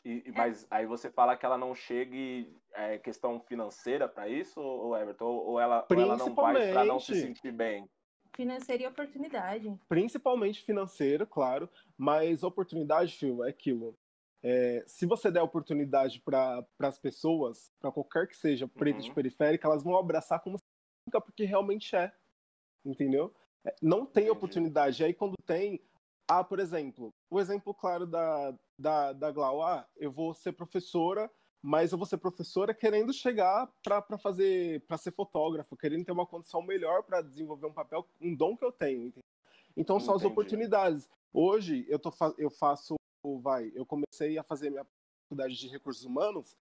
E, 0.03 0.31
mas 0.35 0.67
aí 0.69 0.85
você 0.85 1.09
fala 1.09 1.35
que 1.35 1.45
ela 1.45 1.57
não 1.57 1.73
chegue 1.73 2.55
é, 2.73 2.99
questão 2.99 3.39
financeira 3.39 4.07
para 4.07 4.29
isso, 4.29 4.61
ou 4.61 4.95
Everton? 4.95 5.25
Ou 5.25 5.59
ela, 5.59 5.85
ou 5.89 5.99
ela 5.99 6.15
não 6.15 6.35
vai 6.35 6.71
para 6.71 6.85
não 6.85 6.99
se 6.99 7.19
sentir 7.19 7.51
bem? 7.51 7.89
Financeira 8.35 8.83
e 8.83 8.87
oportunidade. 8.87 9.79
Principalmente 9.87 10.63
financeiro, 10.63 11.25
claro. 11.25 11.69
Mas 11.97 12.43
oportunidade, 12.43 13.13
Phil, 13.13 13.43
é 13.43 13.49
aquilo. 13.49 13.97
É, 14.43 14.83
se 14.85 15.05
você 15.05 15.31
der 15.31 15.41
oportunidade 15.41 16.21
para 16.21 16.63
as 16.79 16.99
pessoas, 16.99 17.71
para 17.79 17.91
qualquer 17.91 18.27
que 18.27 18.37
seja 18.37 18.67
preta 18.67 18.99
uhum. 18.99 19.05
de 19.05 19.13
periférica, 19.13 19.67
elas 19.67 19.83
vão 19.83 19.97
abraçar 19.97 20.39
como 20.39 20.57
se 20.57 20.63
porque 21.25 21.45
realmente 21.45 21.95
é. 21.95 22.11
Entendeu? 22.85 23.33
É, 23.65 23.75
não 23.81 24.05
tem 24.05 24.25
Entendi. 24.25 24.29
oportunidade. 24.37 25.01
E 25.01 25.05
aí, 25.05 25.13
quando 25.13 25.35
tem, 25.45 25.81
ah, 26.27 26.43
por 26.43 26.59
exemplo, 26.59 27.13
o 27.29 27.39
exemplo 27.39 27.73
claro 27.73 28.05
da, 28.05 28.53
da, 28.77 29.13
da 29.13 29.31
Glau, 29.31 29.63
ah, 29.63 29.87
eu 29.95 30.11
vou 30.11 30.33
ser 30.33 30.51
professora, 30.51 31.31
mas 31.65 31.91
eu 31.91 31.97
vou 31.97 32.05
ser 32.05 32.17
professora 32.17 32.75
querendo 32.75 33.11
chegar 33.11 33.67
para 33.81 34.19
fazer, 34.19 34.81
para 34.81 34.99
ser 34.99 35.11
fotógrafo, 35.11 35.75
querendo 35.75 36.05
ter 36.05 36.11
uma 36.11 36.27
condição 36.27 36.61
melhor 36.61 37.01
para 37.01 37.23
desenvolver 37.23 37.65
um 37.65 37.73
papel, 37.73 38.07
um 38.21 38.35
dom 38.35 38.55
que 38.55 38.63
eu 38.63 38.71
tenho. 38.71 39.07
Entendeu? 39.07 39.23
Então 39.75 39.99
são 39.99 40.13
Entendi. 40.13 40.27
as 40.27 40.31
oportunidades. 40.31 41.09
Hoje 41.33 41.83
eu 41.89 41.97
tô, 41.97 42.13
eu 42.37 42.51
faço, 42.51 42.93
vai, 43.41 43.71
eu 43.73 43.83
comecei 43.83 44.37
a 44.37 44.43
fazer 44.43 44.69
minha 44.69 44.85
faculdade 45.23 45.55
de 45.55 45.67
recursos 45.67 46.05
humanos 46.05 46.55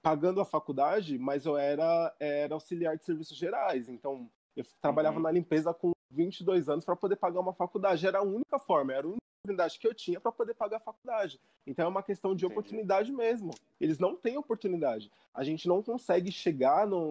pagando 0.00 0.40
a 0.40 0.44
faculdade, 0.44 1.18
mas 1.18 1.44
eu 1.44 1.58
era, 1.58 2.14
era 2.20 2.54
auxiliar 2.54 2.96
de 2.96 3.04
serviços 3.04 3.36
gerais. 3.36 3.88
Então 3.88 4.30
eu 4.54 4.64
trabalhava 4.80 5.16
uhum. 5.16 5.24
na 5.24 5.32
limpeza 5.32 5.74
com 5.74 5.90
22 6.12 6.68
anos 6.68 6.84
para 6.84 6.94
poder 6.94 7.16
pagar 7.16 7.40
uma 7.40 7.52
faculdade. 7.52 8.06
Era 8.06 8.20
a 8.20 8.22
única 8.22 8.60
forma, 8.60 8.92
era 8.92 9.08
a 9.08 9.10
única 9.10 9.26
oportunidade 9.48 9.78
que 9.78 9.86
eu 9.86 9.94
tinha 9.94 10.20
para 10.20 10.30
poder 10.30 10.54
pagar 10.54 10.76
a 10.76 10.80
faculdade. 10.80 11.40
Então 11.66 11.86
é 11.86 11.88
uma 11.88 12.02
questão 12.02 12.34
de 12.34 12.44
Entendi. 12.44 12.58
oportunidade 12.58 13.12
mesmo. 13.12 13.52
Eles 13.80 13.98
não 13.98 14.14
têm 14.14 14.36
oportunidade. 14.36 15.10
A 15.34 15.42
gente 15.42 15.66
não 15.66 15.82
consegue 15.82 16.30
chegar 16.30 16.86
no 16.86 17.10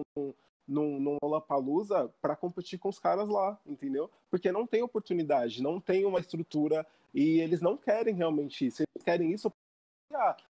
num, 0.66 1.00
num 1.00 1.16
Lollapalooza 1.22 2.12
para 2.20 2.36
competir 2.36 2.78
com 2.78 2.90
os 2.90 2.98
caras 2.98 3.26
lá, 3.26 3.58
entendeu? 3.64 4.10
Porque 4.30 4.52
não 4.52 4.66
tem 4.66 4.82
oportunidade, 4.82 5.62
não 5.62 5.80
tem 5.80 6.04
uma 6.04 6.20
estrutura 6.20 6.86
e 7.14 7.40
eles 7.40 7.62
não 7.62 7.74
querem 7.74 8.14
realmente 8.14 8.66
isso. 8.66 8.82
Eles 8.82 9.02
querem 9.02 9.32
isso 9.32 9.50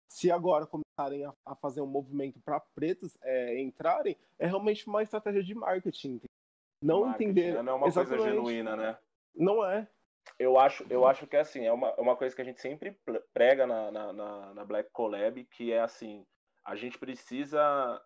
se 0.08 0.30
agora 0.30 0.66
começarem 0.66 1.26
a, 1.26 1.34
a 1.44 1.54
fazer 1.54 1.82
um 1.82 1.86
movimento 1.86 2.40
para 2.40 2.58
pretos 2.58 3.18
é, 3.22 3.60
entrarem, 3.60 4.16
é 4.38 4.46
realmente 4.46 4.86
uma 4.86 5.02
estratégia 5.02 5.42
de 5.42 5.54
marketing. 5.54 6.22
Não 6.82 7.04
Marketing, 7.04 7.30
entender. 7.30 7.54
Né? 7.54 7.62
Não 7.62 7.72
é 7.72 7.76
uma 7.76 7.86
Exatamente. 7.88 8.22
coisa 8.22 8.34
genuína, 8.34 8.76
né? 8.76 8.98
Não 9.34 9.64
é. 9.64 9.86
Eu 10.38 10.58
acho, 10.58 10.84
eu 10.90 11.06
acho 11.06 11.26
que 11.26 11.36
é 11.36 11.40
assim, 11.40 11.64
é 11.64 11.72
uma, 11.72 11.88
é 11.90 12.00
uma 12.00 12.16
coisa 12.16 12.34
que 12.34 12.42
a 12.42 12.44
gente 12.44 12.60
sempre 12.60 12.98
prega 13.32 13.66
na, 13.66 13.90
na, 13.90 14.54
na, 14.54 14.64
Black 14.64 14.90
Collab, 14.92 15.44
que 15.44 15.72
é 15.72 15.80
assim, 15.80 16.26
a 16.64 16.74
gente 16.74 16.98
precisa 16.98 18.00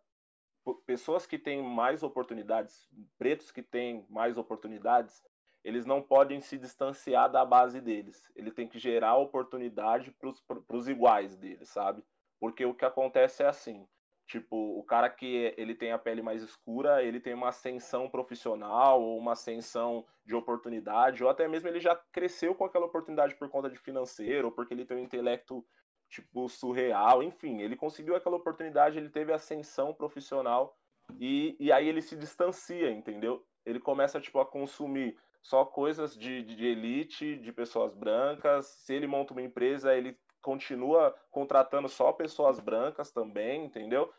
pessoas 0.87 1.27
que 1.27 1.39
têm 1.39 1.63
mais 1.63 2.03
oportunidades, 2.03 2.89
pretos 3.19 3.51
que 3.51 3.63
têm 3.63 4.07
mais 4.09 4.39
oportunidades, 4.39 5.23
eles 5.65 5.87
não 5.87 6.03
podem 6.03 6.41
se 6.41 6.59
distanciar 6.59 7.31
da 7.31 7.45
base 7.45 7.81
deles. 7.81 8.31
Ele 8.35 8.51
tem 8.51 8.69
que 8.69 8.79
gerar 8.79 9.17
oportunidade 9.17 10.13
para 10.13 10.77
os 10.77 10.89
iguais 10.89 11.37
deles, 11.37 11.69
sabe? 11.69 12.05
Porque 12.41 12.65
o 12.65 12.75
que 12.75 12.85
acontece 12.85 13.43
é 13.43 13.47
assim: 13.47 13.87
Tipo, 14.27 14.79
o 14.79 14.85
cara 14.85 15.11
que 15.11 15.53
ele 15.57 15.75
tem 15.75 15.93
a 15.93 15.99
pele 15.99 16.23
mais 16.23 16.43
escura, 16.43 17.03
ele 17.03 17.21
tem 17.21 17.35
uma 17.35 17.49
ascensão 17.49 18.09
profissional 18.09 19.03
ou 19.03 19.19
uma 19.19 19.33
ascensão 19.33 20.07
de 20.25 20.35
oportunidade, 20.35 21.23
ou 21.23 21.29
até 21.29 21.47
mesmo 21.49 21.69
ele 21.69 21.81
já 21.81 21.97
cresceu 22.13 22.55
com 22.55 22.65
aquela 22.65 22.87
oportunidade 22.87 23.35
por 23.35 23.49
conta 23.49 23.69
de 23.69 23.79
financeiro, 23.79 24.47
ou 24.47 24.53
porque 24.53 24.73
ele 24.73 24.85
tem 24.85 24.97
um 24.97 25.01
intelecto 25.01 25.65
tipo 26.09 26.49
surreal, 26.49 27.23
enfim, 27.23 27.61
ele 27.61 27.75
conseguiu 27.75 28.15
aquela 28.15 28.37
oportunidade, 28.37 28.99
ele 28.99 29.09
teve 29.09 29.33
ascensão 29.33 29.95
profissional 29.95 30.77
e, 31.19 31.57
e 31.59 31.73
aí 31.73 31.89
ele 31.89 32.03
se 32.03 32.15
distancia, 32.17 32.91
entendeu? 32.91 33.45
Ele 33.65 33.81
começa 33.81 34.21
tipo 34.21 34.39
a 34.39 34.47
consumir 34.47 35.17
só 35.43 35.65
coisas 35.65 36.17
de, 36.17 36.43
de 36.43 36.67
elite, 36.67 37.37
de 37.37 37.53
pessoas 37.53 37.95
brancas. 37.95 38.67
Se 38.67 38.95
ele 38.95 39.07
monta 39.07 39.33
uma 39.33 39.43
empresa, 39.43 39.95
ele 39.95 40.17
continua 40.43 41.15
contratando 41.31 41.89
só 41.89 42.13
pessoas 42.13 42.61
brancas 42.61 43.11
também, 43.11 43.65
entendeu? 43.65 44.13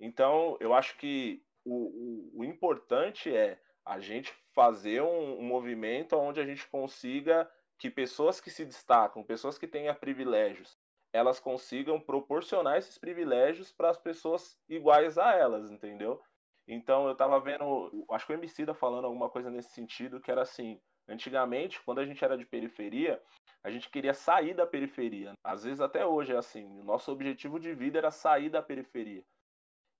Então, 0.00 0.56
eu 0.60 0.74
acho 0.74 0.96
que 0.96 1.42
o, 1.64 2.32
o, 2.34 2.40
o 2.40 2.44
importante 2.44 3.34
é 3.34 3.60
a 3.84 4.00
gente 4.00 4.32
fazer 4.52 5.02
um, 5.02 5.38
um, 5.38 5.42
movimento 5.42 6.16
onde 6.16 6.40
a 6.40 6.44
gente 6.44 6.66
consiga 6.68 7.48
que 7.78 7.90
pessoas 7.90 8.40
que 8.40 8.50
se 8.50 8.64
destacam, 8.64 9.22
pessoas 9.22 9.58
que 9.58 9.68
tenham 9.68 9.94
privilégios, 9.94 10.78
elas 11.12 11.38
consigam 11.38 12.00
proporcionar 12.00 12.78
esses 12.78 12.98
privilégios 12.98 13.72
para 13.72 13.90
as 13.90 13.98
pessoas 13.98 14.58
iguais 14.68 15.18
a 15.18 15.34
elas, 15.34 15.70
entendeu? 15.70 16.20
Então 16.66 17.06
eu 17.06 17.12
estava 17.12 17.38
vendo, 17.38 18.06
acho 18.10 18.26
que 18.26 18.32
o 18.32 18.34
MC 18.34 18.66
da 18.66 18.74
falando 18.74 19.04
alguma 19.04 19.30
coisa 19.30 19.50
nesse 19.50 19.70
sentido, 19.70 20.20
que 20.20 20.30
era 20.30 20.42
assim, 20.42 20.80
antigamente, 21.08 21.80
quando 21.82 22.00
a 22.00 22.06
gente 22.06 22.24
era 22.24 22.36
de 22.36 22.46
periferia, 22.46 23.22
a 23.62 23.70
gente 23.70 23.90
queria 23.90 24.14
sair 24.14 24.54
da 24.54 24.66
periferia. 24.66 25.32
Às 25.42 25.64
vezes 25.64 25.80
até 25.80 26.06
hoje 26.06 26.32
é 26.32 26.36
assim, 26.36 26.64
o 26.64 26.84
nosso 26.84 27.10
objetivo 27.10 27.58
de 27.58 27.74
vida 27.74 27.98
era 27.98 28.10
sair 28.10 28.48
da 28.48 28.62
periferia. 28.62 29.24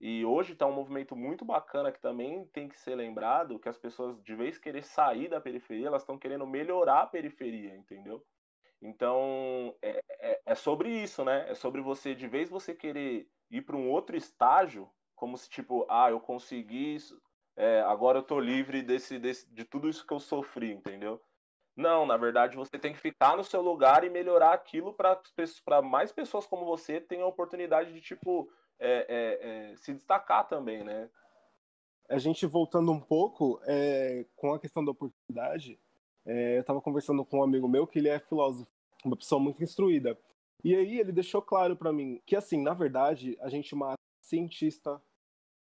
E 0.00 0.24
hoje 0.24 0.52
está 0.52 0.66
um 0.66 0.72
movimento 0.72 1.16
muito 1.16 1.44
bacana 1.44 1.90
que 1.90 2.00
também 2.00 2.44
tem 2.46 2.68
que 2.68 2.78
ser 2.78 2.94
lembrado, 2.94 3.58
que 3.58 3.68
as 3.68 3.78
pessoas, 3.78 4.22
de 4.22 4.34
vez 4.34 4.58
querer 4.58 4.84
sair 4.84 5.28
da 5.28 5.40
periferia, 5.40 5.86
elas 5.86 6.02
estão 6.02 6.18
querendo 6.18 6.46
melhorar 6.46 7.02
a 7.02 7.06
periferia, 7.06 7.74
entendeu? 7.74 8.22
Então, 8.80 9.74
é, 9.80 10.02
é, 10.20 10.40
é, 10.44 10.54
sobre 10.54 10.90
isso, 10.90 11.24
né? 11.24 11.50
É 11.50 11.54
sobre 11.54 11.80
você, 11.80 12.14
de 12.14 12.28
vez 12.28 12.50
você 12.50 12.74
querer 12.74 13.26
ir 13.50 13.62
para 13.62 13.76
um 13.76 13.90
outro 13.90 14.16
estágio, 14.16 14.90
como 15.14 15.36
se, 15.38 15.48
tipo, 15.48 15.86
ah, 15.88 16.10
eu 16.10 16.20
consegui 16.20 16.94
isso, 16.94 17.18
é, 17.56 17.80
agora 17.82 18.18
eu 18.18 18.22
tô 18.22 18.38
livre 18.38 18.82
desse, 18.82 19.18
desse, 19.18 19.48
de 19.52 19.64
tudo 19.64 19.88
isso 19.88 20.06
que 20.06 20.12
eu 20.12 20.20
sofri, 20.20 20.72
entendeu? 20.72 21.20
Não, 21.74 22.06
na 22.06 22.16
verdade, 22.16 22.56
você 22.56 22.78
tem 22.78 22.92
que 22.92 23.00
ficar 23.00 23.36
no 23.36 23.44
seu 23.44 23.60
lugar 23.60 24.04
e 24.04 24.10
melhorar 24.10 24.52
aquilo 24.52 24.94
para 24.94 25.82
mais 25.82 26.12
pessoas 26.12 26.46
como 26.46 26.64
você 26.64 27.00
tenham 27.00 27.24
a 27.24 27.28
oportunidade 27.28 27.92
de, 27.92 28.00
tipo, 28.00 28.50
é, 28.78 29.06
é, 29.08 29.72
é, 29.72 29.76
se 29.76 29.92
destacar 29.92 30.46
também, 30.46 30.84
né? 30.84 31.10
A 32.08 32.18
gente 32.18 32.46
voltando 32.46 32.92
um 32.92 33.00
pouco 33.00 33.60
é, 33.64 34.24
com 34.36 34.52
a 34.52 34.58
questão 34.58 34.84
da 34.84 34.92
oportunidade, 34.92 35.78
é, 36.24 36.56
eu 36.56 36.60
estava 36.60 36.80
conversando 36.80 37.24
com 37.24 37.38
um 37.38 37.42
amigo 37.42 37.68
meu 37.68 37.86
que 37.86 37.98
ele 37.98 38.08
é 38.08 38.18
filósofo, 38.18 38.70
uma 39.04 39.16
pessoa 39.16 39.40
muito 39.40 39.62
instruída. 39.62 40.18
E 40.64 40.74
aí 40.74 40.98
ele 40.98 41.12
deixou 41.12 41.42
claro 41.42 41.76
para 41.76 41.92
mim 41.92 42.20
que, 42.24 42.36
assim, 42.36 42.62
na 42.62 42.74
verdade, 42.74 43.36
a 43.40 43.48
gente 43.48 43.74
mata 43.74 44.00
cientista 44.22 45.00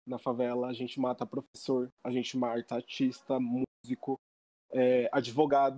na 0.05 0.17
favela, 0.17 0.67
a 0.67 0.73
gente 0.73 0.99
mata 0.99 1.25
professor, 1.25 1.91
a 2.03 2.11
gente 2.11 2.37
mata 2.37 2.75
artista, 2.75 3.39
músico, 3.39 4.19
é, 4.71 5.09
advogado. 5.11 5.77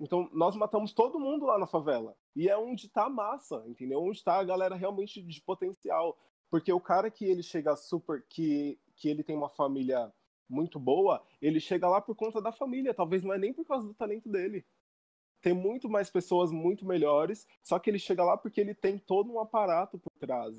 Então, 0.00 0.28
nós 0.32 0.54
matamos 0.54 0.92
todo 0.92 1.18
mundo 1.18 1.44
lá 1.46 1.58
na 1.58 1.66
favela. 1.66 2.16
E 2.34 2.48
é 2.48 2.56
onde 2.56 2.86
está 2.86 3.06
a 3.06 3.10
massa, 3.10 3.64
entendeu? 3.66 4.00
Onde 4.00 4.18
está 4.18 4.38
a 4.38 4.44
galera 4.44 4.76
realmente 4.76 5.20
de 5.20 5.42
potencial. 5.42 6.16
Porque 6.50 6.72
o 6.72 6.80
cara 6.80 7.10
que 7.10 7.24
ele 7.24 7.42
chega 7.42 7.76
super. 7.76 8.24
que, 8.28 8.78
que 8.96 9.08
ele 9.08 9.24
tem 9.24 9.36
uma 9.36 9.48
família 9.48 10.12
muito 10.48 10.78
boa, 10.78 11.22
ele 11.42 11.60
chega 11.60 11.88
lá 11.88 12.00
por 12.00 12.14
conta 12.14 12.40
da 12.40 12.52
família. 12.52 12.94
Talvez 12.94 13.24
não 13.24 13.34
é 13.34 13.38
nem 13.38 13.52
por 13.52 13.66
causa 13.66 13.86
do 13.86 13.94
talento 13.94 14.28
dele. 14.28 14.64
Tem 15.40 15.52
muito 15.52 15.88
mais 15.88 16.10
pessoas 16.10 16.50
muito 16.50 16.84
melhores, 16.84 17.46
só 17.62 17.78
que 17.78 17.88
ele 17.88 17.98
chega 17.98 18.24
lá 18.24 18.36
porque 18.36 18.60
ele 18.60 18.74
tem 18.74 18.98
todo 18.98 19.32
um 19.32 19.38
aparato 19.38 19.98
por 19.98 20.10
trás. 20.18 20.58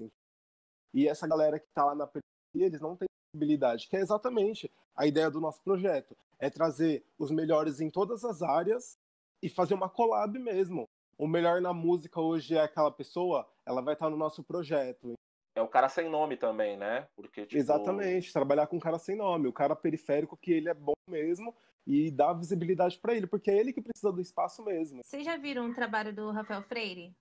E 0.93 1.07
essa 1.07 1.27
galera 1.27 1.59
que 1.59 1.67
está 1.67 1.85
lá 1.85 1.95
na 1.95 2.07
eles 2.55 2.81
não 2.81 2.95
têm 2.95 3.07
possibilidade, 3.31 3.87
que 3.87 3.95
é 3.95 3.99
exatamente 3.99 4.71
a 4.95 5.05
ideia 5.05 5.29
do 5.29 5.39
nosso 5.39 5.61
projeto. 5.61 6.15
É 6.39 6.49
trazer 6.49 7.05
os 7.17 7.31
melhores 7.31 7.79
em 7.79 7.89
todas 7.89 8.23
as 8.23 8.41
áreas 8.41 8.97
e 9.41 9.49
fazer 9.49 9.73
uma 9.73 9.89
collab 9.89 10.37
mesmo. 10.39 10.87
O 11.17 11.27
melhor 11.27 11.61
na 11.61 11.73
música 11.73 12.19
hoje 12.19 12.55
é 12.55 12.61
aquela 12.61 12.91
pessoa, 12.91 13.47
ela 13.65 13.81
vai 13.81 13.93
estar 13.93 14.09
no 14.09 14.17
nosso 14.17 14.43
projeto. 14.43 15.13
É 15.55 15.61
o 15.61 15.67
cara 15.67 15.89
sem 15.89 16.09
nome 16.09 16.37
também, 16.37 16.77
né? 16.77 17.07
Porque, 17.15 17.45
tipo... 17.45 17.57
Exatamente, 17.57 18.31
trabalhar 18.31 18.67
com 18.67 18.77
um 18.77 18.79
cara 18.79 18.97
sem 18.97 19.15
nome, 19.15 19.47
o 19.47 19.53
cara 19.53 19.75
periférico 19.75 20.37
que 20.37 20.51
ele 20.51 20.69
é 20.69 20.73
bom 20.73 20.93
mesmo 21.09 21.53
e 21.85 22.09
dar 22.09 22.33
visibilidade 22.33 22.97
para 22.99 23.13
ele, 23.13 23.27
porque 23.27 23.51
é 23.51 23.57
ele 23.57 23.73
que 23.73 23.81
precisa 23.81 24.11
do 24.11 24.21
espaço 24.21 24.63
mesmo. 24.63 25.01
Vocês 25.03 25.25
já 25.25 25.35
viram 25.37 25.65
um 25.65 25.73
trabalho 25.73 26.13
do 26.15 26.31
Rafael 26.31 26.63
Freire? 26.63 27.13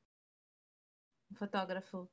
fotógrafo. 1.36 2.08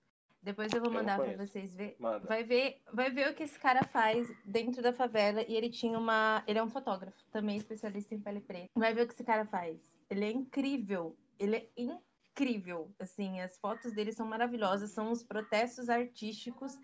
Depois 0.46 0.72
eu 0.72 0.80
vou 0.80 0.92
mandar 0.92 1.18
para 1.18 1.36
vocês 1.36 1.76
ver. 1.76 1.96
Manda. 2.00 2.28
Vai 2.28 2.44
ver, 2.44 2.80
vai 2.94 3.10
ver 3.10 3.32
o 3.32 3.34
que 3.34 3.42
esse 3.42 3.60
cara 3.60 3.84
faz 3.84 4.32
dentro 4.46 4.80
da 4.80 4.94
favela 4.94 5.42
e 5.42 5.56
ele 5.56 5.72
tinha 5.72 5.98
uma, 5.98 6.44
ele 6.46 6.60
é 6.60 6.64
um 6.64 6.70
fotógrafo, 6.70 7.18
também 7.32 7.58
especialista 7.58 8.14
em 8.14 8.22
pele 8.22 8.42
preta. 8.42 8.70
Vai 8.76 8.94
ver 8.94 9.02
o 9.02 9.08
que 9.08 9.16
esse 9.16 9.24
cara 9.24 9.44
faz. 9.48 9.82
Ele 10.08 10.24
é 10.24 10.32
incrível. 10.32 11.18
Ele 11.40 11.56
é 11.56 11.70
incrível. 11.76 12.94
Assim, 13.00 13.42
as 13.42 13.58
fotos 13.58 13.92
dele 13.92 14.14
são 14.14 14.28
maravilhosas, 14.28 14.92
são 14.92 15.12
os 15.12 15.24
protestos 15.24 15.90
artísticos. 15.90 16.78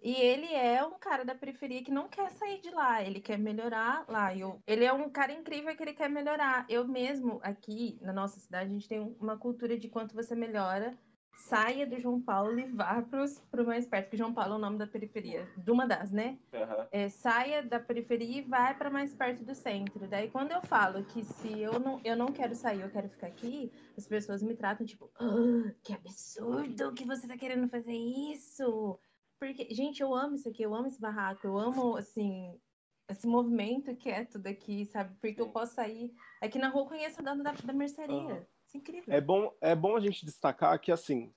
E 0.00 0.14
ele 0.14 0.54
é 0.54 0.84
um 0.84 0.96
cara 0.96 1.24
da 1.24 1.34
periferia 1.34 1.82
que 1.82 1.90
não 1.90 2.08
quer 2.08 2.30
sair 2.30 2.60
de 2.60 2.70
lá, 2.70 3.02
ele 3.02 3.20
quer 3.20 3.36
melhorar 3.36 4.04
lá. 4.06 4.32
Eu, 4.32 4.62
ele 4.64 4.84
é 4.84 4.92
um 4.92 5.10
cara 5.10 5.32
incrível 5.32 5.74
que 5.76 5.82
ele 5.82 5.92
quer 5.92 6.08
melhorar. 6.08 6.64
Eu 6.68 6.86
mesmo, 6.86 7.40
aqui 7.42 7.98
na 8.00 8.12
nossa 8.12 8.38
cidade, 8.38 8.70
a 8.70 8.72
gente 8.72 8.86
tem 8.86 9.00
uma 9.20 9.36
cultura 9.36 9.76
de 9.76 9.88
quanto 9.88 10.14
você 10.14 10.36
melhora, 10.36 10.96
saia 11.38 11.86
do 11.86 11.98
João 11.98 12.20
Paulo 12.20 12.58
e 12.58 12.66
vá 12.66 13.00
para 13.02 13.62
o 13.62 13.66
mais 13.66 13.86
perto, 13.86 14.04
porque 14.06 14.16
João 14.16 14.34
Paulo 14.34 14.54
é 14.54 14.56
o 14.56 14.60
nome 14.60 14.76
da 14.76 14.86
periferia, 14.86 15.48
de 15.56 15.70
uma 15.70 15.86
das, 15.86 16.10
né? 16.10 16.38
Uhum. 16.52 16.86
É, 16.90 17.08
saia 17.08 17.62
da 17.62 17.78
periferia 17.78 18.38
e 18.38 18.42
vai 18.42 18.76
para 18.76 18.90
mais 18.90 19.14
perto 19.14 19.44
do 19.44 19.54
centro. 19.54 20.06
Daí, 20.08 20.30
quando 20.30 20.52
eu 20.52 20.60
falo 20.62 21.04
que 21.04 21.24
se 21.24 21.60
eu 21.60 21.78
não, 21.78 22.00
eu 22.04 22.16
não 22.16 22.26
quero 22.26 22.54
sair, 22.54 22.80
eu 22.80 22.90
quero 22.90 23.08
ficar 23.08 23.28
aqui, 23.28 23.72
as 23.96 24.06
pessoas 24.06 24.42
me 24.42 24.54
tratam 24.54 24.84
tipo, 24.84 25.10
oh, 25.18 25.70
que 25.82 25.92
absurdo 25.92 26.92
que 26.92 27.04
você 27.04 27.22
está 27.22 27.36
querendo 27.36 27.68
fazer 27.68 27.92
isso. 27.94 28.98
Porque, 29.38 29.72
gente, 29.72 30.02
eu 30.02 30.14
amo 30.14 30.34
isso 30.34 30.48
aqui, 30.48 30.62
eu 30.62 30.74
amo 30.74 30.88
esse 30.88 31.00
barraco, 31.00 31.46
eu 31.46 31.56
amo, 31.56 31.96
assim, 31.96 32.60
esse 33.08 33.26
movimento 33.26 33.94
quieto 33.94 34.38
daqui, 34.38 34.84
sabe? 34.86 35.14
Porque 35.20 35.40
Sim. 35.40 35.42
eu 35.42 35.52
posso 35.52 35.74
sair. 35.74 36.12
Aqui 36.42 36.58
na 36.58 36.68
rua 36.68 36.82
eu 36.82 36.88
conheço 36.88 37.20
a 37.20 37.24
dona 37.24 37.44
da, 37.44 37.52
da 37.52 37.72
mercearia. 37.72 38.16
Uhum. 38.16 38.57
Isso 38.68 38.76
é 38.76 38.80
incrível. 38.80 39.14
É 39.14 39.20
bom, 39.20 39.52
é 39.60 39.74
bom 39.74 39.96
a 39.96 40.00
gente 40.00 40.24
destacar 40.24 40.78
que, 40.78 40.92
assim, 40.92 41.32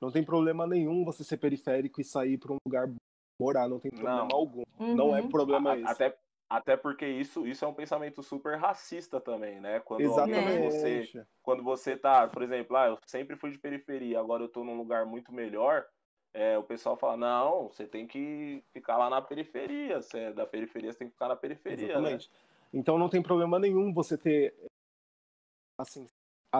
não 0.00 0.10
tem 0.10 0.24
problema 0.24 0.66
nenhum 0.66 1.04
você 1.04 1.24
ser 1.24 1.36
periférico 1.36 2.00
e 2.00 2.04
sair 2.04 2.38
para 2.38 2.52
um 2.52 2.58
lugar 2.64 2.88
morar, 3.40 3.68
não 3.68 3.80
tem 3.80 3.90
problema 3.90 4.26
não. 4.30 4.36
algum. 4.36 4.62
Uhum. 4.78 4.94
Não 4.94 5.16
é 5.16 5.20
uhum. 5.20 5.28
problema 5.28 5.72
a, 5.72 5.78
esse. 5.78 5.90
Até, 5.90 6.18
até 6.48 6.76
porque 6.76 7.06
isso, 7.06 7.46
isso 7.46 7.64
é 7.64 7.68
um 7.68 7.74
pensamento 7.74 8.22
super 8.22 8.56
racista 8.56 9.20
também, 9.20 9.60
né? 9.60 9.80
Quando, 9.80 10.02
Exatamente. 10.02 10.70
você, 10.70 11.26
quando 11.42 11.62
você 11.62 11.96
tá, 11.96 12.28
por 12.28 12.42
exemplo, 12.42 12.76
ah, 12.76 12.86
eu 12.86 12.98
sempre 13.04 13.36
fui 13.36 13.50
de 13.50 13.58
periferia, 13.58 14.20
agora 14.20 14.44
eu 14.44 14.48
tô 14.48 14.62
num 14.62 14.76
lugar 14.76 15.04
muito 15.04 15.32
melhor, 15.32 15.84
é, 16.32 16.56
o 16.56 16.62
pessoal 16.62 16.96
fala, 16.96 17.16
não, 17.16 17.68
você 17.68 17.86
tem 17.86 18.06
que 18.06 18.62
ficar 18.72 18.96
lá 18.96 19.10
na 19.10 19.20
periferia, 19.20 20.00
você 20.00 20.18
é 20.18 20.32
da 20.32 20.46
periferia, 20.46 20.92
você 20.92 20.98
tem 20.98 21.08
que 21.08 21.14
ficar 21.14 21.28
na 21.28 21.36
periferia, 21.36 21.86
né? 21.88 21.92
Exatamente. 21.94 22.30
Né? 22.30 22.36
Então 22.74 22.96
não 22.96 23.08
tem 23.08 23.22
problema 23.22 23.58
nenhum 23.58 23.92
você 23.92 24.16
ter 24.16 24.54
assim, 25.78 26.06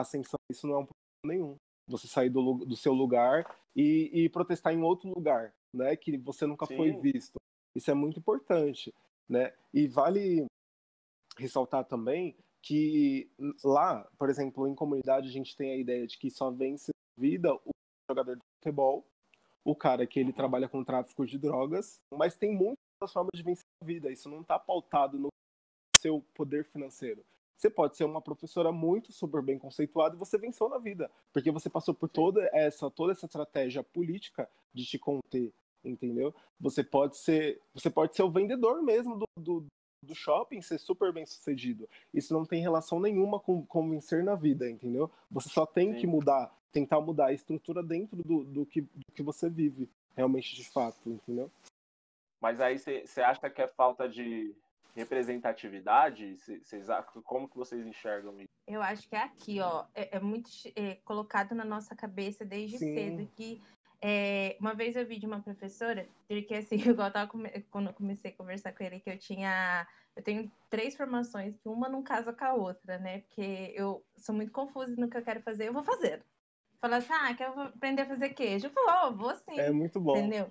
ascensão, 0.01 0.39
isso 0.49 0.67
não 0.67 0.75
é 0.75 0.79
um 0.79 0.85
problema 0.85 1.25
nenhum 1.25 1.55
você 1.87 2.07
sair 2.07 2.29
do, 2.29 2.65
do 2.65 2.75
seu 2.75 2.93
lugar 2.93 3.45
e, 3.75 4.11
e, 4.13 4.29
protestar 4.29 4.73
em 4.73 4.81
outro 4.81 5.09
lugar, 5.09 5.53
né? 5.73 5.95
Que 5.95 6.17
você 6.17 6.45
nunca 6.45 6.65
Sim. 6.65 6.75
foi 6.75 6.91
visto. 6.91 7.37
Isso 7.75 7.89
é 7.89 7.93
muito 7.93 8.19
importante, 8.19 8.93
né? 9.29 9.53
E 9.73 9.87
vale 9.87 10.45
ressaltar 11.37 11.85
também 11.85 12.35
que 12.61 13.29
lá, 13.63 14.05
por 14.17 14.29
exemplo, 14.29 14.67
em 14.67 14.75
comunidade 14.75 15.29
a 15.29 15.31
gente 15.31 15.55
tem 15.55 15.71
a 15.71 15.77
ideia 15.77 16.05
de 16.05 16.17
que 16.17 16.29
só 16.29 16.51
vence 16.51 16.91
vida 17.17 17.53
o 17.53 17.71
jogador 18.09 18.35
de 18.35 18.41
futebol, 18.57 19.05
o 19.63 19.75
cara 19.75 20.05
que 20.05 20.19
ele 20.19 20.33
trabalha 20.33 20.67
com 20.67 20.83
tráfico 20.83 21.25
de 21.25 21.37
drogas, 21.37 21.99
mas 22.13 22.35
tem 22.35 22.53
muitas 22.53 23.11
formas 23.11 23.31
de 23.33 23.43
vencer 23.43 23.63
a 23.81 23.85
vida. 23.85 24.11
Isso 24.11 24.29
não 24.29 24.41
está 24.41 24.59
pautado 24.59 25.17
no 25.17 25.29
seu 25.97 26.21
poder 26.33 26.65
financeiro. 26.65 27.23
Você 27.57 27.71
pode 27.71 27.97
ser 27.97 28.03
uma 28.03 28.21
professora 28.21 28.71
muito 28.71 29.11
super 29.11 29.41
bem 29.41 29.57
conceituada 29.57 30.15
e 30.15 30.19
você 30.19 30.37
venceu 30.37 30.69
na 30.69 30.77
vida, 30.77 31.09
porque 31.33 31.49
você 31.49 31.67
passou 31.67 31.91
por 31.91 32.07
toda 32.07 32.47
essa 32.53 32.89
toda 32.91 33.13
essa 33.13 33.25
estratégia 33.25 33.83
política 33.83 34.47
de 34.71 34.85
te 34.85 34.99
conter, 34.99 35.51
entendeu? 35.83 36.33
Você 36.59 36.83
pode 36.83 37.17
ser 37.17 37.59
você 37.73 37.89
pode 37.89 38.15
ser 38.15 38.21
o 38.21 38.29
vendedor 38.29 38.83
mesmo 38.83 39.17
do, 39.17 39.25
do, 39.39 39.65
do 40.03 40.13
shopping, 40.13 40.61
ser 40.61 40.77
super 40.77 41.11
bem 41.11 41.25
sucedido. 41.25 41.89
Isso 42.13 42.31
não 42.31 42.45
tem 42.45 42.61
relação 42.61 42.99
nenhuma 42.99 43.39
com, 43.39 43.65
com 43.65 43.89
vencer 43.89 44.23
na 44.23 44.35
vida, 44.35 44.69
entendeu? 44.69 45.09
Você 45.31 45.49
só 45.49 45.65
tem 45.65 45.93
Sim. 45.93 45.99
que 45.99 46.05
mudar, 46.05 46.55
tentar 46.71 47.01
mudar 47.01 47.27
a 47.27 47.33
estrutura 47.33 47.81
dentro 47.81 48.21
do, 48.23 48.43
do, 48.43 48.65
que, 48.67 48.81
do 48.81 49.11
que 49.15 49.23
você 49.23 49.49
vive 49.49 49.89
realmente 50.15 50.55
de 50.55 50.63
fato, 50.63 51.09
entendeu? 51.09 51.51
Mas 52.39 52.61
aí 52.61 52.77
você 52.77 53.21
acha 53.21 53.49
que 53.49 53.63
é 53.63 53.67
falta 53.67 54.07
de, 54.07 54.55
representatividade? 54.97 56.37
Cês, 56.37 56.87
como 57.23 57.47
que 57.47 57.55
vocês 57.55 57.85
enxergam 57.85 58.39
isso? 58.39 58.47
Eu 58.67 58.81
acho 58.81 59.07
que 59.07 59.15
é 59.15 59.19
aqui, 59.19 59.61
ó, 59.61 59.85
é, 59.95 60.17
é 60.17 60.19
muito 60.19 60.49
é, 60.75 60.95
colocado 61.05 61.55
na 61.55 61.63
nossa 61.63 61.95
cabeça 61.95 62.43
desde 62.43 62.79
Sim. 62.79 62.93
cedo 62.93 63.29
que 63.35 63.61
é, 64.01 64.57
uma 64.59 64.73
vez 64.73 64.95
eu 64.95 65.05
vi 65.05 65.17
de 65.17 65.25
uma 65.25 65.41
professora, 65.41 66.07
porque 66.27 66.55
assim, 66.55 66.75
igual 66.99 67.07
eu 67.07 67.13
tava 67.13 67.31
quando 67.71 67.87
eu 67.87 67.93
comecei 67.93 68.31
a 68.31 68.35
conversar 68.35 68.73
com 68.73 68.83
ele, 68.83 68.99
que 68.99 69.09
eu 69.09 69.17
tinha. 69.17 69.87
Eu 70.15 70.23
tenho 70.23 70.51
três 70.67 70.95
formações, 70.95 71.55
que 71.57 71.69
uma 71.69 71.87
não 71.87 72.01
casa 72.01 72.33
com 72.33 72.43
a 72.43 72.53
outra, 72.53 72.97
né? 72.97 73.19
Porque 73.19 73.71
eu 73.75 74.03
sou 74.17 74.33
muito 74.33 74.51
confusa 74.51 74.95
no 74.97 75.07
que 75.07 75.17
eu 75.17 75.23
quero 75.23 75.41
fazer, 75.41 75.67
eu 75.67 75.73
vou 75.73 75.83
fazer. 75.83 76.23
Fala 76.81 76.97
assim, 76.97 77.13
ah, 77.13 77.33
quero 77.35 77.59
aprender 77.61 78.01
a 78.01 78.07
fazer 78.07 78.29
queijo. 78.29 78.67
Eu 78.67 78.71
vou, 78.73 79.17
vou 79.17 79.35
sim. 79.35 79.59
É 79.59 79.71
muito 79.71 79.99
bom. 79.99 80.17
Entendeu? 80.17 80.49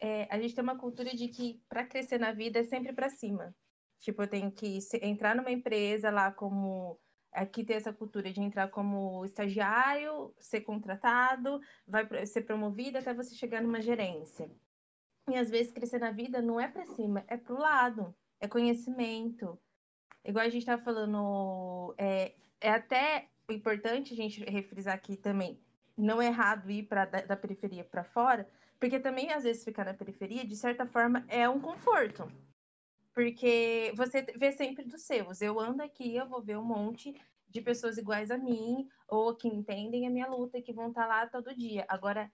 É, 0.00 0.26
a 0.30 0.38
gente 0.40 0.54
tem 0.54 0.62
uma 0.62 0.76
cultura 0.76 1.10
de 1.10 1.28
que 1.28 1.60
para 1.68 1.84
crescer 1.86 2.18
na 2.18 2.32
vida 2.32 2.58
é 2.58 2.64
sempre 2.64 2.92
para 2.92 3.08
cima. 3.08 3.54
Tipo, 3.98 4.22
eu 4.22 4.28
tenho 4.28 4.50
que 4.52 4.78
entrar 5.02 5.34
numa 5.34 5.50
empresa 5.50 6.10
lá 6.10 6.30
como. 6.30 6.98
Aqui 7.32 7.62
tem 7.62 7.76
essa 7.76 7.92
cultura 7.92 8.32
de 8.32 8.40
entrar 8.40 8.68
como 8.68 9.24
estagiário, 9.24 10.34
ser 10.38 10.62
contratado, 10.62 11.60
vai 11.86 12.26
ser 12.26 12.42
promovido 12.42 12.98
até 12.98 13.12
você 13.12 13.34
chegar 13.34 13.62
numa 13.62 13.82
gerência. 13.82 14.50
E 15.28 15.36
às 15.36 15.50
vezes 15.50 15.70
crescer 15.70 15.98
na 15.98 16.10
vida 16.10 16.40
não 16.40 16.58
é 16.58 16.66
para 16.68 16.86
cima, 16.86 17.22
é 17.28 17.36
para 17.36 17.54
o 17.54 17.58
lado, 17.58 18.14
é 18.40 18.48
conhecimento. 18.48 19.58
Igual 20.24 20.46
a 20.46 20.48
gente 20.48 20.62
estava 20.62 20.82
falando, 20.82 21.94
é, 21.98 22.34
é 22.60 22.70
até 22.70 23.28
importante 23.48 24.14
a 24.14 24.16
gente 24.16 24.42
refrisar 24.44 24.94
aqui 24.94 25.16
também, 25.16 25.62
não 25.96 26.20
é 26.20 26.26
errado 26.26 26.70
ir 26.70 26.84
pra, 26.84 27.04
da, 27.04 27.20
da 27.20 27.36
periferia 27.36 27.84
para 27.84 28.04
fora, 28.04 28.48
porque 28.80 28.98
também 28.98 29.32
às 29.32 29.44
vezes 29.44 29.64
ficar 29.64 29.84
na 29.84 29.94
periferia, 29.94 30.46
de 30.46 30.56
certa 30.56 30.86
forma, 30.86 31.24
é 31.28 31.48
um 31.48 31.60
conforto. 31.60 32.30
Porque 33.14 33.92
você 33.96 34.22
vê 34.22 34.52
sempre 34.52 34.84
dos 34.84 35.02
seus. 35.02 35.40
Eu 35.40 35.58
ando 35.58 35.82
aqui, 35.82 36.14
eu 36.14 36.28
vou 36.28 36.42
ver 36.42 36.56
um 36.56 36.64
monte 36.64 37.14
de 37.48 37.60
pessoas 37.60 37.96
iguais 37.96 38.30
a 38.30 38.38
mim, 38.38 38.88
ou 39.08 39.34
que 39.34 39.48
entendem 39.48 40.06
a 40.06 40.10
minha 40.10 40.28
luta 40.28 40.60
que 40.60 40.72
vão 40.72 40.88
estar 40.88 41.02
tá 41.02 41.08
lá 41.08 41.26
todo 41.26 41.56
dia. 41.56 41.84
Agora, 41.88 42.30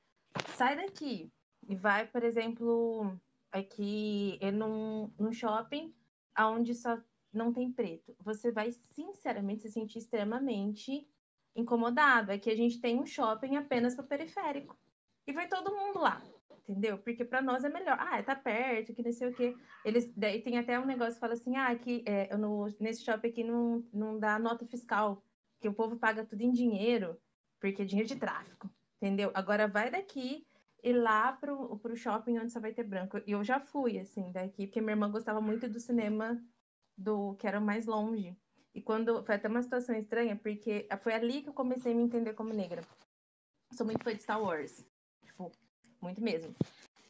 sai 0.56 0.76
daqui 0.76 1.32
e 1.68 1.74
vai, 1.74 2.06
por 2.06 2.22
exemplo, 2.22 3.18
aqui 3.50 4.38
num, 4.52 5.12
num 5.18 5.32
shopping 5.32 5.94
onde 6.38 6.74
só 6.74 6.98
não 7.32 7.52
tem 7.52 7.72
preto. 7.72 8.14
Você 8.20 8.50
vai, 8.50 8.72
sinceramente, 8.92 9.62
se 9.62 9.70
sentir 9.70 9.98
extremamente 9.98 11.08
incomodado. 11.54 12.32
Aqui 12.32 12.50
a 12.50 12.56
gente 12.56 12.80
tem 12.80 13.00
um 13.00 13.06
shopping 13.06 13.56
apenas 13.56 13.94
para 13.94 14.04
periférico. 14.04 14.76
E 15.26 15.32
vai 15.32 15.48
todo 15.48 15.74
mundo 15.74 16.00
lá 16.00 16.22
entendeu? 16.68 16.98
Porque 16.98 17.24
para 17.24 17.42
nós 17.42 17.62
é 17.64 17.68
melhor. 17.68 17.96
Ah, 18.00 18.22
tá 18.22 18.34
perto, 18.34 18.94
que 18.94 19.02
não 19.02 19.12
sei 19.12 19.28
o 19.28 19.34
quê. 19.34 19.56
Eles, 19.84 20.10
daí 20.16 20.42
tem 20.42 20.58
até 20.58 20.78
um 20.78 20.86
negócio 20.86 21.14
que 21.14 21.20
fala 21.20 21.34
assim, 21.34 21.56
ah, 21.56 21.74
que 21.76 22.02
é, 22.06 22.34
no, 22.36 22.66
nesse 22.80 23.04
shopping 23.04 23.28
aqui 23.28 23.44
não, 23.44 23.84
não 23.92 24.18
dá 24.18 24.38
nota 24.38 24.66
fiscal, 24.66 25.22
que 25.60 25.68
o 25.68 25.74
povo 25.74 25.96
paga 25.96 26.24
tudo 26.24 26.42
em 26.42 26.50
dinheiro, 26.50 27.20
porque 27.60 27.82
é 27.82 27.84
dinheiro 27.84 28.08
de 28.08 28.16
tráfico, 28.16 28.68
entendeu? 28.96 29.30
Agora 29.34 29.68
vai 29.68 29.90
daqui 29.90 30.46
e 30.82 30.92
lá 30.92 31.32
pro, 31.32 31.78
pro 31.78 31.96
shopping 31.96 32.38
onde 32.38 32.52
só 32.52 32.60
vai 32.60 32.72
ter 32.72 32.84
branco. 32.84 33.18
E 33.26 33.32
eu 33.32 33.44
já 33.44 33.60
fui, 33.60 33.98
assim, 33.98 34.32
daqui, 34.32 34.66
porque 34.66 34.80
minha 34.80 34.92
irmã 34.92 35.10
gostava 35.10 35.40
muito 35.40 35.68
do 35.68 35.80
cinema 35.80 36.42
do 36.96 37.34
que 37.36 37.46
era 37.46 37.60
mais 37.60 37.86
longe. 37.86 38.36
E 38.74 38.82
quando 38.82 39.22
foi 39.24 39.36
até 39.36 39.48
uma 39.48 39.62
situação 39.62 39.94
estranha, 39.94 40.36
porque 40.36 40.88
foi 41.00 41.14
ali 41.14 41.42
que 41.42 41.48
eu 41.48 41.54
comecei 41.54 41.92
a 41.92 41.94
me 41.94 42.02
entender 42.02 42.32
como 42.34 42.52
negra. 42.52 42.82
Sou 43.72 43.86
muito 43.86 44.02
fã 44.02 44.14
de 44.14 44.22
Star 44.22 44.42
Wars. 44.42 44.84
Tipo, 45.34 45.50
muito 46.00 46.22
mesmo. 46.22 46.54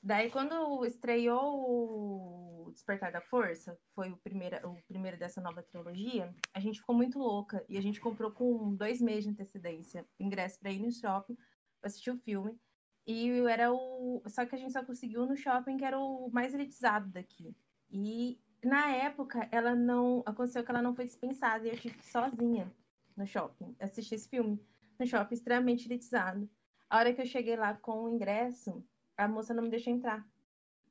Daí, 0.02 0.30
quando 0.30 0.84
estreou 0.86 2.66
o 2.66 2.70
Despertar 2.70 3.12
da 3.12 3.20
Força, 3.20 3.78
foi 3.94 4.10
o 4.10 4.16
primeiro, 4.16 4.56
o 4.68 4.82
primeiro 4.86 5.18
dessa 5.18 5.40
nova 5.40 5.62
trilogia, 5.62 6.34
a 6.52 6.60
gente 6.60 6.80
ficou 6.80 6.94
muito 6.94 7.18
louca 7.18 7.64
e 7.68 7.76
a 7.76 7.80
gente 7.80 8.00
comprou 8.00 8.30
com 8.30 8.74
dois 8.74 9.00
meses 9.00 9.24
de 9.24 9.30
antecedência 9.30 10.06
ingresso 10.18 10.58
para 10.58 10.70
ir 10.70 10.80
no 10.80 10.90
shopping 10.90 11.36
assistir 11.82 12.10
o 12.10 12.18
filme. 12.18 12.58
E 13.06 13.28
era 13.48 13.72
o. 13.72 14.22
Só 14.26 14.46
que 14.46 14.54
a 14.54 14.58
gente 14.58 14.72
só 14.72 14.82
conseguiu 14.82 15.26
no 15.26 15.36
shopping 15.36 15.76
que 15.76 15.84
era 15.84 15.98
o 15.98 16.30
mais 16.30 16.54
elitizado 16.54 17.10
daqui. 17.10 17.54
E 17.90 18.40
na 18.64 18.90
época, 18.90 19.46
ela 19.52 19.74
não. 19.74 20.22
Aconteceu 20.24 20.64
que 20.64 20.70
ela 20.70 20.80
não 20.80 20.94
foi 20.94 21.04
dispensada 21.04 21.66
e 21.66 21.70
eu 21.70 21.76
tive 21.76 21.96
que 21.96 22.04
ir 22.04 22.10
sozinha 22.10 22.72
no 23.14 23.26
shopping 23.26 23.76
assistir 23.78 24.14
esse 24.14 24.28
filme. 24.28 24.58
No 24.98 25.06
shopping 25.06 25.34
extremamente 25.34 25.86
elitizado. 25.86 26.48
A 26.88 26.98
hora 26.98 27.12
que 27.12 27.20
eu 27.20 27.26
cheguei 27.26 27.56
lá 27.56 27.74
com 27.74 28.04
o 28.04 28.08
ingresso, 28.08 28.84
a 29.16 29.26
moça 29.26 29.54
não 29.54 29.62
me 29.62 29.70
deixou 29.70 29.92
entrar. 29.92 30.26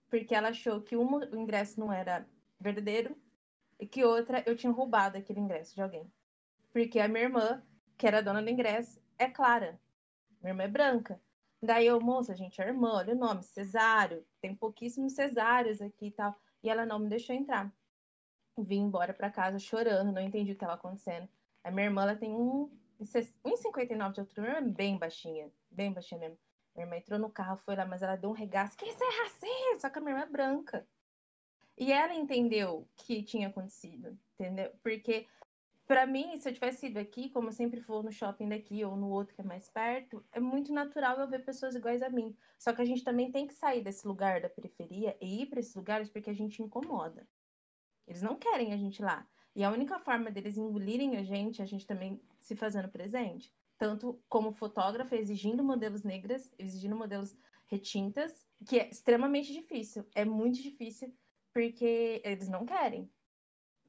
Porque 0.09 0.35
ela 0.35 0.49
achou 0.49 0.81
que 0.81 0.95
uma, 0.95 1.25
o 1.29 1.35
ingresso 1.35 1.79
não 1.79 1.91
era 1.91 2.27
verdadeiro 2.59 3.17
e 3.79 3.87
que 3.87 4.03
outra 4.03 4.43
eu 4.45 4.55
tinha 4.55 4.71
roubado 4.71 5.17
aquele 5.17 5.39
ingresso 5.39 5.75
de 5.75 5.81
alguém. 5.81 6.11
Porque 6.71 6.99
a 6.99 7.07
minha 7.07 7.23
irmã, 7.23 7.63
que 7.97 8.07
era 8.07 8.21
dona 8.21 8.41
do 8.41 8.49
ingresso, 8.49 9.01
é 9.17 9.29
clara. 9.29 9.79
Minha 10.41 10.51
irmã 10.51 10.63
é 10.63 10.67
branca. 10.67 11.21
Daí 11.61 11.87
eu, 11.87 11.99
moça, 12.01 12.35
gente, 12.35 12.61
é 12.61 12.67
irmã, 12.67 12.95
olha 12.95 13.13
o 13.13 13.17
nome, 13.17 13.43
cesário. 13.43 14.25
Tem 14.41 14.53
pouquíssimos 14.53 15.13
cesáreos 15.13 15.81
aqui 15.81 16.07
e 16.07 16.11
tal. 16.11 16.35
E 16.61 16.69
ela 16.69 16.85
não 16.85 16.99
me 16.99 17.07
deixou 17.07 17.35
entrar. 17.35 17.73
Vim 18.57 18.81
embora 18.81 19.13
para 19.13 19.31
casa 19.31 19.57
chorando, 19.57 20.11
não 20.11 20.21
entendi 20.21 20.51
o 20.51 20.55
que 20.55 20.63
estava 20.63 20.73
acontecendo. 20.73 21.27
A 21.63 21.71
minha 21.71 21.85
irmã, 21.85 22.03
ela 22.03 22.15
tem 22.15 22.33
um 22.33 22.69
1,59 23.03 24.13
de 24.13 24.19
altura, 24.19 24.41
minha 24.41 24.57
irmã 24.57 24.69
é 24.69 24.73
bem 24.73 24.97
baixinha, 24.97 25.51
bem 25.69 25.91
baixinha 25.91 26.19
mesmo. 26.19 26.37
Minha 26.75 26.85
irmã 26.85 26.97
entrou 26.97 27.19
no 27.19 27.29
carro, 27.29 27.57
foi 27.57 27.75
lá, 27.75 27.85
mas 27.85 28.01
ela 28.01 28.15
deu 28.15 28.29
um 28.29 28.33
regaço, 28.33 28.77
que 28.77 28.85
isso 28.85 29.03
é 29.03 29.23
racista, 29.23 29.79
só 29.79 29.89
que 29.89 29.99
a 29.99 30.01
minha 30.01 30.13
irmã 30.15 30.23
é 30.23 30.29
branca. 30.29 30.87
E 31.77 31.91
ela 31.91 32.13
entendeu 32.13 32.79
o 32.79 32.87
que 32.95 33.23
tinha 33.23 33.47
acontecido, 33.47 34.17
entendeu? 34.33 34.71
Porque, 34.81 35.27
para 35.87 36.05
mim, 36.05 36.39
se 36.39 36.49
eu 36.49 36.53
tivesse 36.53 36.87
ido 36.87 36.99
aqui, 36.99 37.29
como 37.29 37.49
eu 37.49 37.51
sempre 37.51 37.81
for 37.81 38.03
no 38.03 38.11
shopping 38.11 38.49
daqui 38.49 38.83
ou 38.85 38.95
no 38.95 39.09
outro 39.09 39.33
que 39.35 39.41
é 39.41 39.43
mais 39.43 39.69
perto, 39.69 40.23
é 40.31 40.39
muito 40.39 40.71
natural 40.71 41.19
eu 41.19 41.27
ver 41.27 41.43
pessoas 41.43 41.75
iguais 41.75 42.01
a 42.01 42.09
mim. 42.09 42.35
Só 42.57 42.73
que 42.73 42.81
a 42.81 42.85
gente 42.85 43.03
também 43.03 43.31
tem 43.31 43.47
que 43.47 43.53
sair 43.53 43.83
desse 43.83 44.07
lugar 44.07 44.41
da 44.41 44.49
periferia 44.49 45.17
e 45.19 45.41
ir 45.41 45.47
para 45.47 45.59
esses 45.59 45.75
lugares 45.75 46.09
porque 46.09 46.29
a 46.29 46.35
gente 46.35 46.61
incomoda. 46.61 47.27
Eles 48.07 48.21
não 48.21 48.35
querem 48.35 48.73
a 48.73 48.77
gente 48.77 49.01
lá. 49.01 49.27
E 49.55 49.63
a 49.63 49.69
única 49.69 49.99
forma 49.99 50.31
deles 50.31 50.57
engolirem 50.57 51.17
a 51.17 51.23
gente, 51.23 51.61
a 51.61 51.65
gente 51.65 51.85
também 51.85 52.19
se 52.39 52.55
fazendo 52.55 52.89
presente. 52.89 53.53
Tanto 53.77 54.19
como 54.27 54.51
fotógrafa, 54.51 55.15
exigindo 55.15 55.63
modelos 55.63 56.03
negras, 56.03 56.51
exigindo 56.57 56.95
modelos 56.95 57.35
retintas, 57.67 58.47
que 58.65 58.79
é 58.79 58.89
extremamente 58.89 59.53
difícil. 59.53 60.05
É 60.15 60.25
muito 60.25 60.61
difícil, 60.61 61.13
porque 61.53 62.21
eles 62.23 62.47
não 62.49 62.65
querem. 62.65 63.09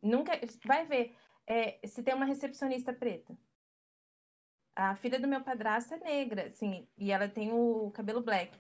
Nunca. 0.03 0.33
Vai 0.67 0.87
ver, 0.87 1.17
é, 1.47 1.79
se 1.87 2.03
tem 2.03 2.15
uma 2.15 2.27
recepcionista 2.27 2.93
preta. 2.93 3.37
A 4.77 4.97
filha 4.97 5.21
do 5.21 5.29
meu 5.29 5.43
padrasto 5.43 5.95
é 5.95 5.99
negra, 5.99 6.47
assim, 6.49 6.89
e 6.99 7.13
ela 7.13 7.29
tem 7.29 7.53
o 7.53 7.91
cabelo 7.93 8.21
black. 8.21 8.59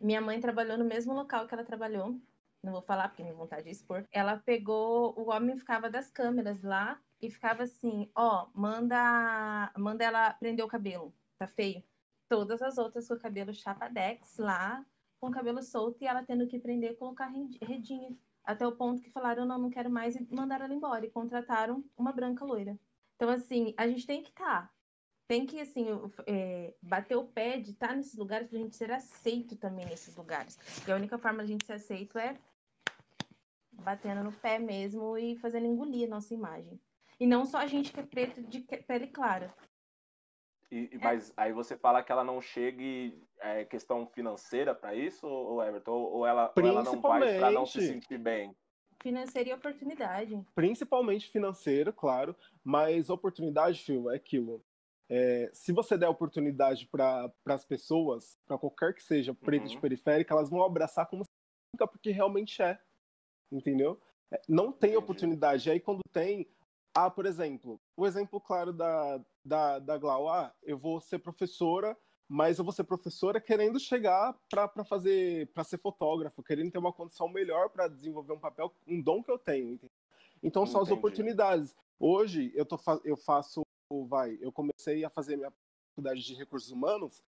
Minha 0.00 0.20
mãe 0.20 0.40
trabalhou 0.40 0.76
no 0.76 0.84
mesmo 0.84 1.14
local 1.14 1.46
que 1.46 1.54
ela 1.54 1.64
trabalhou 1.64 2.20
não 2.62 2.72
vou 2.72 2.82
falar 2.82 3.08
porque 3.08 3.22
minha 3.22 3.34
vontade 3.34 3.64
de 3.64 3.70
expor. 3.70 4.06
Ela 4.12 4.36
pegou, 4.36 5.14
o 5.18 5.30
homem 5.30 5.56
ficava 5.56 5.88
das 5.88 6.10
câmeras 6.10 6.62
lá 6.62 7.00
e 7.20 7.30
ficava 7.30 7.62
assim, 7.64 8.10
ó, 8.14 8.48
manda, 8.54 9.72
manda 9.76 10.04
ela 10.04 10.32
prender 10.34 10.64
o 10.64 10.68
cabelo, 10.68 11.14
tá 11.38 11.46
feio. 11.46 11.82
Todas 12.28 12.62
as 12.62 12.78
outras 12.78 13.08
com 13.08 13.14
o 13.14 13.20
cabelo 13.20 13.52
chapadex 13.52 14.38
lá, 14.38 14.84
com 15.18 15.28
o 15.28 15.32
cabelo 15.32 15.62
solto 15.62 16.02
e 16.02 16.06
ela 16.06 16.22
tendo 16.22 16.46
que 16.46 16.58
prender 16.58 16.92
e 16.92 16.96
colocar 16.96 17.30
redinha. 17.62 18.16
Até 18.44 18.66
o 18.66 18.72
ponto 18.72 19.02
que 19.02 19.10
falaram, 19.10 19.44
não, 19.44 19.58
não 19.58 19.70
quero 19.70 19.90
mais, 19.90 20.16
e 20.16 20.26
mandaram 20.30 20.64
ela 20.64 20.74
embora 20.74 21.04
e 21.04 21.10
contrataram 21.10 21.84
uma 21.96 22.12
branca 22.12 22.44
loira. 22.44 22.78
Então, 23.16 23.28
assim, 23.28 23.74
a 23.76 23.86
gente 23.86 24.06
tem 24.06 24.22
que 24.22 24.30
estar. 24.30 24.62
Tá, 24.62 24.70
tem 25.28 25.46
que, 25.46 25.60
assim, 25.60 25.86
é, 26.26 26.74
bater 26.82 27.16
o 27.16 27.24
pé 27.24 27.60
de 27.60 27.70
estar 27.70 27.88
tá 27.88 27.94
nesses 27.94 28.16
lugares 28.16 28.48
para 28.48 28.58
a 28.58 28.62
gente 28.62 28.74
ser 28.74 28.90
aceito 28.90 29.54
também 29.56 29.86
nesses 29.86 30.16
lugares. 30.16 30.58
E 30.88 30.90
a 30.90 30.96
única 30.96 31.18
forma 31.18 31.44
de 31.44 31.44
a 31.44 31.46
gente 31.52 31.66
ser 31.66 31.74
aceito 31.74 32.18
é 32.18 32.36
batendo 33.80 34.22
no 34.22 34.32
pé 34.32 34.58
mesmo 34.58 35.16
e 35.16 35.36
fazendo 35.36 35.66
engolir 35.66 36.06
a 36.06 36.10
nossa 36.10 36.34
imagem. 36.34 36.80
E 37.18 37.26
não 37.26 37.44
só 37.44 37.58
a 37.58 37.66
gente 37.66 37.92
que 37.92 38.00
é 38.00 38.02
preto 38.02 38.42
de 38.42 38.60
pele 38.60 39.08
clara. 39.08 39.54
E, 40.70 40.98
mas 41.02 41.30
é. 41.30 41.32
aí 41.36 41.52
você 41.52 41.76
fala 41.76 42.02
que 42.02 42.12
ela 42.12 42.22
não 42.22 42.40
chegue 42.40 43.20
é, 43.40 43.64
questão 43.64 44.06
financeira 44.06 44.74
para 44.74 44.94
isso, 44.94 45.26
ou 45.26 45.62
Everton? 45.62 45.92
Ou 45.92 46.24
ela, 46.24 46.52
ou 46.56 46.66
ela 46.66 46.82
não 46.82 47.00
vai 47.00 47.38
para 47.38 47.50
não 47.50 47.66
se 47.66 47.80
sentir 47.86 48.18
bem? 48.18 48.54
Financeira 49.02 49.50
e 49.50 49.52
oportunidade. 49.52 50.44
Principalmente 50.54 51.28
financeiro, 51.28 51.92
claro, 51.92 52.36
mas 52.62 53.10
oportunidade, 53.10 53.82
Phil, 53.82 54.10
é 54.10 54.16
aquilo. 54.16 54.62
É, 55.08 55.50
se 55.52 55.72
você 55.72 55.98
der 55.98 56.08
oportunidade 56.08 56.86
para 56.86 57.32
as 57.46 57.64
pessoas, 57.64 58.38
para 58.46 58.56
qualquer 58.56 58.94
que 58.94 59.02
seja 59.02 59.34
preto 59.34 59.62
uhum. 59.62 59.68
de 59.68 59.80
periférica, 59.80 60.32
elas 60.32 60.48
vão 60.48 60.62
abraçar 60.62 61.06
como 61.06 61.24
porque 61.92 62.10
realmente 62.10 62.60
é 62.62 62.78
entendeu? 63.50 64.00
É, 64.30 64.40
não 64.48 64.72
tem 64.72 64.96
oportunidade. 64.96 65.68
E 65.68 65.72
aí, 65.72 65.80
quando 65.80 66.00
tem, 66.12 66.48
ah, 66.94 67.10
por 67.10 67.26
exemplo, 67.26 67.80
o 67.96 68.06
exemplo 68.06 68.40
claro 68.40 68.72
da, 68.72 69.20
da, 69.44 69.78
da 69.78 69.98
Glau, 69.98 70.28
ah, 70.28 70.54
eu 70.62 70.78
vou 70.78 71.00
ser 71.00 71.18
professora, 71.18 71.96
mas 72.28 72.58
eu 72.58 72.64
vou 72.64 72.72
ser 72.72 72.84
professora 72.84 73.40
querendo 73.40 73.80
chegar 73.80 74.38
para 74.48 74.84
fazer, 74.84 75.48
para 75.52 75.64
ser 75.64 75.78
fotógrafo, 75.78 76.42
querendo 76.42 76.70
ter 76.70 76.78
uma 76.78 76.92
condição 76.92 77.28
melhor 77.28 77.70
para 77.70 77.88
desenvolver 77.88 78.32
um 78.32 78.38
papel, 78.38 78.72
um 78.86 79.02
dom 79.02 79.22
que 79.22 79.30
eu 79.30 79.38
tenho. 79.38 79.72
Entendeu? 79.72 79.90
Então 80.42 80.64
são 80.64 80.80
Entendi. 80.80 80.92
as 80.92 80.98
oportunidades. 80.98 81.76
Hoje 81.98 82.52
eu 82.54 82.64
tô 82.64 82.78
eu 83.04 83.16
faço, 83.16 83.62
vai, 84.08 84.38
eu 84.40 84.52
comecei 84.52 85.04
a 85.04 85.10
fazer 85.10 85.36
minha 85.36 85.52
faculdade 85.90 86.22
de 86.22 86.34
recursos 86.34 86.70
humanos 86.70 87.22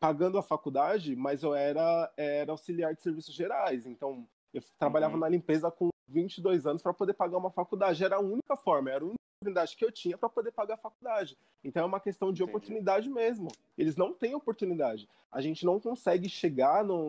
pagando 0.00 0.36
a 0.36 0.42
faculdade, 0.42 1.16
mas 1.16 1.42
eu 1.42 1.54
era 1.54 2.12
era 2.16 2.52
auxiliar 2.52 2.94
de 2.94 3.00
serviços 3.00 3.34
gerais. 3.34 3.86
Então 3.86 4.28
eu 4.54 4.62
trabalhava 4.78 5.14
uhum. 5.14 5.20
na 5.20 5.28
limpeza 5.28 5.70
com 5.70 5.88
22 6.08 6.66
anos 6.66 6.80
para 6.80 6.94
poder 6.94 7.14
pagar 7.14 7.36
uma 7.36 7.50
faculdade. 7.50 8.04
Era 8.04 8.16
a 8.16 8.20
única 8.20 8.56
forma, 8.56 8.90
era 8.90 9.04
a 9.04 9.08
única 9.08 9.20
oportunidade 9.36 9.76
que 9.76 9.84
eu 9.84 9.90
tinha 9.90 10.16
para 10.16 10.28
poder 10.28 10.52
pagar 10.52 10.74
a 10.74 10.78
faculdade. 10.78 11.36
Então 11.62 11.82
é 11.82 11.86
uma 11.86 12.00
questão 12.00 12.32
de 12.32 12.42
Entendi. 12.42 12.56
oportunidade 12.56 13.10
mesmo. 13.10 13.48
Eles 13.76 13.96
não 13.96 14.12
têm 14.12 14.34
oportunidade. 14.34 15.08
A 15.30 15.40
gente 15.40 15.66
não 15.66 15.80
consegue 15.80 16.28
chegar 16.28 16.84
no, 16.84 17.08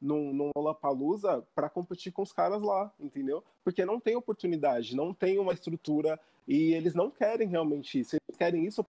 no 0.00 0.50
Lollapalooza 0.56 1.46
para 1.54 1.68
competir 1.68 2.12
com 2.12 2.22
os 2.22 2.32
caras 2.32 2.62
lá, 2.62 2.90
entendeu? 2.98 3.44
Porque 3.62 3.84
não 3.84 4.00
tem 4.00 4.16
oportunidade, 4.16 4.96
não 4.96 5.12
tem 5.12 5.38
uma 5.38 5.52
estrutura 5.52 6.18
e 6.48 6.72
eles 6.72 6.94
não 6.94 7.10
querem 7.10 7.46
realmente 7.46 8.00
isso. 8.00 8.16
Eles 8.16 8.38
querem 8.38 8.64
isso 8.64 8.84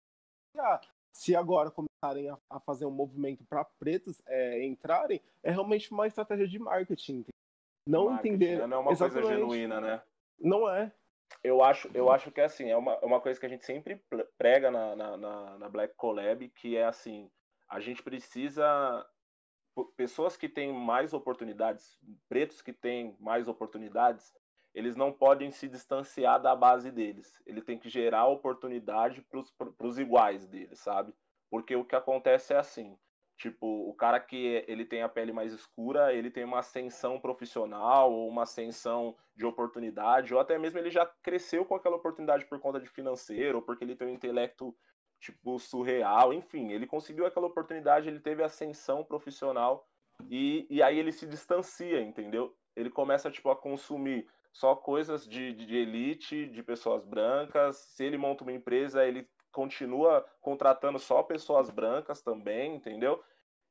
se 1.11 1.35
agora 1.35 1.69
começarem 1.69 2.29
a, 2.29 2.37
a 2.49 2.59
fazer 2.59 2.85
um 2.85 2.91
movimento 2.91 3.43
para 3.43 3.65
pretos 3.65 4.21
é, 4.25 4.65
entrarem, 4.65 5.21
é 5.43 5.51
realmente 5.51 5.91
uma 5.91 6.07
estratégia 6.07 6.47
de 6.47 6.57
marketing. 6.57 7.25
Não 7.85 8.13
entender. 8.13 8.67
Não 8.67 8.77
é 8.77 8.79
uma 8.79 8.91
Exatamente. 8.91 9.25
coisa 9.25 9.39
genuína, 9.39 9.81
né? 9.81 10.01
Não 10.39 10.69
é. 10.69 10.91
Eu 11.43 11.63
acho, 11.63 11.89
eu 11.93 12.11
acho 12.11 12.31
que 12.31 12.41
é 12.41 12.45
assim, 12.45 12.69
é 12.69 12.77
uma, 12.77 12.93
é 12.93 13.05
uma 13.05 13.21
coisa 13.21 13.39
que 13.39 13.45
a 13.45 13.49
gente 13.49 13.65
sempre 13.65 14.03
prega 14.37 14.69
na, 14.69 14.95
na, 14.95 15.17
na, 15.17 15.57
na 15.57 15.69
Black 15.69 15.95
Collab, 15.95 16.47
que 16.49 16.75
é 16.75 16.85
assim, 16.85 17.31
a 17.69 17.79
gente 17.79 18.03
precisa 18.03 19.05
pessoas 19.95 20.35
que 20.35 20.49
têm 20.49 20.73
mais 20.73 21.13
oportunidades, 21.13 21.97
pretos 22.27 22.61
que 22.61 22.73
têm 22.73 23.15
mais 23.19 23.47
oportunidades, 23.47 24.33
eles 24.73 24.95
não 24.95 25.11
podem 25.11 25.51
se 25.51 25.67
distanciar 25.67 26.41
da 26.41 26.55
base 26.55 26.91
deles. 26.91 27.41
Ele 27.45 27.61
tem 27.61 27.77
que 27.77 27.89
gerar 27.89 28.27
oportunidade 28.27 29.21
para 29.21 29.87
os 29.87 29.99
iguais 29.99 30.47
deles, 30.47 30.79
sabe? 30.79 31.13
Porque 31.49 31.75
o 31.75 31.85
que 31.85 31.95
acontece 31.95 32.53
é 32.53 32.57
assim, 32.57 32.97
tipo, 33.41 33.89
o 33.89 33.93
cara 33.95 34.19
que 34.19 34.63
ele 34.67 34.85
tem 34.85 35.01
a 35.01 35.09
pele 35.09 35.33
mais 35.33 35.51
escura, 35.51 36.13
ele 36.13 36.29
tem 36.29 36.43
uma 36.43 36.59
ascensão 36.59 37.19
profissional 37.19 38.11
ou 38.13 38.29
uma 38.29 38.43
ascensão 38.43 39.15
de 39.35 39.45
oportunidade, 39.45 40.31
ou 40.31 40.39
até 40.39 40.59
mesmo 40.59 40.77
ele 40.77 40.91
já 40.91 41.07
cresceu 41.23 41.65
com 41.65 41.73
aquela 41.73 41.95
oportunidade 41.95 42.45
por 42.45 42.59
conta 42.59 42.79
de 42.79 42.87
financeiro, 42.87 43.57
ou 43.57 43.63
porque 43.63 43.83
ele 43.83 43.95
tem 43.95 44.07
um 44.07 44.13
intelecto 44.13 44.75
tipo 45.19 45.57
surreal, 45.57 46.31
enfim, 46.31 46.71
ele 46.71 46.85
conseguiu 46.85 47.25
aquela 47.25 47.47
oportunidade, 47.47 48.07
ele 48.07 48.19
teve 48.19 48.43
ascensão 48.43 49.03
profissional 49.03 49.87
e, 50.29 50.67
e 50.69 50.83
aí 50.83 50.99
ele 50.99 51.11
se 51.11 51.25
distancia, 51.25 51.99
entendeu? 51.99 52.55
Ele 52.75 52.91
começa 52.91 53.31
tipo 53.31 53.49
a 53.49 53.55
consumir 53.55 54.27
só 54.53 54.75
coisas 54.75 55.27
de, 55.27 55.53
de 55.53 55.75
elite, 55.77 56.47
de 56.47 56.61
pessoas 56.61 57.05
brancas. 57.05 57.77
Se 57.77 58.03
ele 58.03 58.17
monta 58.17 58.43
uma 58.43 58.51
empresa, 58.51 59.05
ele 59.05 59.27
continua 59.51 60.25
contratando 60.41 60.97
só 60.97 61.21
pessoas 61.23 61.69
brancas 61.69 62.21
também, 62.21 62.75
entendeu? 62.75 63.21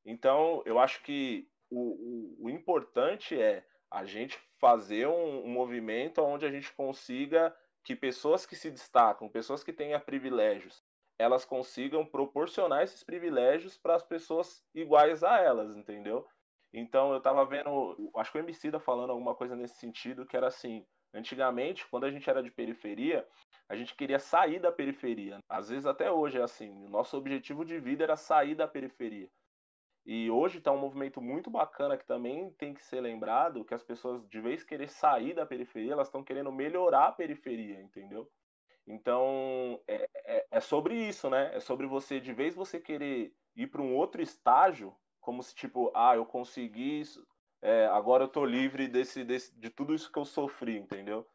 Então, 0.05 0.63
eu 0.65 0.79
acho 0.79 1.03
que 1.03 1.49
o, 1.71 2.37
o, 2.41 2.47
o 2.47 2.51
importante 2.51 3.41
é 3.41 3.65
a 3.91 4.05
gente 4.05 4.39
fazer 4.59 5.07
um, 5.07 5.45
um, 5.45 5.49
movimento 5.49 6.23
onde 6.23 6.47
a 6.47 6.51
gente 6.51 6.73
consiga 6.75 7.55
que 7.85 7.97
pessoas 7.97 8.47
que 8.47 8.55
se 8.55 8.71
destacam, 8.71 9.29
pessoas 9.29 9.65
que 9.65 9.73
tenham 9.73 9.99
privilégios, 10.01 10.83
elas 11.19 11.45
consigam 11.45 12.05
proporcionar 12.05 12.83
esses 12.83 13.03
privilégios 13.03 13.77
para 13.77 13.95
as 13.95 14.03
pessoas 14.03 14.65
iguais 14.75 15.23
a 15.23 15.39
elas, 15.39 15.77
entendeu? 15.77 16.27
Então 16.73 17.13
eu 17.13 17.21
tava 17.21 17.45
vendo, 17.45 18.11
acho 18.17 18.31
que 18.31 18.39
o 18.39 18.41
MC 18.41 18.71
falando 18.79 19.11
alguma 19.11 19.35
coisa 19.35 19.57
nesse 19.57 19.77
sentido, 19.77 20.25
que 20.25 20.37
era 20.37 20.47
assim, 20.47 20.87
antigamente, 21.13 21.87
quando 21.89 22.05
a 22.05 22.11
gente 22.11 22.29
era 22.29 22.43
de 22.43 22.51
periferia, 22.51 23.27
a 23.69 23.75
gente 23.75 23.95
queria 23.95 24.19
sair 24.19 24.61
da 24.61 24.71
periferia. 24.71 25.39
Às 25.49 25.69
vezes 25.69 25.87
até 25.87 26.11
hoje 26.11 26.39
é 26.39 26.43
assim, 26.43 26.71
o 26.71 26.89
nosso 26.89 27.17
objetivo 27.17 27.65
de 27.65 27.79
vida 27.79 28.05
era 28.05 28.17
sair 28.17 28.55
da 28.55 28.69
periferia. 28.69 29.29
E 30.05 30.31
hoje 30.31 30.59
está 30.59 30.73
um 30.73 30.79
movimento 30.79 31.21
muito 31.21 31.51
bacana 31.51 31.97
que 31.97 32.07
também 32.07 32.51
tem 32.53 32.73
que 32.73 32.83
ser 32.83 33.01
lembrado, 33.01 33.65
que 33.65 33.75
as 33.75 33.83
pessoas, 33.83 34.27
de 34.29 34.41
vez 34.41 34.65
querer 34.65 34.89
sair 34.89 35.35
da 35.35 35.45
periferia, 35.45 35.93
elas 35.93 36.09
estão 36.09 36.25
querendo 36.25 36.51
melhorar 36.51 37.09
a 37.09 37.13
periferia, 37.13 37.81
entendeu? 37.81 38.31
Então, 38.87 39.81
é, 39.87 40.09
é, 40.25 40.47
é, 40.51 40.61
sobre 40.61 40.95
isso, 40.95 41.29
né? 41.29 41.55
É 41.55 41.61
sobre 41.61 41.87
você, 41.87 42.19
de 42.19 42.33
vez 42.33 42.55
você 42.55 42.81
querer 42.81 43.33
ir 43.55 43.67
para 43.69 43.83
um 43.83 43.95
outro 43.95 44.23
estágio, 44.23 44.97
como 45.21 45.43
se, 45.43 45.55
tipo, 45.55 45.93
ah, 45.95 46.17
eu 46.17 46.25
consegui 46.25 47.01
isso, 47.01 47.25
é, 47.63 47.87
agora 47.87 48.25
eu 48.25 48.29
tô 48.29 48.45
livre 48.45 48.89
desse, 48.89 49.23
desse, 49.23 49.55
de 49.59 49.69
tudo 49.69 49.95
isso 49.95 50.11
que 50.11 50.19
eu 50.19 50.25
sofri, 50.25 50.79
entendeu? 50.79 51.27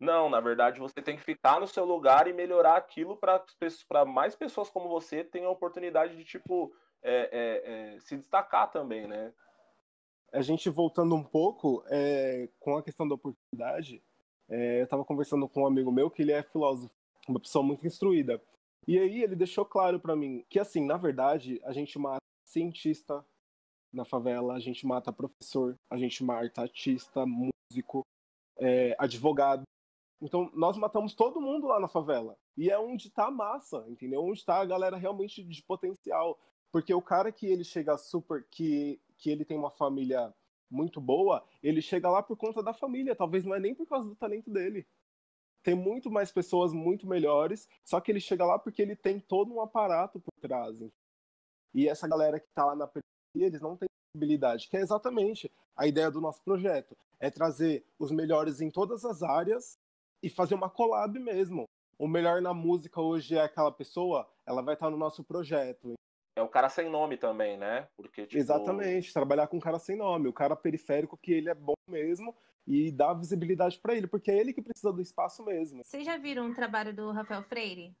Não, 0.00 0.28
na 0.28 0.40
verdade, 0.40 0.80
você 0.80 1.00
tem 1.02 1.16
que 1.16 1.22
ficar 1.22 1.60
no 1.60 1.66
seu 1.66 1.84
lugar 1.84 2.28
e 2.28 2.32
melhorar 2.32 2.76
aquilo 2.76 3.16
para 3.16 4.04
mais 4.04 4.36
pessoas 4.36 4.70
como 4.70 4.88
você 4.88 5.24
tenham 5.24 5.48
a 5.48 5.52
oportunidade 5.52 6.16
de, 6.16 6.24
tipo, 6.24 6.72
é, 7.02 7.30
é, 7.32 7.94
é, 7.94 8.00
se 8.00 8.16
destacar 8.16 8.70
também, 8.70 9.06
né? 9.06 9.32
A 10.32 10.42
gente 10.42 10.68
voltando 10.68 11.14
um 11.14 11.24
pouco 11.24 11.82
é, 11.86 12.48
com 12.60 12.76
a 12.76 12.82
questão 12.82 13.08
da 13.08 13.14
oportunidade, 13.14 14.02
é, 14.48 14.80
eu 14.80 14.84
estava 14.84 15.04
conversando 15.04 15.48
com 15.48 15.62
um 15.62 15.66
amigo 15.66 15.90
meu 15.90 16.10
que 16.10 16.22
ele 16.22 16.32
é 16.32 16.42
filósofo, 16.42 16.94
uma 17.28 17.40
pessoa 17.40 17.64
muito 17.64 17.86
instruída. 17.86 18.40
E 18.86 18.98
aí 18.98 19.22
ele 19.22 19.36
deixou 19.36 19.64
claro 19.64 20.00
para 20.00 20.16
mim 20.16 20.44
que, 20.48 20.58
assim, 20.58 20.84
na 20.84 20.96
verdade, 20.96 21.60
a 21.64 21.72
gente 21.72 21.98
mata 21.98 22.22
cientista 22.46 23.24
na 23.92 24.04
favela, 24.04 24.54
a 24.54 24.58
gente 24.58 24.86
mata 24.86 25.12
professor, 25.12 25.74
a 25.90 25.96
gente 25.96 26.22
mata 26.24 26.62
artista, 26.62 27.24
músico, 27.26 28.02
é, 28.58 28.94
advogado. 28.98 29.62
Então, 30.20 30.50
nós 30.54 30.76
matamos 30.76 31.14
todo 31.14 31.40
mundo 31.40 31.68
lá 31.68 31.78
na 31.78 31.86
favela. 31.86 32.36
E 32.56 32.70
é 32.70 32.78
onde 32.78 33.08
está 33.08 33.26
a 33.26 33.30
massa, 33.30 33.84
entendeu? 33.88 34.22
Onde 34.22 34.38
está 34.38 34.60
a 34.60 34.64
galera 34.64 34.96
realmente 34.96 35.44
de 35.44 35.62
potencial. 35.62 36.38
Porque 36.72 36.92
o 36.92 37.02
cara 37.02 37.30
que 37.30 37.46
ele 37.46 37.64
chega 37.64 37.96
super. 37.96 38.46
que, 38.50 39.00
que 39.16 39.30
ele 39.30 39.44
tem 39.44 39.56
uma 39.56 39.70
família 39.70 40.34
muito 40.70 41.00
boa, 41.00 41.42
ele 41.62 41.80
chega 41.80 42.10
lá 42.10 42.22
por 42.22 42.36
conta 42.36 42.62
da 42.62 42.74
família, 42.74 43.16
talvez 43.16 43.44
não 43.44 43.54
é 43.54 43.60
nem 43.60 43.74
por 43.74 43.86
causa 43.86 44.08
do 44.08 44.16
talento 44.16 44.50
dele. 44.50 44.86
Tem 45.62 45.74
muito 45.74 46.10
mais 46.10 46.30
pessoas 46.30 46.72
muito 46.72 47.06
melhores, 47.06 47.68
só 47.84 48.00
que 48.00 48.12
ele 48.12 48.20
chega 48.20 48.44
lá 48.44 48.58
porque 48.58 48.82
ele 48.82 48.94
tem 48.94 49.18
todo 49.18 49.52
um 49.52 49.60
aparato 49.60 50.20
por 50.20 50.32
trás. 50.40 50.78
E 51.74 51.88
essa 51.88 52.06
galera 52.06 52.38
que 52.38 52.46
está 52.46 52.64
lá 52.66 52.76
na 52.76 52.86
periferia, 52.86 53.46
eles 53.48 53.60
não 53.60 53.76
têm 53.76 53.88
possibilidade, 54.12 54.68
que 54.68 54.76
é 54.76 54.80
exatamente 54.80 55.50
a 55.76 55.86
ideia 55.86 56.10
do 56.10 56.20
nosso 56.20 56.42
projeto, 56.42 56.96
é 57.20 57.30
trazer 57.30 57.84
os 57.98 58.10
melhores 58.10 58.60
em 58.60 58.70
todas 58.70 59.04
as 59.04 59.22
áreas 59.22 59.78
e 60.22 60.28
fazer 60.28 60.54
uma 60.54 60.70
collab 60.70 61.18
mesmo. 61.18 61.64
O 61.98 62.06
melhor 62.06 62.40
na 62.40 62.54
música 62.54 63.00
hoje 63.00 63.36
é 63.36 63.42
aquela 63.42 63.72
pessoa, 63.72 64.28
ela 64.46 64.62
vai 64.62 64.74
estar 64.74 64.88
no 64.90 64.96
nosso 64.96 65.24
projeto 65.24 65.94
é 66.38 66.42
o 66.42 66.48
cara 66.48 66.68
sem 66.68 66.88
nome 66.88 67.16
também, 67.16 67.58
né? 67.58 67.88
Porque, 67.96 68.26
tipo... 68.26 68.38
Exatamente, 68.38 69.12
trabalhar 69.12 69.48
com 69.48 69.56
um 69.56 69.60
cara 69.60 69.78
sem 69.78 69.96
nome, 69.96 70.28
o 70.28 70.32
cara 70.32 70.54
periférico 70.54 71.18
que 71.18 71.32
ele 71.32 71.50
é 71.50 71.54
bom 71.54 71.74
mesmo 71.88 72.34
e 72.66 72.92
dá 72.92 73.12
visibilidade 73.12 73.78
para 73.80 73.94
ele, 73.94 74.06
porque 74.06 74.30
é 74.30 74.38
ele 74.38 74.52
que 74.52 74.62
precisa 74.62 74.92
do 74.92 75.02
espaço 75.02 75.44
mesmo. 75.44 75.82
Vocês 75.84 76.04
já 76.04 76.16
viram 76.16 76.46
um 76.46 76.54
trabalho 76.54 76.94
do 76.94 77.10
Rafael 77.10 77.42
Freire? 77.42 77.96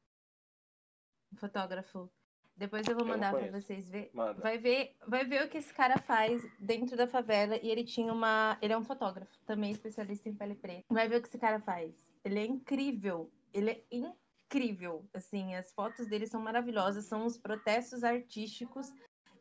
Fotógrafo. 1.36 2.08
Depois 2.56 2.86
eu 2.88 2.96
vou 2.96 3.06
mandar 3.06 3.32
para 3.32 3.50
vocês 3.52 3.88
ver. 3.88 4.10
Manda. 4.12 4.40
Vai 4.42 4.58
ver, 4.58 4.96
vai 5.06 5.24
ver 5.24 5.44
o 5.44 5.48
que 5.48 5.58
esse 5.58 5.72
cara 5.72 5.96
faz 5.98 6.42
dentro 6.58 6.96
da 6.96 7.06
favela 7.06 7.56
e 7.56 7.70
ele 7.70 7.84
tinha 7.84 8.12
uma, 8.12 8.58
ele 8.60 8.72
é 8.72 8.78
um 8.78 8.84
fotógrafo, 8.84 9.32
também 9.46 9.70
especialista 9.70 10.28
em 10.28 10.34
pele 10.34 10.56
preta. 10.56 10.84
Vai 10.90 11.08
ver 11.08 11.18
o 11.18 11.22
que 11.22 11.28
esse 11.28 11.38
cara 11.38 11.60
faz. 11.60 12.07
Ele 12.24 12.38
é 12.38 12.46
incrível. 12.46 13.30
Ele 13.52 13.70
é 13.70 13.82
incrível. 13.90 15.08
Assim, 15.14 15.54
as 15.54 15.72
fotos 15.72 16.06
dele 16.06 16.26
são 16.26 16.40
maravilhosas, 16.40 17.04
são 17.06 17.26
os 17.26 17.36
protestos 17.36 18.04
artísticos. 18.04 18.92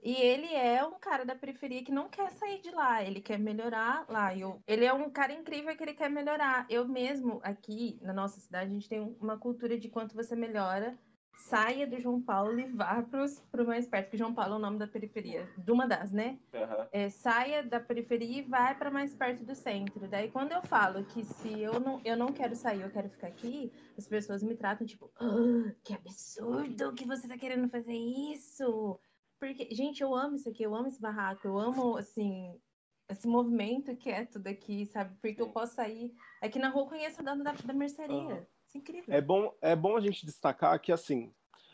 E 0.03 0.13
ele 0.13 0.53
é 0.53 0.85
um 0.85 0.99
cara 0.99 1.25
da 1.25 1.35
periferia 1.35 1.83
que 1.83 1.91
não 1.91 2.07
quer 2.07 2.31
sair 2.31 2.61
de 2.61 2.71
lá, 2.71 3.03
ele 3.03 3.19
quer 3.19 3.39
melhorar 3.39 4.05
lá. 4.07 4.35
Eu, 4.35 4.61
ele 4.67 4.85
é 4.85 4.93
um 4.93 5.09
cara 5.09 5.33
incrível 5.33 5.75
que 5.75 5.83
ele 5.83 5.93
quer 5.93 6.09
melhorar. 6.09 6.65
Eu 6.69 6.87
mesmo, 6.87 7.39
aqui 7.43 7.97
na 8.01 8.13
nossa 8.13 8.39
cidade, 8.39 8.69
a 8.69 8.73
gente 8.73 8.87
tem 8.87 9.17
uma 9.19 9.37
cultura 9.37 9.77
de 9.77 9.89
quanto 9.89 10.15
você 10.15 10.35
melhora 10.35 10.97
saia 11.37 11.87
do 11.87 11.99
João 11.99 12.21
Paulo 12.21 12.59
e 12.59 12.65
vá 12.65 13.01
para 13.03 13.63
o 13.63 13.67
mais 13.67 13.87
perto, 13.87 14.05
porque 14.05 14.17
João 14.17 14.33
Paulo 14.33 14.55
é 14.55 14.57
o 14.57 14.59
nome 14.59 14.77
da 14.77 14.87
periferia, 14.87 15.47
de 15.57 15.71
uma 15.71 15.87
das, 15.87 16.11
né? 16.11 16.39
Uhum. 16.53 16.87
É, 16.91 17.09
saia 17.09 17.63
da 17.63 17.79
periferia 17.79 18.39
e 18.39 18.41
vai 18.41 18.75
para 18.75 18.91
mais 18.91 19.13
perto 19.13 19.45
do 19.45 19.55
centro. 19.55 20.07
Daí, 20.07 20.29
quando 20.29 20.51
eu 20.51 20.61
falo 20.63 21.05
que 21.05 21.23
se 21.23 21.61
eu 21.61 21.79
não, 21.79 22.01
eu 22.03 22.17
não 22.17 22.33
quero 22.33 22.55
sair, 22.55 22.81
eu 22.81 22.89
quero 22.89 23.09
ficar 23.09 23.27
aqui, 23.27 23.71
as 23.97 24.07
pessoas 24.07 24.43
me 24.43 24.55
tratam 24.55 24.85
tipo, 24.85 25.11
oh, 25.21 25.71
que 25.83 25.93
absurdo 25.93 26.93
que 26.93 27.05
você 27.05 27.27
está 27.27 27.37
querendo 27.37 27.69
fazer 27.69 27.93
isso. 27.93 28.99
Porque, 29.39 29.73
gente, 29.73 30.01
eu 30.01 30.15
amo 30.15 30.35
isso 30.35 30.49
aqui, 30.49 30.63
eu 30.63 30.75
amo 30.75 30.87
esse 30.87 30.99
barraco, 30.99 31.47
eu 31.47 31.57
amo, 31.59 31.95
assim, 31.95 32.59
esse 33.07 33.27
movimento 33.27 33.95
quieto 33.95 34.39
daqui, 34.39 34.85
sabe? 34.87 35.15
Porque 35.21 35.41
eu 35.41 35.49
posso 35.49 35.75
sair. 35.75 36.13
Aqui 36.41 36.59
na 36.59 36.69
rua 36.69 36.83
eu 36.83 36.87
conheço 36.87 37.21
o 37.21 37.25
dono 37.25 37.43
da, 37.43 37.51
da 37.53 37.73
mercearia. 37.73 38.17
Uhum. 38.17 38.45
Isso 38.67 38.77
é 38.77 38.79
incrível. 38.79 39.15
É 39.15 39.21
bom, 39.21 39.53
é 39.61 39.75
bom 39.75 39.95
a 39.95 40.01
gente 40.01 40.25
destacar 40.25 40.79
que, 40.79 40.91
assim, 40.91 41.33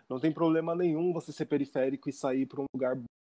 não 0.09 0.19
tem 0.19 0.31
problema 0.31 0.75
nenhum 0.75 1.11
você 1.11 1.31
ser 1.31 1.45
periférico 1.45 2.09
e 2.09 2.13
sair 2.13 2.45
para 2.45 2.61
um 2.61 2.65
lugar 2.73 2.97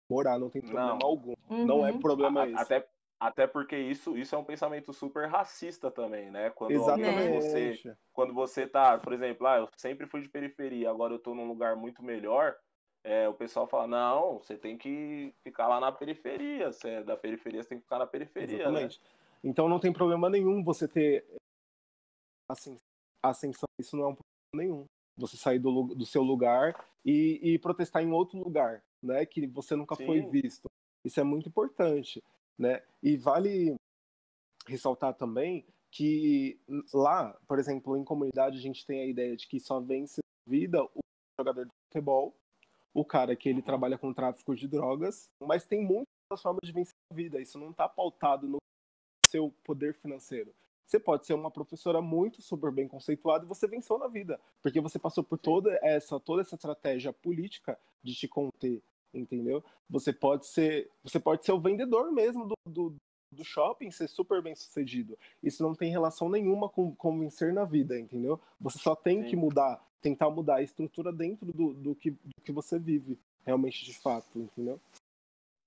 morar, 0.09 0.37
não 0.37 0.49
tem 0.49 0.61
problema 0.61 0.97
não. 1.01 1.07
algum. 1.07 1.33
Uhum. 1.49 1.65
Não 1.65 1.85
é 1.85 1.93
problema 1.93 2.43
a, 2.43 2.47
esse. 2.49 2.61
Até, 2.61 2.87
até 3.19 3.47
porque 3.47 3.77
isso, 3.77 4.17
isso 4.17 4.35
é 4.35 4.37
um 4.37 4.43
pensamento 4.43 4.91
super 4.93 5.27
racista 5.27 5.89
também, 5.89 6.29
né? 6.29 6.49
Quando 6.49 6.71
Exatamente. 6.71 7.41
você 7.41 7.97
quando 8.13 8.33
você 8.33 8.67
tá, 8.67 8.97
por 8.97 9.13
exemplo, 9.13 9.47
ah, 9.47 9.57
eu 9.57 9.69
sempre 9.77 10.05
fui 10.05 10.21
de 10.21 10.29
periferia, 10.29 10.89
agora 10.89 11.13
eu 11.13 11.19
tô 11.19 11.33
num 11.33 11.47
lugar 11.47 11.75
muito 11.75 12.03
melhor, 12.03 12.55
é, 13.03 13.27
o 13.29 13.33
pessoal 13.33 13.67
fala, 13.67 13.87
não, 13.87 14.39
você 14.39 14.57
tem 14.57 14.77
que 14.77 15.33
ficar 15.43 15.67
lá 15.67 15.79
na 15.79 15.91
periferia, 15.91 16.71
você 16.71 16.89
é 16.89 17.03
da 17.03 17.15
periferia, 17.15 17.61
você 17.61 17.69
tem 17.69 17.77
que 17.77 17.83
ficar 17.83 17.99
na 17.99 18.07
periferia. 18.07 18.57
Né? 18.57 18.63
Exatamente. 18.63 19.01
Né? 19.01 19.09
Então 19.43 19.69
não 19.69 19.79
tem 19.79 19.93
problema 19.93 20.29
nenhum 20.29 20.63
você 20.63 20.87
ter 20.87 21.25
assim, 22.49 22.77
ascensão, 23.29 23.67
isso 23.79 23.95
não 23.95 24.05
é 24.05 24.07
um 24.07 24.15
problema 24.15 24.73
nenhum. 24.73 24.85
Você 25.17 25.37
sair 25.37 25.59
do, 25.59 25.95
do 25.95 26.05
seu 26.05 26.21
lugar 26.21 26.75
e, 27.03 27.39
e, 27.41 27.59
protestar 27.59 28.03
em 28.03 28.11
outro 28.11 28.37
lugar, 28.37 28.83
né? 29.01 29.25
Que 29.25 29.47
você 29.47 29.75
nunca 29.75 29.95
Sim. 29.95 30.05
foi 30.05 30.21
visto. 30.21 30.65
Isso 31.05 31.19
é 31.19 31.23
muito 31.23 31.47
importante, 31.47 32.21
né? 32.57 32.83
E 33.01 33.15
vale 33.15 33.75
ressaltar 34.67 35.13
também 35.13 35.65
que 35.91 36.59
lá, 36.93 37.37
por 37.47 37.57
exemplo, 37.59 37.95
em 37.95 38.03
comunidade 38.03 38.57
a 38.57 38.61
gente 38.61 38.85
tem 38.85 39.01
a 39.01 39.05
ideia 39.05 39.37
de 39.37 39.47
que 39.47 39.59
só 39.59 39.79
vence 39.79 40.19
vida 40.45 40.83
o 40.83 40.99
jogador 41.39 41.65
de 41.65 41.71
futebol, 41.87 42.35
o 42.93 43.05
cara 43.05 43.35
que 43.35 43.47
ele 43.47 43.61
trabalha 43.61 43.97
com 43.97 44.13
tráfico 44.13 44.55
de 44.55 44.67
drogas, 44.67 45.29
mas 45.41 45.65
tem 45.65 45.81
muitas 45.81 46.41
formas 46.41 46.61
de 46.63 46.73
vencer 46.73 46.93
a 47.11 47.15
vida. 47.15 47.41
Isso 47.41 47.57
não 47.57 47.71
está 47.71 47.87
pautado 47.87 48.47
no 48.47 48.57
seu 49.25 49.53
poder 49.63 49.93
financeiro. 49.93 50.53
Você 50.85 50.99
pode 50.99 51.25
ser 51.25 51.33
uma 51.33 51.49
professora 51.49 52.01
muito 52.01 52.41
super 52.41 52.71
bem 52.71 52.87
conceituada 52.87 53.43
e 53.43 53.47
você 53.47 53.67
venceu 53.67 53.97
na 53.97 54.07
vida, 54.07 54.39
porque 54.61 54.79
você 54.79 54.99
passou 54.99 55.23
por 55.23 55.37
toda 55.37 55.77
essa 55.81 56.19
toda 56.19 56.41
essa 56.41 56.55
estratégia 56.55 57.11
política 57.11 57.77
de 58.03 58.13
te 58.13 58.27
conter, 58.27 58.81
entendeu? 59.13 59.63
Você 59.89 60.13
pode 60.13 60.45
ser 60.45 60.91
você 61.03 61.19
pode 61.19 61.43
ser 61.43 61.53
o 61.53 61.59
vendedor 61.59 62.11
mesmo 62.11 62.45
do, 62.45 62.55
do, 62.67 62.95
do 63.31 63.43
shopping 63.43 63.89
ser 63.89 64.07
super 64.07 64.43
bem 64.43 64.53
sucedido. 64.53 65.17
Isso 65.41 65.63
não 65.63 65.73
tem 65.73 65.89
relação 65.89 66.29
nenhuma 66.29 66.69
com, 66.69 66.95
com 66.95 67.19
vencer 67.19 67.51
na 67.51 67.65
vida, 67.65 67.99
entendeu? 67.99 68.39
Você 68.59 68.77
só 68.77 68.95
tem 68.95 69.23
Sim. 69.23 69.29
que 69.29 69.35
mudar, 69.35 69.83
tentar 70.01 70.29
mudar 70.29 70.57
a 70.57 70.63
estrutura 70.63 71.11
dentro 71.11 71.51
do, 71.51 71.73
do, 71.73 71.95
que, 71.95 72.11
do 72.11 72.41
que 72.43 72.51
você 72.51 72.77
vive, 72.77 73.17
realmente 73.43 73.83
de 73.83 73.93
fato, 73.93 74.37
entendeu? 74.37 74.79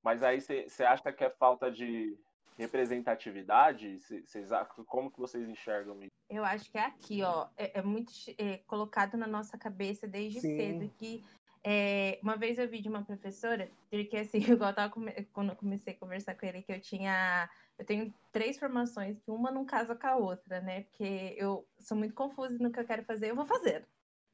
Mas 0.03 0.23
aí 0.23 0.41
você 0.41 0.85
acha 0.85 1.13
que 1.13 1.25
é 1.25 1.31
falta 1.31 1.71
de 1.71 2.17
representatividade? 2.59 4.01
Cês, 4.01 4.51
como 4.87 5.11
que 5.11 5.19
vocês 5.19 5.49
enxergam 5.49 6.03
isso? 6.03 6.11
Eu 6.29 6.45
acho 6.45 6.71
que 6.71 6.77
é 6.77 6.85
aqui, 6.85 7.23
ó, 7.23 7.49
é, 7.57 7.79
é 7.79 7.83
muito 7.83 8.13
é, 8.37 8.59
colocado 8.67 9.17
na 9.17 9.27
nossa 9.27 9.57
cabeça 9.57 10.07
desde 10.07 10.41
Sim. 10.41 10.57
cedo 10.57 10.93
que 10.99 11.25
é, 11.65 12.19
uma 12.23 12.37
vez 12.37 12.59
eu 12.59 12.69
vi 12.69 12.81
de 12.81 12.89
uma 12.89 13.03
professora, 13.03 13.69
porque 13.91 14.17
assim, 14.17 14.39
igual 14.39 14.71
eu 14.71 14.75
tava 14.75 14.95
quando 15.33 15.51
eu 15.51 15.57
comecei 15.57 15.93
a 15.93 15.97
conversar 15.97 16.35
com 16.35 16.47
ele, 16.47 16.63
que 16.63 16.73
eu 16.73 16.81
tinha. 16.81 17.49
Eu 17.79 17.85
tenho 17.85 18.13
três 18.33 18.59
formações, 18.59 19.19
que 19.21 19.31
uma 19.31 19.51
não 19.51 19.65
casa 19.65 19.95
com 19.95 20.07
a 20.07 20.17
outra, 20.17 20.61
né? 20.61 20.83
Porque 20.83 21.35
eu 21.37 21.67
sou 21.79 21.97
muito 21.97 22.15
confusa 22.15 22.57
no 22.59 22.73
que 22.73 22.81
eu 22.81 22.85
quero 22.85 23.05
fazer, 23.05 23.31
eu 23.31 23.37
vou 23.37 23.47
fazer. 23.47 23.87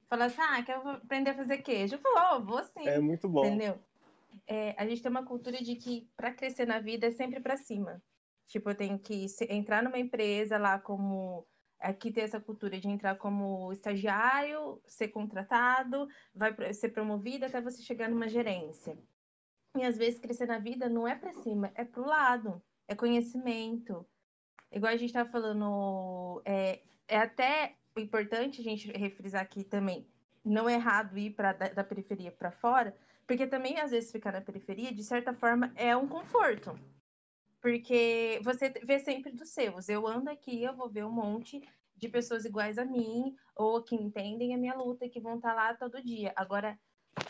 Falar 0.09 0.27
assim, 0.27 0.41
ah, 0.41 0.62
quero 0.62 0.89
aprender 0.89 1.31
a 1.31 1.35
fazer 1.35 1.59
queijo. 1.59 1.97
Eu 1.97 2.01
vou, 2.01 2.45
vou 2.45 2.64
sim. 2.64 2.87
É 2.87 2.99
muito 2.99 3.29
bom. 3.29 3.45
Entendeu? 3.45 3.79
É, 4.47 4.75
a 4.79 4.87
gente 4.87 5.03
tem 5.03 5.11
uma 5.11 5.25
cultura 5.25 5.59
de 5.59 5.77
que 5.77 6.09
para 6.16 6.33
crescer 6.33 6.66
na 6.66 6.79
vida 6.79 7.07
é 7.07 7.11
sempre 7.11 7.41
para 7.41 7.57
cima. 7.57 8.03
Tipo, 8.47 8.70
eu 8.70 8.74
tenho 8.74 8.99
que 8.99 9.26
entrar 9.49 9.82
numa 9.82 9.99
empresa 9.99 10.59
lá 10.59 10.78
como 10.78 11.47
aqui 11.84 12.11
tem 12.11 12.24
essa 12.24 12.40
cultura 12.40 12.80
de 12.80 12.88
entrar 12.88 13.16
como 13.16 13.72
estagiário, 13.72 14.80
ser 14.86 15.09
contratado, 15.09 16.09
vai 16.34 16.72
ser 16.72 16.90
promovido 16.90 17.45
até 17.45 17.61
você 17.61 17.82
chegar 17.82 18.09
numa 18.09 18.28
gerência. 18.28 18.99
E 19.76 19.82
às 19.82 19.99
vezes 19.99 20.18
crescer 20.18 20.47
na 20.47 20.59
vida 20.59 20.88
não 20.88 21.07
é 21.07 21.14
para 21.14 21.32
cima, 21.32 21.70
é 21.74 21.84
para 21.84 22.01
o 22.01 22.07
lado, 22.07 22.62
é 22.88 22.95
conhecimento. 22.95 24.07
Igual 24.72 24.92
a 24.92 24.97
gente 24.97 25.11
estava 25.11 25.28
falando, 25.28 26.40
é, 26.45 26.80
é 27.07 27.18
até 27.18 27.76
importante 27.97 28.61
a 28.61 28.64
gente 28.64 28.90
refrisar 28.92 29.42
aqui 29.42 29.62
também, 29.62 30.09
não 30.45 30.68
é 30.68 30.74
errado 30.74 31.18
ir 31.18 31.30
para 31.30 31.53
da, 31.53 31.68
da 31.68 31.84
periferia 31.84 32.32
para 32.32 32.51
fora, 32.51 32.97
porque 33.26 33.47
também 33.47 33.78
às 33.78 33.90
vezes 33.90 34.11
ficar 34.11 34.32
na 34.32 34.40
periferia, 34.40 34.92
de 34.92 35.03
certa 35.03 35.32
forma, 35.34 35.72
é 35.76 35.97
um 35.97 36.09
conforto 36.09 36.78
porque 37.64 38.42
você 38.44 38.68
vê 38.68 38.98
sempre 38.98 39.32
dos 39.32 39.48
seus. 39.48 39.88
Eu 39.88 40.06
ando 40.06 40.28
aqui, 40.28 40.62
eu 40.62 40.76
vou 40.76 40.86
ver 40.86 41.02
um 41.02 41.10
monte 41.10 41.66
de 41.96 42.10
pessoas 42.10 42.44
iguais 42.44 42.76
a 42.76 42.84
mim, 42.84 43.34
ou 43.56 43.82
que 43.82 43.94
entendem 43.94 44.54
a 44.54 44.58
minha 44.58 44.74
luta 44.74 45.08
que 45.08 45.18
vão 45.18 45.36
estar 45.36 45.48
tá 45.48 45.54
lá 45.54 45.74
todo 45.74 46.04
dia. 46.04 46.30
Agora, 46.36 46.78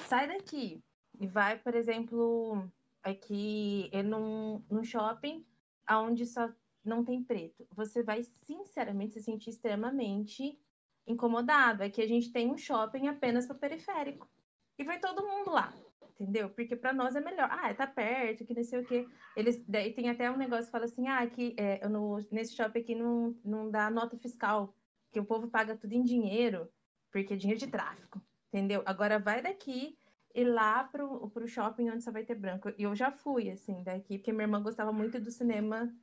sai 0.08 0.26
daqui 0.26 0.82
e 1.20 1.28
vai, 1.28 1.56
por 1.56 1.76
exemplo, 1.76 2.68
aqui 3.00 3.88
num, 4.04 4.60
num 4.68 4.82
shopping 4.82 5.46
onde 5.88 6.26
só 6.26 6.52
não 6.84 7.04
tem 7.04 7.22
preto. 7.22 7.64
Você 7.70 8.02
vai, 8.02 8.24
sinceramente, 8.42 9.12
se 9.12 9.22
sentir 9.22 9.50
extremamente 9.50 10.58
incomodado. 11.06 11.84
Aqui 11.84 12.02
a 12.02 12.08
gente 12.08 12.32
tem 12.32 12.50
um 12.50 12.58
shopping 12.58 13.06
apenas 13.06 13.46
para 13.46 13.54
periférico. 13.54 14.28
E 14.76 14.82
vai 14.82 14.98
todo 14.98 15.24
mundo 15.24 15.52
lá 15.52 15.72
entendeu? 16.14 16.48
Porque 16.50 16.76
para 16.76 16.92
nós 16.92 17.14
é 17.16 17.20
melhor. 17.20 17.48
Ah, 17.50 17.72
tá 17.74 17.86
perto, 17.86 18.44
que 18.44 18.54
não 18.54 18.64
sei 18.64 18.80
o 18.80 18.84
quê. 18.86 19.06
Eles, 19.36 19.62
daí 19.66 19.92
tem 19.92 20.08
até 20.08 20.30
um 20.30 20.36
negócio 20.36 20.66
que 20.66 20.70
fala 20.72 20.84
assim, 20.84 21.08
ah, 21.08 21.26
que 21.26 21.54
é, 21.56 21.86
no, 21.88 22.18
nesse 22.30 22.54
shopping 22.54 22.80
aqui 22.80 22.94
não, 22.94 23.36
não 23.44 23.70
dá 23.70 23.90
nota 23.90 24.16
fiscal, 24.16 24.74
que 25.12 25.20
o 25.20 25.24
povo 25.24 25.48
paga 25.48 25.76
tudo 25.76 25.92
em 25.92 26.02
dinheiro, 26.02 26.68
porque 27.10 27.34
é 27.34 27.36
dinheiro 27.36 27.60
de 27.60 27.70
tráfico, 27.70 28.20
entendeu? 28.48 28.82
Agora 28.86 29.18
vai 29.18 29.42
daqui 29.42 29.96
e 30.34 30.44
lá 30.44 30.84
pro, 30.84 31.30
pro 31.30 31.46
shopping 31.46 31.90
onde 31.90 32.02
só 32.02 32.10
vai 32.10 32.24
ter 32.24 32.34
branco. 32.34 32.70
E 32.76 32.82
eu 32.82 32.94
já 32.94 33.10
fui, 33.12 33.50
assim, 33.50 33.82
daqui, 33.84 34.18
porque 34.18 34.32
minha 34.32 34.44
irmã 34.44 34.60
gostava 34.62 34.92
muito 34.92 35.20
do 35.20 35.30
cinema 35.30 35.94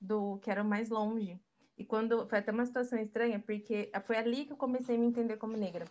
do 0.00 0.38
que 0.38 0.50
era 0.50 0.64
mais 0.64 0.88
longe. 0.90 1.40
E 1.78 1.84
quando 1.84 2.26
foi 2.26 2.38
até 2.38 2.50
uma 2.50 2.66
situação 2.66 2.98
estranha, 2.98 3.38
porque 3.38 3.90
foi 4.04 4.16
ali 4.16 4.46
que 4.46 4.52
eu 4.52 4.56
comecei 4.56 4.96
a 4.96 4.98
me 4.98 5.06
entender 5.06 5.36
como 5.36 5.56
negra. 5.56 5.84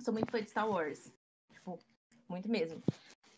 sou 0.00 0.12
muito 0.12 0.30
fã 0.30 0.42
de 0.42 0.50
Star 0.50 0.68
Wars. 0.68 1.12
Tipo, 1.52 1.78
muito 2.30 2.48
mesmo. 2.48 2.82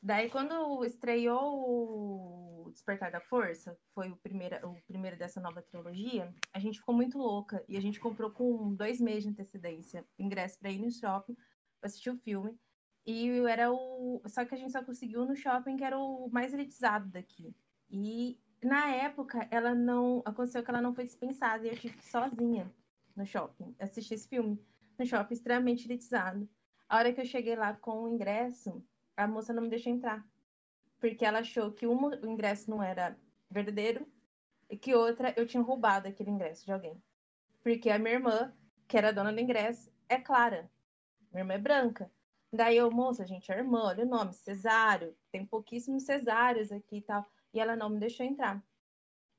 Daí, 0.03 0.29
quando 0.29 0.85
estreou 0.85 2.67
o 2.67 2.71
Despertar 2.73 3.13
da 3.13 3.21
Força, 3.21 3.79
foi 3.95 4.11
o 4.11 4.17
primeiro, 4.17 4.57
o 4.69 4.77
primeiro 4.87 5.17
dessa 5.17 5.41
nova 5.41 5.63
trilogia, 5.63 6.35
a 6.53 6.59
gente 6.59 6.81
ficou 6.81 6.95
muito 6.95 7.19
louca 7.19 7.65
e 7.69 7.77
a 7.77 7.81
gente 7.81 8.01
comprou 8.01 8.31
com 8.31 8.75
dois 8.75 9.01
meses 9.01 9.25
de 9.25 9.31
antecedência 9.31 10.05
ingresso 10.19 10.59
para 10.59 10.71
ir 10.71 10.81
no 10.81 10.91
shopping 10.91 11.35
para 11.81 11.87
assistir 11.87 12.11
o 12.11 12.17
filme. 12.17 12.59
E 13.07 13.29
era 13.49 13.73
o. 13.73 14.23
Só 14.27 14.45
que 14.45 14.55
a 14.55 14.59
gente 14.59 14.73
só 14.73 14.83
conseguiu 14.83 15.25
no 15.25 15.37
shopping 15.37 15.77
que 15.77 15.85
era 15.85 15.99
o 15.99 16.29
mais 16.31 16.53
elitizado 16.53 17.09
daqui. 17.09 17.55
E 17.91 18.39
na 18.63 18.91
época, 18.91 19.47
ela 19.51 19.75
não. 19.75 20.23
Aconteceu 20.25 20.63
que 20.63 20.71
ela 20.71 20.83
não 20.83 20.95
foi 20.95 21.05
dispensada 21.05 21.67
e 21.67 21.71
eu 21.71 21.77
tive 21.77 21.97
que 21.97 22.05
ir 22.05 22.11
sozinha 22.11 22.73
no 23.17 23.27
shopping 23.27 23.75
assistir 23.79 24.15
esse 24.15 24.29
filme. 24.29 24.59
No 24.99 25.05
shopping 25.05 25.35
extremamente 25.35 25.87
elitizado. 25.87 26.49
A 26.93 26.99
hora 26.99 27.11
que 27.11 27.23
eu 27.23 27.25
cheguei 27.25 27.57
lá 27.57 27.73
com 27.73 28.03
o 28.03 28.09
ingresso, 28.11 28.85
a 29.17 29.27
moça 29.27 29.51
não 29.55 29.63
me 29.63 29.71
deixou 29.71 29.91
entrar. 29.91 30.23
Porque 31.01 31.25
ela 31.25 31.39
achou 31.39 31.73
que 31.73 31.87
uma, 31.87 32.09
o 32.21 32.29
ingresso 32.29 32.69
não 32.69 32.83
era 32.83 33.19
verdadeiro 33.51 34.07
e 34.69 34.77
que 34.77 34.95
outra 34.95 35.33
eu 35.35 35.47
tinha 35.47 35.63
roubado 35.63 36.07
aquele 36.07 36.29
ingresso 36.29 36.67
de 36.67 36.71
alguém. 36.71 37.03
Porque 37.63 37.89
a 37.89 37.99
minha 37.99 38.17
irmã, 38.17 38.55
que 38.87 38.99
era 38.99 39.11
dona 39.11 39.33
do 39.33 39.41
ingresso, 39.41 39.91
é 40.07 40.21
clara. 40.21 40.71
Minha 41.31 41.45
irmã 41.45 41.55
é 41.55 41.59
branca. 41.59 42.13
Daí 42.53 42.77
eu, 42.77 42.91
moça, 42.91 43.25
gente, 43.25 43.51
é 43.51 43.57
irmã, 43.57 43.85
olha 43.85 44.05
o 44.05 44.09
nome, 44.09 44.35
cesário. 44.35 45.17
Tem 45.31 45.47
pouquíssimos 45.47 46.03
cesáreos 46.03 46.71
aqui 46.71 46.99
e 46.99 47.03
tal. 47.03 47.27
E 47.55 47.59
ela 47.59 47.75
não 47.75 47.89
me 47.89 47.99
deixou 47.99 48.27
entrar. 48.27 48.63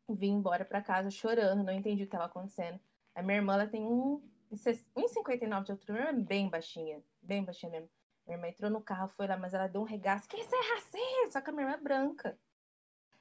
Vim 0.09 0.31
embora 0.31 0.65
para 0.65 0.81
casa 0.81 1.11
chorando, 1.11 1.63
não 1.63 1.71
entendi 1.71 2.01
o 2.01 2.07
que 2.07 2.15
estava 2.15 2.25
acontecendo. 2.25 2.79
A 3.13 3.21
minha 3.21 3.37
irmã, 3.37 3.53
ela 3.53 3.67
tem 3.67 3.85
um 3.85 4.27
1,59 4.51 5.65
de 5.65 5.71
altura, 5.71 5.93
minha 5.93 6.07
irmã 6.07 6.19
é 6.19 6.23
bem 6.23 6.49
baixinha 6.49 6.99
bem 7.23 7.43
baixinha 7.43 7.71
mesmo. 7.71 7.89
Minha 8.25 8.37
irmã 8.37 8.47
entrou 8.47 8.71
no 8.71 8.81
carro, 8.81 9.09
foi 9.09 9.27
lá, 9.27 9.37
mas 9.37 9.53
ela 9.53 9.67
deu 9.67 9.81
um 9.81 9.85
regaço. 9.85 10.27
Que 10.27 10.37
isso 10.37 10.55
é 10.55 10.73
racista? 10.73 11.31
Só 11.31 11.41
que 11.41 11.49
a 11.49 11.53
minha 11.53 11.65
irmã 11.65 11.75
é 11.75 11.81
branca. 11.81 12.39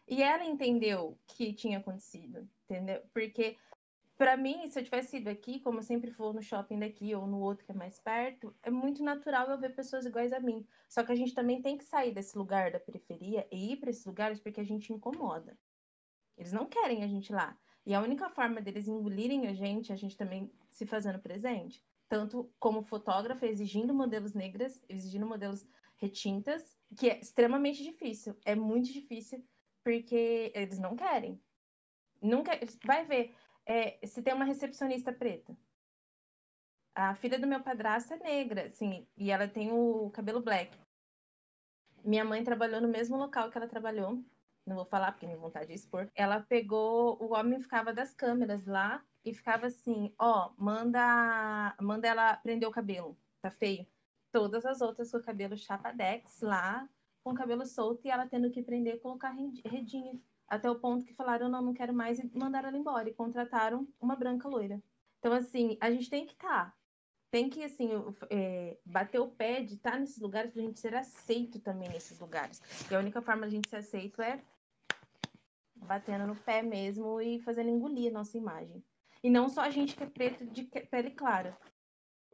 E 0.07 0.23
ela 0.23 0.45
entendeu 0.45 1.19
que 1.27 1.53
tinha 1.53 1.79
acontecido, 1.79 2.49
entendeu? 2.65 3.03
Porque, 3.13 3.57
para 4.17 4.37
mim, 4.37 4.69
se 4.69 4.79
eu 4.79 4.85
tivesse 4.85 5.17
ido 5.17 5.31
aqui, 5.31 5.61
como 5.61 5.79
eu 5.79 5.83
sempre 5.83 6.11
for 6.11 6.35
no 6.35 6.43
shopping 6.43 6.79
daqui 6.79 7.15
ou 7.15 7.27
no 7.27 7.41
outro 7.41 7.65
que 7.65 7.73
é 7.73 7.75
mais 7.75 7.99
perto, 7.99 8.55
é 8.63 8.71
muito 8.71 9.03
natural 9.03 9.49
eu 9.49 9.59
ver 9.59 9.75
pessoas 9.75 10.05
iguais 10.05 10.33
a 10.33 10.41
mim. 10.41 10.67
Só 10.89 11.03
que 11.03 11.13
a 11.13 11.15
gente 11.15 11.35
também 11.35 11.63
tem 11.63 11.79
que 11.79 11.85
sair 11.85 12.13
desse 12.13 12.37
lugar 12.37 12.71
da 12.71 12.81
periferia 12.81 13.47
e 13.51 13.73
ir 13.73 13.77
para 13.79 13.91
esses 13.91 14.05
lugares 14.05 14.41
porque 14.41 14.61
a 14.61 14.65
gente 14.65 14.93
incomoda. 14.93 15.57
Eles 16.37 16.53
não 16.53 16.67
querem 16.67 17.03
a 17.05 17.09
gente 17.09 17.33
lá. 17.33 17.57
E 17.85 17.95
a 17.95 18.01
única 18.01 18.29
forma 18.31 18.61
deles 18.61 18.87
engolirem 18.87 19.49
a 19.49 19.55
gente, 19.55 19.93
a 19.93 19.97
gente 19.97 20.17
também 20.17 20.53
se 20.71 20.87
fazendo 20.87 21.19
presente, 21.19 21.85
tanto 22.13 22.53
como 22.59 22.83
fotógrafa, 22.83 23.47
exigindo 23.47 23.95
modelos 23.95 24.35
negras, 24.35 24.85
exigindo 24.87 25.25
modelos 25.27 25.67
retintas, 25.97 26.79
que 26.95 27.09
é 27.09 27.19
extremamente 27.19 27.83
difícil. 27.83 28.37
É 28.45 28.55
muito 28.55 28.93
difícil, 28.93 29.43
porque 29.83 30.53
eles 30.55 30.79
não 30.79 30.95
querem. 30.95 31.41
Nunca. 32.21 32.53
Vai 32.85 33.07
ver, 33.07 33.35
é, 33.65 33.99
se 34.07 34.23
tem 34.23 34.35
uma 34.35 34.45
recepcionista 34.45 35.11
preta. 35.11 35.57
A 36.95 37.15
filha 37.15 37.39
do 37.39 37.47
meu 37.47 37.63
padrasto 37.63 38.13
é 38.13 38.19
negra, 38.19 38.67
assim, 38.67 39.09
e 39.17 39.31
ela 39.31 39.49
tem 39.49 39.73
o 39.73 40.11
cabelo 40.11 40.43
black. 40.43 40.79
Minha 42.05 42.27
mãe 42.27 42.45
trabalhou 42.45 42.83
no 42.83 42.89
mesmo 42.89 43.17
local 43.17 43.51
que 43.51 43.57
ela 43.57 43.67
trabalhou. 43.67 44.23
Não 44.67 44.77
vou 44.77 44.85
falar 44.85 45.13
porque 45.13 45.27
minha 45.27 45.39
vontade 45.39 45.67
de 45.67 45.75
expor. 45.75 46.09
Ela 46.15 46.41
pegou, 46.41 47.21
o 47.21 47.35
homem 47.35 47.61
ficava 47.61 47.93
das 47.93 48.15
câmeras 48.15 48.67
lá 48.67 49.05
e 49.25 49.35
ficava 49.35 49.67
assim, 49.67 50.15
ó, 50.19 50.53
manda, 50.57 51.75
manda 51.81 52.07
ela 52.07 52.37
prender 52.37 52.69
o 52.69 52.73
cabelo, 52.73 53.19
tá 53.41 53.51
feio. 53.51 53.87
Todas 54.31 54.65
as 54.65 54.81
outras 54.81 55.11
com 55.11 55.19
o 55.19 55.23
cabelo 55.23 55.57
chapadex 55.57 56.41
lá, 56.41 56.89
com 57.23 57.31
o 57.31 57.35
cabelo 57.35 57.67
solto 57.67 58.07
e 58.07 58.11
ela 58.11 58.27
tendo 58.27 58.51
que 58.51 58.63
prender 58.63 58.97
e 58.97 59.01
colocar 59.01 59.35
redinha. 59.65 60.19
Até 60.49 60.71
o 60.71 60.79
ponto 60.79 61.05
que 61.05 61.15
falaram, 61.15 61.49
não, 61.49 61.63
não 61.63 61.75
quero 61.75 61.95
mais, 61.95 62.19
e 62.19 62.31
mandaram 62.35 62.69
ela 62.69 62.77
embora. 62.77 63.09
E 63.09 63.15
contrataram 63.15 63.89
uma 64.01 64.15
branca 64.15 64.49
loira. 64.49 64.83
Então, 65.19 65.33
assim, 65.33 65.79
a 65.81 65.91
gente 65.91 66.11
tem 66.11 66.27
que 66.27 66.33
estar. 66.33 66.67
Tá, 66.67 66.77
tem 67.31 67.49
que, 67.49 67.65
assim, 67.65 67.89
é, 68.29 68.77
bater 68.85 69.19
o 69.19 69.29
pé 69.29 69.63
de 69.63 69.75
estar 69.75 69.93
tá 69.93 69.99
nesses 69.99 70.19
lugares 70.19 70.53
pra 70.53 70.61
gente 70.61 70.79
ser 70.79 70.95
aceito 70.95 71.59
também 71.59 71.89
nesses 71.89 72.19
lugares. 72.19 72.61
E 72.91 72.95
a 72.95 72.99
única 72.99 73.23
forma 73.23 73.49
de 73.49 73.55
a 73.55 73.57
gente 73.57 73.71
ser 73.71 73.77
aceito 73.77 74.21
é 74.21 74.43
batendo 75.83 76.27
no 76.27 76.37
pé 76.37 76.63
mesmo 76.63 77.21
e 77.21 77.41
fazendo 77.41 77.71
engolir 77.71 78.11
a 78.11 78.15
nossa 78.15 78.37
imagem. 78.37 78.83
E 79.23 79.31
não 79.31 79.49
só 79.49 79.63
a 79.63 79.71
gente 79.71 79.97
que 79.97 80.03
é 80.03 80.07
preto 80.07 80.45
de 80.47 80.65
pele 80.65 81.11
clara. 81.11 81.57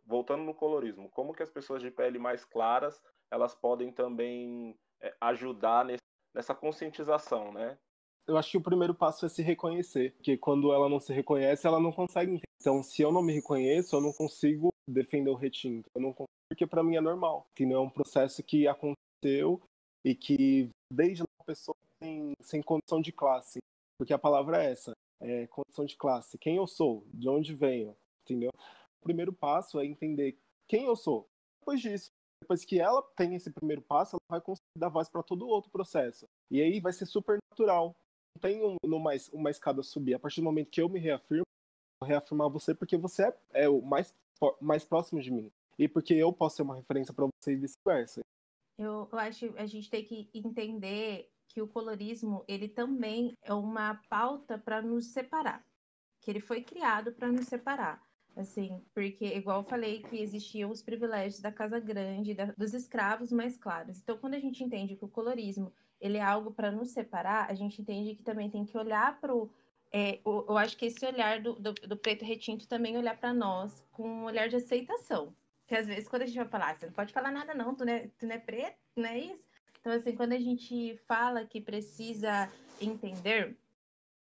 Voltando 0.06 0.42
no 0.42 0.54
colorismo, 0.54 1.10
como 1.10 1.34
que 1.34 1.42
as 1.42 1.50
pessoas 1.50 1.82
de 1.82 1.90
pele 1.90 2.18
mais 2.18 2.44
claras 2.44 3.00
elas 3.30 3.54
podem 3.54 3.92
também 3.92 4.74
é, 5.00 5.14
ajudar 5.20 5.84
nesse, 5.84 6.02
nessa 6.34 6.54
conscientização, 6.54 7.52
né? 7.52 7.78
Eu 8.26 8.36
acho 8.36 8.50
que 8.50 8.56
o 8.58 8.62
primeiro 8.62 8.94
passo 8.94 9.24
é 9.24 9.28
se 9.28 9.42
reconhecer, 9.42 10.12
porque 10.14 10.36
quando 10.36 10.72
ela 10.72 10.88
não 10.88 11.00
se 11.00 11.12
reconhece, 11.12 11.66
ela 11.66 11.80
não 11.80 11.92
consegue 11.92 12.32
entender. 12.32 12.42
Então, 12.60 12.82
se 12.82 13.00
eu 13.00 13.10
não 13.10 13.22
me 13.22 13.32
reconheço, 13.32 13.96
eu 13.96 14.00
não 14.00 14.12
consigo 14.12 14.68
defender 14.88 15.30
o 15.30 15.34
retinto. 15.34 15.88
Eu 15.94 16.02
não 16.02 16.12
consigo, 16.12 16.28
porque 16.50 16.66
para 16.66 16.82
mim 16.82 16.96
é 16.96 17.00
normal, 17.00 17.46
que 17.54 17.64
não 17.64 17.76
é 17.76 17.80
um 17.80 17.90
processo 17.90 18.42
que 18.42 18.66
aconteceu 18.66 19.62
e 20.04 20.14
que 20.14 20.68
desde 20.92 21.22
a 21.22 21.44
pessoa 21.44 21.74
sem, 22.02 22.32
sem 22.40 22.62
condição 22.62 23.00
de 23.00 23.12
classe. 23.12 23.58
Porque 23.98 24.12
a 24.12 24.18
palavra 24.18 24.62
é 24.62 24.72
essa, 24.72 24.92
é 25.20 25.46
condição 25.48 25.84
de 25.84 25.96
classe. 25.96 26.38
Quem 26.38 26.56
eu 26.56 26.66
sou? 26.66 27.04
De 27.12 27.28
onde 27.28 27.54
venho? 27.54 27.96
Entendeu? 28.24 28.50
O 29.00 29.04
primeiro 29.04 29.32
passo 29.32 29.80
é 29.80 29.86
entender 29.86 30.38
quem 30.68 30.84
eu 30.84 30.96
sou. 30.96 31.28
Depois 31.60 31.80
disso, 31.80 32.10
depois 32.40 32.64
que 32.64 32.80
ela 32.80 33.02
tem 33.16 33.34
esse 33.34 33.50
primeiro 33.50 33.82
passo, 33.82 34.16
ela 34.16 34.38
vai 34.38 34.40
conseguir 34.40 34.78
dar 34.78 34.88
voz 34.88 35.08
para 35.08 35.22
todo 35.22 35.42
o 35.42 35.48
outro 35.48 35.70
processo. 35.70 36.26
E 36.50 36.62
aí 36.62 36.80
vai 36.80 36.92
ser 36.92 37.06
super 37.06 37.38
natural. 37.50 37.94
Não 38.36 38.40
tem 38.40 38.62
um, 38.62 38.76
uma, 38.84 39.10
uma 39.32 39.50
escada 39.50 39.80
a 39.80 39.84
subir. 39.84 40.14
A 40.14 40.18
partir 40.18 40.40
do 40.40 40.44
momento 40.44 40.70
que 40.70 40.80
eu 40.80 40.88
me 40.88 41.00
reafirmo, 41.00 41.42
eu 41.42 42.06
vou 42.06 42.08
reafirmar 42.08 42.48
você 42.48 42.74
porque 42.74 42.96
você 42.96 43.24
é, 43.24 43.64
é 43.64 43.68
o 43.68 43.82
mais, 43.82 44.16
mais 44.60 44.84
próximo 44.84 45.20
de 45.20 45.30
mim. 45.30 45.50
E 45.78 45.88
porque 45.88 46.14
eu 46.14 46.32
posso 46.32 46.56
ser 46.56 46.62
uma 46.62 46.76
referência 46.76 47.12
para 47.12 47.26
você 47.26 47.52
e 47.52 47.56
vice-versa. 47.56 48.20
Eu, 48.78 49.08
eu 49.10 49.18
acho 49.18 49.50
que 49.50 49.58
a 49.58 49.66
gente 49.66 49.90
tem 49.90 50.04
que 50.04 50.30
entender 50.32 51.30
que 51.48 51.62
o 51.62 51.66
colorismo 51.66 52.44
ele 52.46 52.68
também 52.68 53.36
é 53.42 53.52
uma 53.52 53.94
pauta 54.08 54.58
para 54.58 54.80
nos 54.82 55.06
separar, 55.06 55.64
que 56.20 56.30
ele 56.30 56.40
foi 56.40 56.62
criado 56.62 57.12
para 57.12 57.32
nos 57.32 57.46
separar, 57.46 58.00
assim, 58.36 58.84
porque 58.94 59.24
igual 59.24 59.60
eu 59.60 59.68
falei 59.68 60.02
que 60.02 60.20
existiam 60.20 60.70
os 60.70 60.82
privilégios 60.82 61.40
da 61.40 61.50
casa 61.50 61.80
grande, 61.80 62.34
da, 62.34 62.46
dos 62.56 62.74
escravos 62.74 63.32
mais 63.32 63.56
claros. 63.56 63.98
Então, 63.98 64.18
quando 64.18 64.34
a 64.34 64.40
gente 64.40 64.62
entende 64.62 64.94
que 64.94 65.04
o 65.04 65.08
colorismo 65.08 65.72
ele 66.00 66.18
é 66.18 66.22
algo 66.22 66.52
para 66.52 66.70
nos 66.70 66.90
separar, 66.90 67.50
a 67.50 67.54
gente 67.54 67.80
entende 67.80 68.14
que 68.14 68.22
também 68.22 68.48
tem 68.48 68.64
que 68.64 68.78
olhar 68.78 69.18
para 69.20 69.34
o 69.34 69.50
é, 69.90 70.20
eu, 70.24 70.44
eu, 70.48 70.58
acho 70.58 70.76
que 70.76 70.86
esse 70.86 71.04
olhar 71.06 71.40
do, 71.40 71.54
do, 71.54 71.72
do 71.72 71.96
preto 71.96 72.24
retinto 72.24 72.68
também 72.68 72.96
olhar 72.96 73.16
para 73.18 73.32
nós 73.32 73.82
com 73.90 74.06
um 74.06 74.24
olhar 74.24 74.48
de 74.48 74.56
aceitação. 74.56 75.34
Que 75.66 75.74
às 75.74 75.86
vezes 75.86 76.08
quando 76.08 76.22
a 76.22 76.26
gente 76.26 76.36
vai 76.36 76.48
falar, 76.48 76.78
você 76.78 76.86
não 76.86 76.92
pode 76.92 77.12
falar 77.12 77.30
nada 77.30 77.54
não, 77.54 77.74
tu 77.74 77.84
não 77.84 77.92
é, 77.92 78.08
tu 78.18 78.26
não 78.26 78.34
é 78.34 78.38
preto, 78.38 78.76
não 78.96 79.06
é 79.06 79.18
isso? 79.18 79.47
Então, 79.88 79.98
assim, 79.98 80.14
quando 80.14 80.34
a 80.34 80.38
gente 80.38 80.98
fala 81.06 81.46
que 81.46 81.62
precisa 81.62 82.52
entender, 82.78 83.58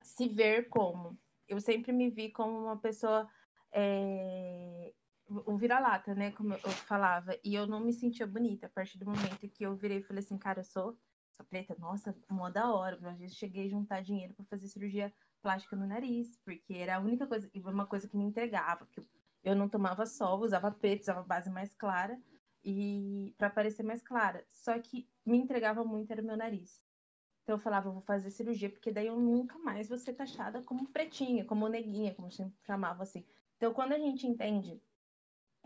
se 0.01 0.28
ver 0.28 0.68
como. 0.68 1.16
Eu 1.47 1.62
sempre 1.62 1.91
me 1.91 2.10
vi 2.10 2.32
como 2.32 2.58
uma 2.58 2.78
pessoa. 2.78 3.30
É... 3.72 4.91
O 5.28 5.56
vira-lata, 5.56 6.16
né? 6.16 6.32
Como 6.32 6.56
eu 6.56 6.72
falava. 6.72 7.38
E 7.43 7.54
eu 7.54 7.68
não 7.68 7.80
me 7.82 7.93
sentia 7.93 8.26
bonita 8.26 8.66
a 8.66 8.70
partir 8.70 8.97
do 8.97 9.06
momento 9.06 9.47
que 9.47 9.64
eu 9.64 9.76
virei 9.76 9.99
e 9.99 10.01
falei 10.01 10.24
assim, 10.24 10.39
cara, 10.39 10.62
eu 10.62 10.64
sou, 10.64 10.97
sou 11.38 11.45
preta. 11.45 11.76
Nossa, 11.78 12.16
mó 12.32 12.49
da 12.49 12.74
hora. 12.74 12.97
Às 13.08 13.20
vezes 13.20 13.38
cheguei 13.38 13.68
a 13.68 13.70
juntar 13.70 14.01
dinheiro 14.01 14.34
para 14.34 14.45
fazer 14.45 14.68
cirurgia 14.68 15.14
plástica 15.39 15.76
no 15.76 15.86
nariz, 15.86 16.36
porque 16.43 16.74
era 16.74 16.95
a 16.95 16.99
única 16.99 17.28
coisa, 17.28 17.47
uma 17.64 17.86
coisa 17.86 18.08
que 18.08 18.18
me 18.18 18.24
entregava. 18.24 18.88
Que 18.88 19.08
eu 19.43 19.56
não 19.56 19.70
tomava 19.70 20.08
sol, 20.08 20.39
usava 20.39 20.72
preto, 20.72 21.01
usava 21.01 21.22
base 21.22 21.51
mais 21.51 21.76
clara 21.76 22.20
e 22.64 23.34
para 23.38 23.49
parecer 23.49 23.84
mais 23.84 24.01
clara. 24.01 24.45
Só 24.51 24.78
que 24.80 25.09
me 25.26 25.38
entregava 25.38 25.84
muito 25.84 26.11
era 26.11 26.22
o 26.22 26.26
meu 26.26 26.38
nariz. 26.38 26.84
Então 27.43 27.55
eu 27.55 27.59
falava, 27.59 27.91
vou 27.91 28.01
fazer 28.01 28.30
cirurgia, 28.32 28.70
porque 28.70 28.91
daí 28.91 29.07
eu 29.07 29.20
nunca 29.20 29.57
mais 29.59 29.89
vou 29.89 29.97
ser 29.97 30.14
taxada 30.14 30.64
como 30.64 30.88
pretinha, 30.89 31.45
como 31.45 31.68
neguinha, 31.68 32.16
como 32.16 32.32
sempre 32.32 32.57
chamava 32.66 33.03
assim. 33.03 33.26
Então 33.57 33.74
quando 33.74 33.93
a 33.93 33.99
gente 33.99 34.26
entende 34.28 34.82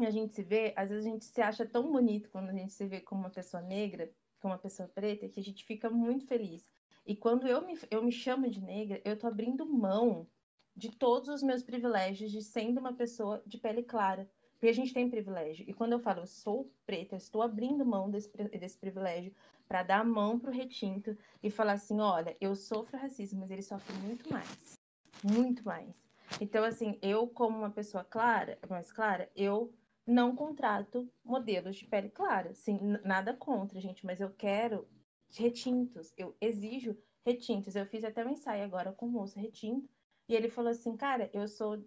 a 0.06 0.12
gente 0.12 0.34
se 0.34 0.44
vê, 0.44 0.74
às 0.76 0.90
vezes 0.90 1.06
a 1.06 1.10
gente 1.10 1.26
se 1.26 1.42
acha 1.42 1.66
tão 1.66 1.92
bonito 1.92 2.30
quando 2.30 2.50
a 2.50 2.54
gente 2.54 2.74
se 2.74 2.86
vê 2.86 3.02
como 3.02 3.22
uma 3.22 3.30
pessoa 3.30 3.64
negra, 3.64 4.14
como 4.40 4.54
uma 4.54 4.60
pessoa 4.60 4.88
preta, 4.88 5.28
que 5.28 5.40
a 5.40 5.44
gente 5.44 5.66
fica 5.66 5.90
muito 5.90 6.28
feliz. 6.28 6.70
E 7.06 7.16
quando 7.16 7.48
eu 7.48 7.66
me, 7.66 7.78
eu 7.90 8.04
me 8.04 8.12
chamo 8.12 8.50
de 8.50 8.62
negra, 8.62 9.02
eu 9.04 9.18
tô 9.18 9.28
abrindo 9.28 9.66
mão 9.66 10.30
de 10.76 10.92
todos 10.92 11.30
os 11.30 11.42
meus 11.42 11.64
privilégios 11.64 12.32
de 12.32 12.42
sendo 12.44 12.80
uma 12.80 12.94
pessoa 12.94 13.42
de 13.46 13.58
pele 13.58 13.84
clara. 13.84 14.30
Porque 14.58 14.70
a 14.70 14.74
gente 14.74 14.94
tem 14.94 15.10
privilégio. 15.10 15.66
E 15.68 15.74
quando 15.74 15.94
eu 15.94 16.00
falo 16.00 16.22
eu 16.22 16.28
sou 16.28 16.72
preta, 16.86 17.14
eu 17.16 17.18
estou 17.18 17.42
abrindo 17.42 17.86
mão 17.86 18.10
desse, 18.10 18.30
desse 18.58 18.78
privilégio 18.78 19.32
para 19.68 19.84
dar 19.84 20.00
a 20.00 20.04
mão 20.04 20.40
para 20.40 20.50
o 20.50 20.54
retinto 20.54 21.16
e 21.44 21.50
falar 21.50 21.74
assim: 21.74 22.00
olha, 22.00 22.36
eu 22.42 22.56
sofro 22.56 22.98
racismo, 22.98 23.40
mas 23.40 23.52
ele 23.52 23.62
sofre 23.62 23.96
muito 23.98 24.32
mais. 24.32 24.80
Muito 25.24 25.64
mais. 25.64 25.94
Então, 26.42 26.64
assim, 26.64 26.98
eu, 27.02 27.28
como 27.28 27.58
uma 27.58 27.70
pessoa 27.70 28.04
clara, 28.04 28.58
mais 28.70 28.92
clara, 28.92 29.30
eu 29.36 29.74
não 30.06 30.36
contrato 30.36 31.08
modelos 31.24 31.76
de 31.76 31.86
pele 31.86 32.10
clara. 32.10 32.52
Assim, 32.52 32.80
nada 33.04 33.34
contra, 33.34 33.80
gente, 33.80 34.06
mas 34.06 34.20
eu 34.22 34.32
quero 34.32 34.88
retintos. 35.36 36.14
Eu 36.18 36.36
exijo 36.40 36.98
retintos. 37.26 37.76
Eu 37.76 37.86
fiz 37.86 38.04
até 38.04 38.26
um 38.26 38.30
ensaio 38.30 38.64
agora 38.64 38.92
com 38.92 39.06
o 39.06 39.12
moço 39.12 39.40
retinto. 39.40 39.90
E 40.30 40.36
ele 40.36 40.50
falou 40.50 40.72
assim, 40.72 40.96
cara, 40.96 41.30
eu 41.34 41.48
sou 41.48 41.82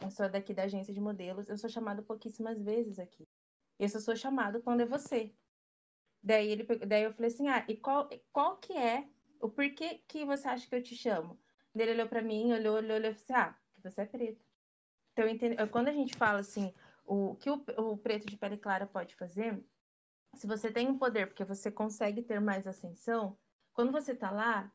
eu 0.00 0.10
sou 0.10 0.28
daqui 0.28 0.54
da 0.54 0.64
agência 0.64 0.92
de 0.92 1.00
modelos, 1.00 1.48
eu 1.48 1.56
sou 1.56 1.70
chamado 1.70 2.02
pouquíssimas 2.02 2.60
vezes 2.60 2.98
aqui. 2.98 3.26
Eu 3.78 3.88
só 3.88 4.00
sou 4.00 4.16
chamado 4.16 4.62
quando 4.62 4.80
é 4.80 4.86
você. 4.86 5.34
Daí, 6.22 6.48
ele, 6.48 6.64
daí 6.86 7.02
eu 7.02 7.12
falei 7.12 7.30
assim, 7.30 7.48
ah, 7.48 7.64
e 7.68 7.76
qual, 7.76 8.08
qual 8.32 8.56
que 8.58 8.72
é, 8.72 9.08
o 9.40 9.48
porquê 9.48 10.02
que 10.06 10.24
você 10.24 10.48
acha 10.48 10.68
que 10.68 10.74
eu 10.74 10.82
te 10.82 10.94
chamo? 10.94 11.38
Ele 11.74 11.92
olhou 11.92 12.08
para 12.08 12.22
mim, 12.22 12.52
olhou, 12.52 12.76
olhou, 12.76 12.96
olhou 12.96 13.10
e 13.10 13.14
falou 13.14 13.22
assim, 13.24 13.32
ah, 13.32 13.58
você 13.82 14.02
é 14.02 14.06
preto. 14.06 14.44
Então, 15.12 15.28
entendo, 15.28 15.68
quando 15.68 15.88
a 15.88 15.92
gente 15.92 16.16
fala 16.16 16.38
assim, 16.38 16.72
o 17.04 17.34
que 17.36 17.50
o, 17.50 17.64
o 17.78 17.96
preto 17.96 18.26
de 18.26 18.36
pele 18.36 18.56
clara 18.56 18.86
pode 18.86 19.14
fazer, 19.16 19.62
se 20.34 20.46
você 20.46 20.70
tem 20.70 20.88
um 20.88 20.98
poder, 20.98 21.26
porque 21.26 21.44
você 21.44 21.70
consegue 21.70 22.22
ter 22.22 22.40
mais 22.40 22.66
ascensão, 22.66 23.36
quando 23.72 23.92
você 23.92 24.14
tá 24.14 24.30
lá, 24.30 24.72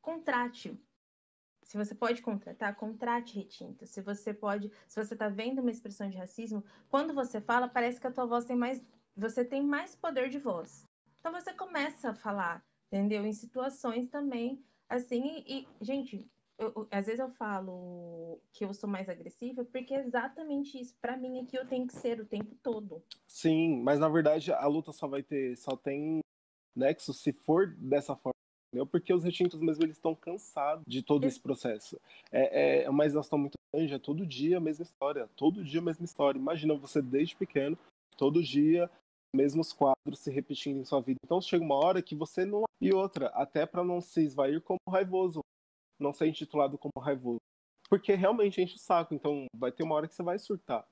contrate 0.00 0.78
se 1.66 1.76
você 1.76 1.94
pode 1.94 2.22
contratar, 2.22 2.76
contrate 2.76 3.34
retinta. 3.34 3.86
Se 3.86 4.00
você 4.00 4.32
pode, 4.32 4.70
se 4.86 5.04
você 5.04 5.14
está 5.14 5.28
vendo 5.28 5.60
uma 5.60 5.70
expressão 5.70 6.08
de 6.08 6.16
racismo, 6.16 6.64
quando 6.88 7.12
você 7.12 7.40
fala, 7.40 7.68
parece 7.68 8.00
que 8.00 8.06
a 8.06 8.12
tua 8.12 8.24
voz 8.24 8.44
tem 8.44 8.56
mais, 8.56 8.80
você 9.16 9.44
tem 9.44 9.62
mais 9.62 9.94
poder 9.96 10.28
de 10.28 10.38
voz. 10.38 10.86
Então 11.18 11.32
você 11.32 11.52
começa 11.52 12.10
a 12.10 12.14
falar, 12.14 12.64
entendeu? 12.86 13.26
Em 13.26 13.32
situações 13.32 14.08
também 14.08 14.64
assim 14.88 15.42
e, 15.44 15.62
e 15.62 15.68
gente, 15.84 16.24
eu, 16.56 16.86
às 16.88 17.06
vezes 17.06 17.18
eu 17.18 17.30
falo 17.30 18.40
que 18.52 18.64
eu 18.64 18.72
sou 18.72 18.88
mais 18.88 19.08
agressiva 19.08 19.64
porque 19.64 19.92
é 19.92 20.06
exatamente 20.06 20.80
isso. 20.80 20.96
Para 21.00 21.16
mim 21.16 21.40
aqui 21.40 21.58
eu 21.58 21.66
tenho 21.66 21.88
que 21.88 21.96
ser 21.96 22.20
o 22.20 22.24
tempo 22.24 22.54
todo. 22.62 23.02
Sim, 23.26 23.82
mas 23.82 23.98
na 23.98 24.08
verdade 24.08 24.52
a 24.52 24.66
luta 24.68 24.92
só 24.92 25.08
vai 25.08 25.24
ter, 25.24 25.56
só 25.56 25.76
tem 25.76 26.20
nexo 26.76 27.12
se 27.12 27.32
for 27.32 27.74
dessa 27.76 28.14
forma 28.14 28.36
entendeu? 28.76 28.86
Porque 28.86 29.12
os 29.12 29.24
retintos 29.24 29.60
mesmo 29.60 29.84
eles 29.84 29.96
estão 29.96 30.14
cansados 30.14 30.84
de 30.86 31.02
todo 31.02 31.24
esse 31.24 31.40
processo. 31.40 31.98
É, 32.30 32.80
é, 32.80 32.84
é 32.84 32.90
uma 32.90 33.06
exaustão 33.06 33.38
muito 33.38 33.54
grande, 33.72 33.94
é 33.94 33.98
todo 33.98 34.26
dia 34.26 34.58
a 34.58 34.60
mesma 34.60 34.82
história, 34.82 35.28
todo 35.34 35.64
dia 35.64 35.80
a 35.80 35.84
mesma 35.84 36.04
história. 36.04 36.38
Imagina 36.38 36.74
você 36.74 37.00
desde 37.00 37.34
pequeno, 37.36 37.78
todo 38.16 38.42
dia 38.42 38.90
mesmos 39.34 39.72
quadros 39.72 40.20
se 40.20 40.30
repetindo 40.30 40.78
em 40.78 40.84
sua 40.84 41.00
vida. 41.00 41.18
Então 41.24 41.40
chega 41.40 41.64
uma 41.64 41.74
hora 41.74 42.02
que 42.02 42.14
você 42.14 42.44
não 42.44 42.64
e 42.80 42.92
outra, 42.92 43.28
até 43.28 43.66
para 43.66 43.82
não 43.82 44.00
se 44.00 44.22
esvair 44.22 44.60
como 44.60 44.78
raivoso, 44.88 45.40
não 45.98 46.12
ser 46.12 46.26
intitulado 46.26 46.78
como 46.78 46.92
raivoso, 47.00 47.40
porque 47.88 48.14
realmente 48.14 48.60
enche 48.60 48.76
o 48.76 48.78
saco. 48.78 49.14
Então 49.14 49.46
vai 49.56 49.72
ter 49.72 49.82
uma 49.82 49.94
hora 49.94 50.08
que 50.08 50.14
você 50.14 50.22
vai 50.22 50.38
surtar. 50.38 50.86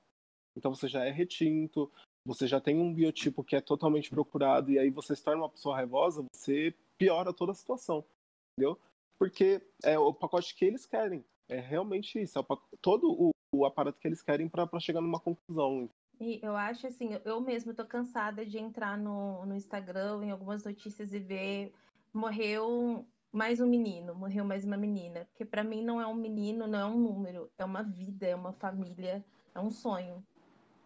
Então 0.57 0.73
você 0.73 0.87
já 0.87 1.03
é 1.05 1.11
retinto, 1.11 1.91
você 2.25 2.47
já 2.47 2.59
tem 2.59 2.79
um 2.79 2.93
biotipo 2.93 3.43
que 3.43 3.55
é 3.55 3.61
totalmente 3.61 4.09
procurado 4.09 4.71
e 4.71 4.79
aí 4.79 4.89
você 4.89 5.15
se 5.15 5.23
torna 5.23 5.43
uma 5.43 5.49
pessoa 5.49 5.75
raivosa, 5.75 6.25
você 6.33 6.73
piora 6.97 7.31
toda 7.31 7.51
a 7.51 7.55
situação, 7.55 8.03
entendeu? 8.53 8.79
Porque 9.17 9.61
é 9.83 9.97
o 9.97 10.13
pacote 10.13 10.55
que 10.55 10.65
eles 10.65 10.85
querem. 10.85 11.23
É 11.47 11.59
realmente 11.59 12.19
isso, 12.19 12.39
é 12.39 12.41
o 12.41 12.57
todo 12.81 13.11
o, 13.11 13.29
o, 13.53 13.65
aparato 13.65 13.99
que 13.99 14.07
eles 14.07 14.21
querem 14.21 14.49
para 14.49 14.67
chegar 14.79 15.01
numa 15.01 15.19
conclusão. 15.19 15.87
E 16.19 16.39
eu 16.41 16.55
acho 16.55 16.87
assim, 16.87 17.11
eu 17.23 17.39
mesmo 17.39 17.73
tô 17.73 17.85
cansada 17.85 18.45
de 18.45 18.57
entrar 18.57 18.97
no, 18.97 19.45
no 19.45 19.53
Instagram 19.53 20.25
em 20.25 20.31
algumas 20.31 20.63
notícias 20.63 21.13
e 21.13 21.19
ver 21.19 21.73
morreu 22.11 23.05
mais 23.31 23.59
um 23.59 23.67
menino, 23.67 24.15
morreu 24.15 24.45
mais 24.45 24.63
uma 24.63 24.77
menina, 24.77 25.25
porque 25.25 25.43
para 25.43 25.63
mim 25.63 25.83
não 25.83 25.99
é 25.99 26.07
um 26.07 26.15
menino, 26.15 26.65
não 26.65 26.79
é 26.79 26.85
um 26.85 26.97
número, 26.97 27.51
é 27.57 27.65
uma 27.65 27.83
vida, 27.83 28.25
é 28.25 28.33
uma 28.33 28.53
família, 28.53 29.23
é 29.53 29.59
um 29.59 29.69
sonho. 29.69 30.23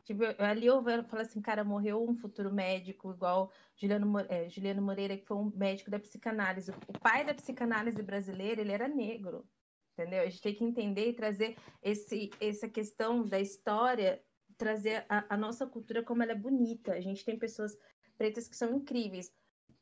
Tipo, 0.04 0.24
ali 0.40 0.66
eu 0.66 0.84
falo 0.84 1.22
assim, 1.22 1.42
cara, 1.42 1.64
morreu 1.64 2.04
um 2.04 2.16
futuro 2.16 2.52
médico, 2.52 3.12
igual 3.12 3.52
Juliano, 3.76 4.20
é, 4.28 4.50
Juliano 4.50 4.82
Moreira, 4.82 5.18
que 5.18 5.26
foi 5.26 5.38
um 5.38 5.52
médico 5.56 5.92
da 5.92 6.00
psicanálise. 6.00 6.72
O 6.88 7.00
pai 7.00 7.24
da 7.24 7.34
psicanálise 7.34 8.02
brasileira, 8.02 8.62
ele 8.62 8.72
era 8.72 8.88
negro, 8.88 9.48
entendeu? 9.94 10.22
A 10.22 10.26
gente 10.26 10.42
tem 10.42 10.56
que 10.56 10.64
entender 10.64 11.10
e 11.10 11.14
trazer 11.14 11.58
esse, 11.82 12.30
essa 12.40 12.68
questão 12.68 13.26
da 13.26 13.40
história, 13.40 14.22
trazer 14.58 15.06
a, 15.08 15.34
a 15.36 15.38
nossa 15.38 15.68
cultura 15.68 16.04
como 16.04 16.24
ela 16.24 16.32
é 16.32 16.36
bonita. 16.36 16.94
A 16.94 17.02
gente 17.02 17.24
tem 17.24 17.38
pessoas 17.38 17.78
pretas 18.18 18.48
que 18.48 18.56
são 18.56 18.76
incríveis. 18.76 19.32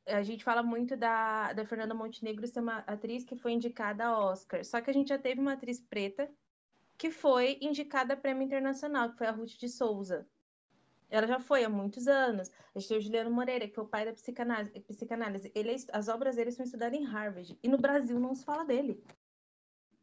A 0.05 0.21
gente 0.21 0.43
fala 0.43 0.63
muito 0.63 0.95
da, 0.95 1.53
da 1.53 1.65
Fernanda 1.65 1.93
Montenegro 1.93 2.47
ser 2.47 2.61
uma 2.61 2.79
atriz 2.79 3.23
que 3.23 3.35
foi 3.35 3.53
indicada 3.53 4.05
a 4.05 4.19
Oscar. 4.19 4.63
Só 4.63 4.79
que 4.79 4.89
a 4.89 4.93
gente 4.93 5.09
já 5.09 5.17
teve 5.17 5.41
uma 5.41 5.53
atriz 5.53 5.79
preta 5.79 6.29
que 6.97 7.11
foi 7.11 7.57
indicada 7.61 8.13
a 8.13 8.17
prêmio 8.17 8.43
internacional, 8.43 9.11
que 9.11 9.17
foi 9.17 9.27
a 9.27 9.31
Ruth 9.31 9.57
de 9.57 9.69
Souza. 9.69 10.27
Ela 11.09 11.27
já 11.27 11.39
foi 11.39 11.63
há 11.63 11.69
muitos 11.69 12.07
anos. 12.07 12.51
A 12.75 12.79
gente 12.79 12.89
tem 12.89 12.97
o 12.97 13.01
Juliano 13.01 13.31
Moreira, 13.31 13.67
que 13.67 13.75
foi 13.75 13.83
o 13.83 13.87
pai 13.87 14.05
da 14.05 14.11
psicanálise. 14.11 14.77
psicanálise. 14.81 15.51
Ele, 15.55 15.71
é 15.71 15.75
as 15.93 16.07
obras 16.09 16.35
dele 16.35 16.51
são 16.51 16.65
estudadas 16.65 16.99
em 16.99 17.05
Harvard. 17.05 17.57
E 17.63 17.67
no 17.67 17.77
Brasil 17.77 18.19
não 18.19 18.35
se 18.35 18.43
fala 18.43 18.65
dele. 18.65 19.01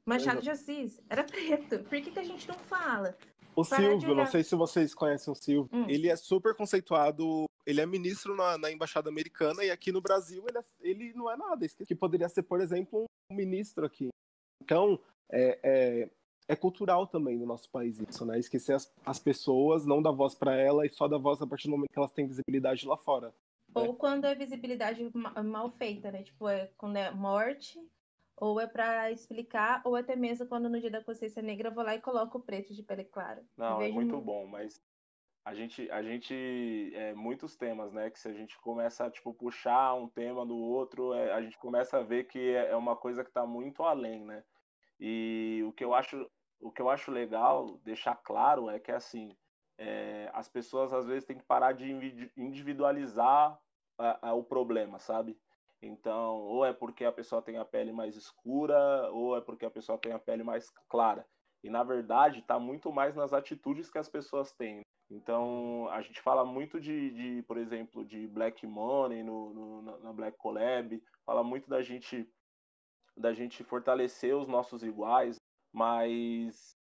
Machado 0.07 0.41
de 0.41 0.51
Assis 0.51 1.01
era 1.09 1.25
preto. 1.25 1.81
Por 1.81 2.01
que, 2.01 2.11
que 2.11 2.19
a 2.19 2.25
gente 2.25 2.47
não 2.49 2.59
fala? 2.59 3.17
O 3.57 3.65
Para 3.65 3.79
Silvio, 3.79 4.15
não 4.15 4.27
sei 4.27 4.43
se 4.43 4.55
vocês 4.55 4.95
conhecem 4.95 5.33
o 5.33 5.37
Silvio. 5.37 5.69
Hum. 5.73 5.87
Ele 5.89 6.09
é 6.09 6.17
super 6.17 6.55
conceituado. 6.55 7.45
Ele 7.67 7.81
é 7.81 7.87
ministro 7.87 8.35
na, 8.35 8.59
na 8.59 8.71
embaixada 8.71 9.09
americana 9.09 9.65
e 9.65 9.71
aqui 9.71 9.93
no 9.93 10.01
Brasil 10.01 10.45
ele, 10.49 10.59
é, 10.59 10.65
ele 10.81 11.13
não 11.15 11.31
é 11.31 11.37
nada. 11.37 11.67
Que 11.87 11.95
poderia 11.95 12.29
ser, 12.29 12.43
por 12.43 12.61
exemplo, 12.61 13.05
um 13.31 13.35
ministro 13.35 13.87
aqui 13.87 14.09
Então, 14.63 15.01
é, 15.31 15.59
é, 15.63 16.11
é 16.49 16.55
cultural 16.55 17.07
também 17.07 17.37
no 17.37 17.47
nosso 17.47 17.71
país 17.71 17.99
isso, 18.01 18.25
né? 18.25 18.39
Esquecer 18.39 18.75
as, 18.75 18.93
as 19.05 19.19
pessoas, 19.19 19.87
não 19.87 20.03
dar 20.03 20.13
voz 20.13 20.35
para 20.35 20.55
ela 20.55 20.87
e 20.87 20.91
só 20.91 21.09
dar 21.09 21.19
voz 21.19 21.41
a 21.41 21.47
partir 21.47 21.69
do 21.69 21.73
momento 21.73 21.91
que 21.91 21.99
elas 21.99 22.13
têm 22.13 22.27
visibilidade 22.27 22.87
lá 22.87 22.97
fora. 22.97 23.35
Ou 23.75 23.89
né? 23.89 23.95
quando 23.99 24.25
é 24.27 24.35
visibilidade 24.35 25.11
mal 25.45 25.71
feita, 25.71 26.13
né? 26.13 26.23
Tipo, 26.23 26.49
é 26.49 26.71
quando 26.77 26.97
é 26.97 27.11
morte, 27.11 27.79
ou 28.37 28.61
é 28.61 28.67
para 28.67 29.11
explicar, 29.11 29.81
ou 29.85 29.97
até 29.97 30.15
mesmo 30.15 30.47
quando 30.47 30.69
no 30.69 30.81
dia 30.81 30.91
da 30.91 31.03
consciência 31.03 31.43
negra 31.43 31.69
eu 31.69 31.75
vou 31.75 31.85
lá 31.85 31.95
e 31.95 32.01
coloco 32.01 32.39
o 32.39 32.43
preto 32.43 32.75
de 32.75 32.83
pele 32.83 33.05
clara. 33.05 33.45
Não, 33.57 33.81
é 33.81 33.91
muito 33.91 34.21
bom, 34.21 34.47
mas 34.47 34.81
a 35.45 35.55
gente, 35.55 35.91
a 35.91 36.03
gente 36.03 36.93
é, 36.95 37.15
muitos 37.15 37.57
temas, 37.57 37.93
né? 37.93 38.11
Que 38.11 38.19
se 38.19 38.29
a 38.29 38.33
gente 38.33 38.59
começa 38.61 39.07
a 39.07 39.11
tipo, 39.11 39.33
puxar 39.33 39.95
um 39.95 40.09
tema 40.09 40.45
do 40.45 40.57
outro, 40.57 41.15
é, 41.15 41.33
a 41.33 41.41
gente 41.41 41.59
começa 41.59 41.99
a 41.99 42.03
ver 42.03 42.25
que 42.25 42.39
é, 42.39 42.71
é 42.71 42.77
uma 42.77 42.97
coisa 42.97 43.25
que 43.25 43.31
está 43.31 43.47
muito 43.47 43.83
além, 43.83 44.25
né? 44.25 44.45
E 44.99 45.63
o 45.67 45.73
que 45.73 45.85
eu 45.85 45.95
acho, 45.95 46.31
o 46.61 46.71
que 46.71 46.81
eu 46.81 46.89
acho 46.89 47.11
legal 47.11 47.79
deixar 47.85 48.15
claro 48.17 48.71
é 48.71 48.79
que 48.79 48.93
assim 48.93 49.37
é, 49.79 50.31
as 50.33 50.49
pessoas 50.49 50.93
às 50.93 51.07
vezes 51.07 51.25
têm 51.25 51.39
que 51.39 51.45
parar 51.45 51.73
de 51.73 52.31
individualizar 52.37 53.59
a, 53.99 54.29
a, 54.29 54.35
o 54.35 54.45
problema, 54.45 54.99
sabe? 54.99 55.37
Então, 55.83 56.37
ou 56.37 56.65
é 56.65 56.73
porque 56.73 57.05
a 57.05 57.13
pessoa 57.13 57.43
tem 57.43 57.59
a 57.59 57.65
pele 57.65 57.93
mais 57.93 58.17
escura, 58.17 59.11
ou 59.11 59.37
é 59.37 59.41
porque 59.41 59.67
a 59.67 59.71
pessoa 59.71 59.99
tem 59.99 60.13
a 60.13 60.19
pele 60.19 60.43
mais 60.43 60.71
clara. 60.89 61.27
E 61.63 61.69
na 61.69 61.83
verdade, 61.83 62.41
está 62.41 62.59
muito 62.59 62.93
mais 62.93 63.15
nas 63.15 63.33
atitudes 63.33 63.91
que 63.91 63.99
as 63.99 64.09
pessoas 64.09 64.53
têm. 64.53 64.81
Então, 65.11 65.89
a 65.91 66.01
gente 66.01 66.21
fala 66.21 66.45
muito 66.45 66.81
de, 66.81 67.11
de 67.11 67.43
por 67.43 67.59
exemplo, 67.59 68.05
de 68.05 68.27
Black 68.27 68.67
Money 68.67 69.23
no, 69.23 69.53
no, 69.53 70.01
na 70.01 70.13
Black 70.13 70.37
Collab, 70.39 71.03
fala 71.27 71.45
muito 71.45 71.69
da 71.69 71.83
gente 71.83 72.29
da 73.17 73.33
gente 73.33 73.65
fortalecer 73.65 74.35
os 74.37 74.49
nossos 74.49 74.83
iguais, 74.83 75.37
mas 75.73 76.77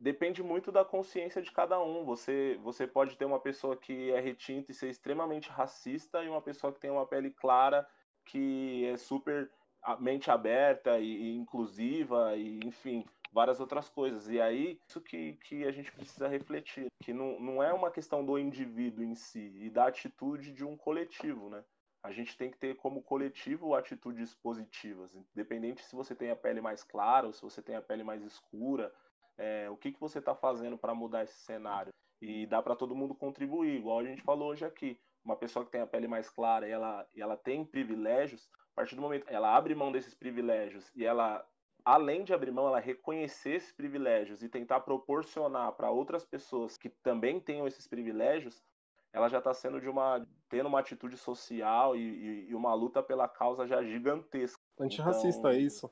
depende 0.00 0.42
muito 0.42 0.72
da 0.72 0.84
consciência 0.84 1.42
de 1.42 1.50
cada 1.50 1.80
um. 1.80 2.04
Você, 2.04 2.58
você 2.62 2.86
pode 2.86 3.16
ter 3.16 3.24
uma 3.24 3.40
pessoa 3.40 3.76
que 3.76 4.10
é 4.10 4.20
retinta 4.20 4.72
e 4.72 4.74
ser 4.74 4.88
extremamente 4.88 5.50
racista 5.50 6.22
e 6.22 6.28
uma 6.28 6.42
pessoa 6.42 6.72
que 6.72 6.80
tem 6.80 6.90
uma 6.90 7.06
pele 7.06 7.30
clara 7.30 7.86
que 8.24 8.86
é 8.86 8.96
super 8.96 9.50
mente 10.00 10.30
aberta 10.30 10.98
e, 10.98 11.06
e 11.06 11.36
inclusiva 11.36 12.34
e 12.36 12.58
enfim 12.64 13.04
várias 13.32 13.60
outras 13.60 13.88
coisas 13.88 14.30
e 14.30 14.40
aí 14.40 14.80
isso 14.88 15.00
que, 15.00 15.34
que 15.44 15.64
a 15.66 15.70
gente 15.70 15.92
precisa 15.92 16.26
refletir 16.26 16.86
que 17.02 17.12
não, 17.12 17.38
não 17.38 17.62
é 17.62 17.72
uma 17.72 17.90
questão 17.90 18.24
do 18.24 18.38
indivíduo 18.38 19.04
em 19.04 19.14
si 19.14 19.52
e 19.56 19.68
da 19.68 19.88
atitude 19.88 20.52
de 20.52 20.64
um 20.64 20.76
coletivo 20.76 21.50
né 21.50 21.62
a 22.04 22.12
gente 22.12 22.36
tem 22.36 22.50
que 22.50 22.58
ter 22.58 22.76
como 22.76 23.02
coletivo 23.02 23.74
atitudes 23.74 24.34
positivas, 24.34 25.10
independente 25.14 25.82
se 25.82 25.96
você 25.96 26.14
tem 26.14 26.30
a 26.30 26.36
pele 26.36 26.60
mais 26.60 26.84
clara 26.84 27.26
ou 27.26 27.32
se 27.32 27.40
você 27.40 27.62
tem 27.62 27.76
a 27.76 27.82
pele 27.82 28.04
mais 28.04 28.22
escura, 28.22 28.94
é, 29.38 29.70
o 29.70 29.76
que, 29.76 29.90
que 29.90 29.98
você 29.98 30.18
está 30.18 30.34
fazendo 30.34 30.76
para 30.76 30.94
mudar 30.94 31.24
esse 31.24 31.38
cenário. 31.38 31.94
E 32.20 32.46
dá 32.46 32.62
para 32.62 32.76
todo 32.76 32.94
mundo 32.94 33.14
contribuir, 33.14 33.78
igual 33.78 34.00
a 34.00 34.04
gente 34.04 34.22
falou 34.22 34.50
hoje 34.50 34.66
aqui. 34.66 35.00
Uma 35.24 35.34
pessoa 35.34 35.64
que 35.64 35.72
tem 35.72 35.80
a 35.80 35.86
pele 35.86 36.06
mais 36.06 36.28
clara 36.28 36.68
e 36.68 36.70
ela, 36.70 37.08
e 37.14 37.22
ela 37.22 37.38
tem 37.38 37.64
privilégios, 37.64 38.50
a 38.72 38.74
partir 38.74 38.96
do 38.96 39.00
momento 39.00 39.24
ela 39.26 39.56
abre 39.56 39.74
mão 39.74 39.90
desses 39.90 40.14
privilégios 40.14 40.92
e 40.94 41.06
ela, 41.06 41.42
além 41.82 42.22
de 42.22 42.34
abrir 42.34 42.50
mão, 42.50 42.68
ela 42.68 42.80
reconhecer 42.80 43.54
esses 43.54 43.72
privilégios 43.72 44.42
e 44.42 44.48
tentar 44.50 44.80
proporcionar 44.80 45.72
para 45.72 45.90
outras 45.90 46.22
pessoas 46.22 46.76
que 46.76 46.90
também 46.90 47.40
tenham 47.40 47.66
esses 47.66 47.88
privilégios, 47.88 48.62
ela 49.10 49.30
já 49.30 49.38
está 49.38 49.54
sendo 49.54 49.80
de 49.80 49.88
uma 49.88 50.26
tendo 50.54 50.68
uma 50.68 50.78
atitude 50.78 51.16
social 51.16 51.96
e, 51.96 52.00
e, 52.00 52.50
e, 52.50 52.54
uma 52.54 52.72
luta 52.74 53.02
pela 53.02 53.26
causa 53.26 53.66
já 53.66 53.82
gigantesca. 53.82 54.62
Antirracista, 54.78 55.40
então, 55.40 55.50
é 55.50 55.58
isso. 55.58 55.90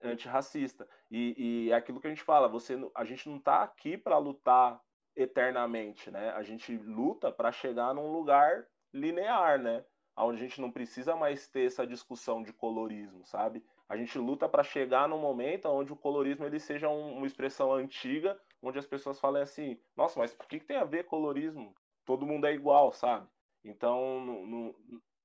Antirracista. 0.00 0.88
E, 1.10 1.34
e 1.36 1.72
é 1.72 1.74
aquilo 1.74 2.00
que 2.00 2.06
a 2.06 2.10
gente 2.10 2.22
fala, 2.22 2.46
você, 2.46 2.78
a 2.94 3.04
gente 3.04 3.28
não 3.28 3.38
está 3.38 3.64
aqui 3.64 3.98
para 3.98 4.16
lutar 4.16 4.80
eternamente, 5.16 6.12
né? 6.12 6.30
A 6.30 6.44
gente 6.44 6.76
luta 6.76 7.32
para 7.32 7.50
chegar 7.50 7.92
num 7.92 8.12
lugar 8.12 8.64
linear, 8.92 9.58
né? 9.60 9.84
Onde 10.16 10.38
a 10.38 10.46
gente 10.46 10.60
não 10.60 10.70
precisa 10.70 11.16
mais 11.16 11.48
ter 11.48 11.66
essa 11.66 11.84
discussão 11.84 12.40
de 12.40 12.52
colorismo, 12.52 13.26
sabe? 13.26 13.64
A 13.88 13.96
gente 13.96 14.16
luta 14.16 14.48
para 14.48 14.62
chegar 14.62 15.08
num 15.08 15.18
momento 15.18 15.66
onde 15.66 15.92
o 15.92 15.96
colorismo 15.96 16.44
ele 16.44 16.60
seja 16.60 16.88
um, 16.88 17.16
uma 17.16 17.26
expressão 17.26 17.72
antiga, 17.72 18.40
onde 18.62 18.78
as 18.78 18.86
pessoas 18.86 19.18
falem 19.18 19.42
assim: 19.42 19.76
nossa, 19.96 20.20
mas 20.20 20.32
por 20.32 20.46
que, 20.46 20.60
que 20.60 20.66
tem 20.66 20.76
a 20.76 20.84
ver 20.84 21.04
colorismo? 21.06 21.74
todo 22.04 22.26
mundo 22.26 22.46
é 22.46 22.52
igual, 22.52 22.92
sabe? 22.92 23.26
Então, 23.64 24.24
não, 24.24 24.46
não, 24.46 24.74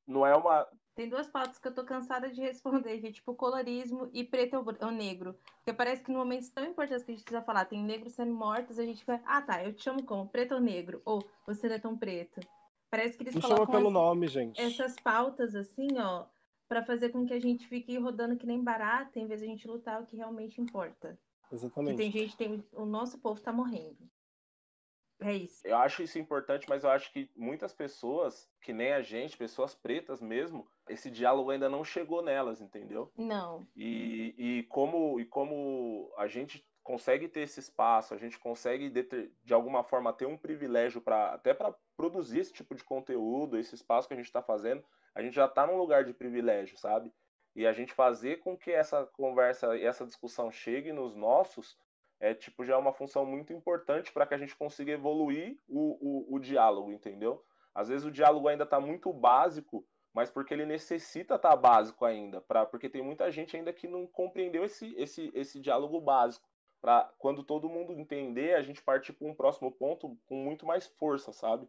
não 0.08 0.26
é 0.26 0.36
uma. 0.36 0.68
Tem 0.96 1.08
duas 1.08 1.30
pautas 1.30 1.58
que 1.58 1.68
eu 1.68 1.74
tô 1.74 1.84
cansada 1.84 2.30
de 2.30 2.42
responder, 2.42 3.00
gente, 3.00 3.16
tipo 3.16 3.34
colorismo 3.34 4.10
e 4.14 4.24
preto 4.24 4.66
ou 4.82 4.92
negro. 4.92 5.36
Porque 5.58 5.74
parece 5.74 6.04
que 6.04 6.12
no 6.12 6.18
momentos 6.18 6.50
tão 6.50 6.66
importantes 6.66 7.04
que 7.04 7.12
a 7.12 7.16
gente 7.16 7.24
precisa 7.24 7.46
falar, 7.46 7.66
tem 7.66 7.84
negros 7.84 8.14
sendo 8.14 8.34
mortos, 8.34 8.80
a 8.80 8.86
gente 8.86 9.06
vai, 9.06 9.22
ah 9.26 9.42
tá, 9.42 9.64
eu 9.64 9.74
te 9.74 9.84
chamo 9.84 10.04
como 10.04 10.28
preto 10.28 10.56
ou 10.56 10.62
negro, 10.62 11.02
ou 11.06 11.24
você 11.46 11.68
não 11.68 11.76
é 11.76 11.80
tão 11.80 11.98
preto. 11.98 12.40
Parece 12.90 13.16
que 13.16 13.24
eles 13.24 13.36
Me 13.36 13.42
colocam 13.42 13.68
pelo 13.68 13.92
nome, 13.92 14.28
gente. 14.28 14.60
essas 14.60 14.96
pautas 14.96 15.56
assim, 15.56 15.88
ó, 15.98 16.26
para 16.68 16.84
fazer 16.84 17.10
com 17.10 17.26
que 17.26 17.34
a 17.34 17.40
gente 17.40 17.68
fique 17.68 17.98
rodando 17.98 18.36
que 18.36 18.46
nem 18.46 18.64
barata, 18.64 19.20
em 19.20 19.28
vez 19.28 19.40
de 19.40 19.46
a 19.46 19.50
gente 19.50 19.68
lutar 19.68 20.02
o 20.02 20.06
que 20.06 20.18
realmente 20.18 20.60
importa. 20.60 21.18
Exatamente. 21.52 21.98
tem 21.98 22.12
gente, 22.12 22.38
tem, 22.38 22.64
o 22.74 22.86
nosso 22.86 23.18
povo 23.20 23.40
tá 23.42 23.52
morrendo. 23.52 24.10
É 25.22 25.34
isso. 25.34 25.68
Eu 25.68 25.78
acho 25.78 26.02
isso 26.02 26.18
importante, 26.18 26.68
mas 26.70 26.84
eu 26.84 26.90
acho 26.90 27.12
que 27.12 27.30
muitas 27.36 27.74
pessoas, 27.74 28.50
que 28.62 28.72
nem 28.72 28.94
a 28.94 29.02
gente, 29.02 29.38
pessoas 29.38 29.76
pretas 29.76 30.22
mesmo, 30.22 30.68
esse 30.88 31.12
diálogo 31.12 31.52
ainda 31.52 31.68
não 31.70 31.84
chegou 31.84 32.22
nelas, 32.22 32.62
entendeu? 32.62 33.12
Não. 33.18 33.68
E, 33.76 34.34
e, 34.38 34.64
como, 34.64 35.20
e 35.20 35.26
como 35.26 36.14
a 36.18 36.28
gente 36.28 36.66
consegue 36.82 37.28
ter 37.28 37.42
esse 37.42 37.60
espaço, 37.60 38.14
a 38.14 38.18
gente 38.18 38.40
consegue 38.40 38.90
de, 38.90 39.32
de 39.44 39.54
alguma 39.54 39.84
forma 39.84 40.14
ter 40.14 40.26
um 40.26 40.38
privilégio 40.38 41.02
para 41.02 41.34
até 41.34 41.54
para 41.54 41.76
produzir 41.96 42.40
esse 42.40 42.54
tipo 42.54 42.74
de 42.74 42.84
conteúdo, 42.84 43.58
esse 43.58 43.76
espaço 43.76 44.08
que 44.08 44.14
a 44.14 44.18
gente 44.18 44.26
está 44.26 44.42
fazendo, 44.42 44.84
a 45.14 45.22
gente 45.22 45.36
já 45.36 45.46
está 45.46 45.68
num 45.68 45.78
lugar 45.78 46.06
de 46.06 46.14
privilégio, 46.14 46.78
sabe? 46.78 47.14
E 47.56 47.68
a 47.68 47.74
gente 47.74 47.94
fazer 47.94 48.40
com 48.40 48.58
que 48.58 48.72
essa 48.72 49.06
conversa 49.06 49.76
e 49.76 49.84
essa 49.84 50.06
discussão 50.06 50.50
chegue 50.50 50.94
nos 50.94 51.16
nossos 51.16 51.78
é 52.20 52.34
tipo 52.34 52.66
já 52.66 52.74
é 52.74 52.78
uma 52.78 52.94
função 52.94 53.26
muito 53.26 53.54
importante 53.54 54.12
para 54.12 54.26
que 54.26 54.34
a 54.34 54.38
gente 54.38 54.56
consiga 54.56 54.92
evoluir 54.92 55.58
o, 55.68 56.28
o, 56.30 56.36
o 56.36 56.40
diálogo, 56.40 56.92
entendeu? 56.92 57.44
Às 57.74 57.88
vezes 57.88 58.06
o 58.06 58.12
diálogo 58.12 58.48
ainda 58.48 58.66
está 58.66 58.80
muito 58.80 59.12
básico, 59.14 59.86
mas 60.14 60.30
porque 60.30 60.54
ele 60.54 60.66
necessita 60.66 61.36
estar 61.36 61.50
tá 61.50 61.56
básico 61.56 62.04
ainda, 62.04 62.42
pra, 62.42 62.66
porque 62.66 62.90
tem 62.90 63.02
muita 63.02 63.32
gente 63.32 63.56
ainda 63.56 63.72
que 63.72 63.88
não 63.88 64.06
compreendeu 64.06 64.66
esse, 64.66 64.94
esse, 64.98 65.32
esse 65.34 65.60
diálogo 65.60 66.02
básico. 66.02 66.48
Para 66.82 67.12
quando 67.18 67.44
todo 67.44 67.70
mundo 67.70 67.94
entender, 67.94 68.56
a 68.56 68.62
gente 68.62 68.82
partir 68.82 69.12
para 69.12 69.28
um 69.28 69.36
próximo 69.36 69.70
ponto 69.72 70.18
com 70.26 70.36
muito 70.36 70.66
mais 70.66 70.88
força, 70.88 71.34
sabe? 71.34 71.68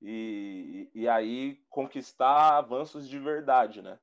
E, 0.00 0.88
e 0.94 1.08
aí 1.08 1.60
conquistar 1.68 2.58
avanços 2.58 3.08
de 3.08 3.18
verdade, 3.18 3.82
né? 3.82 3.98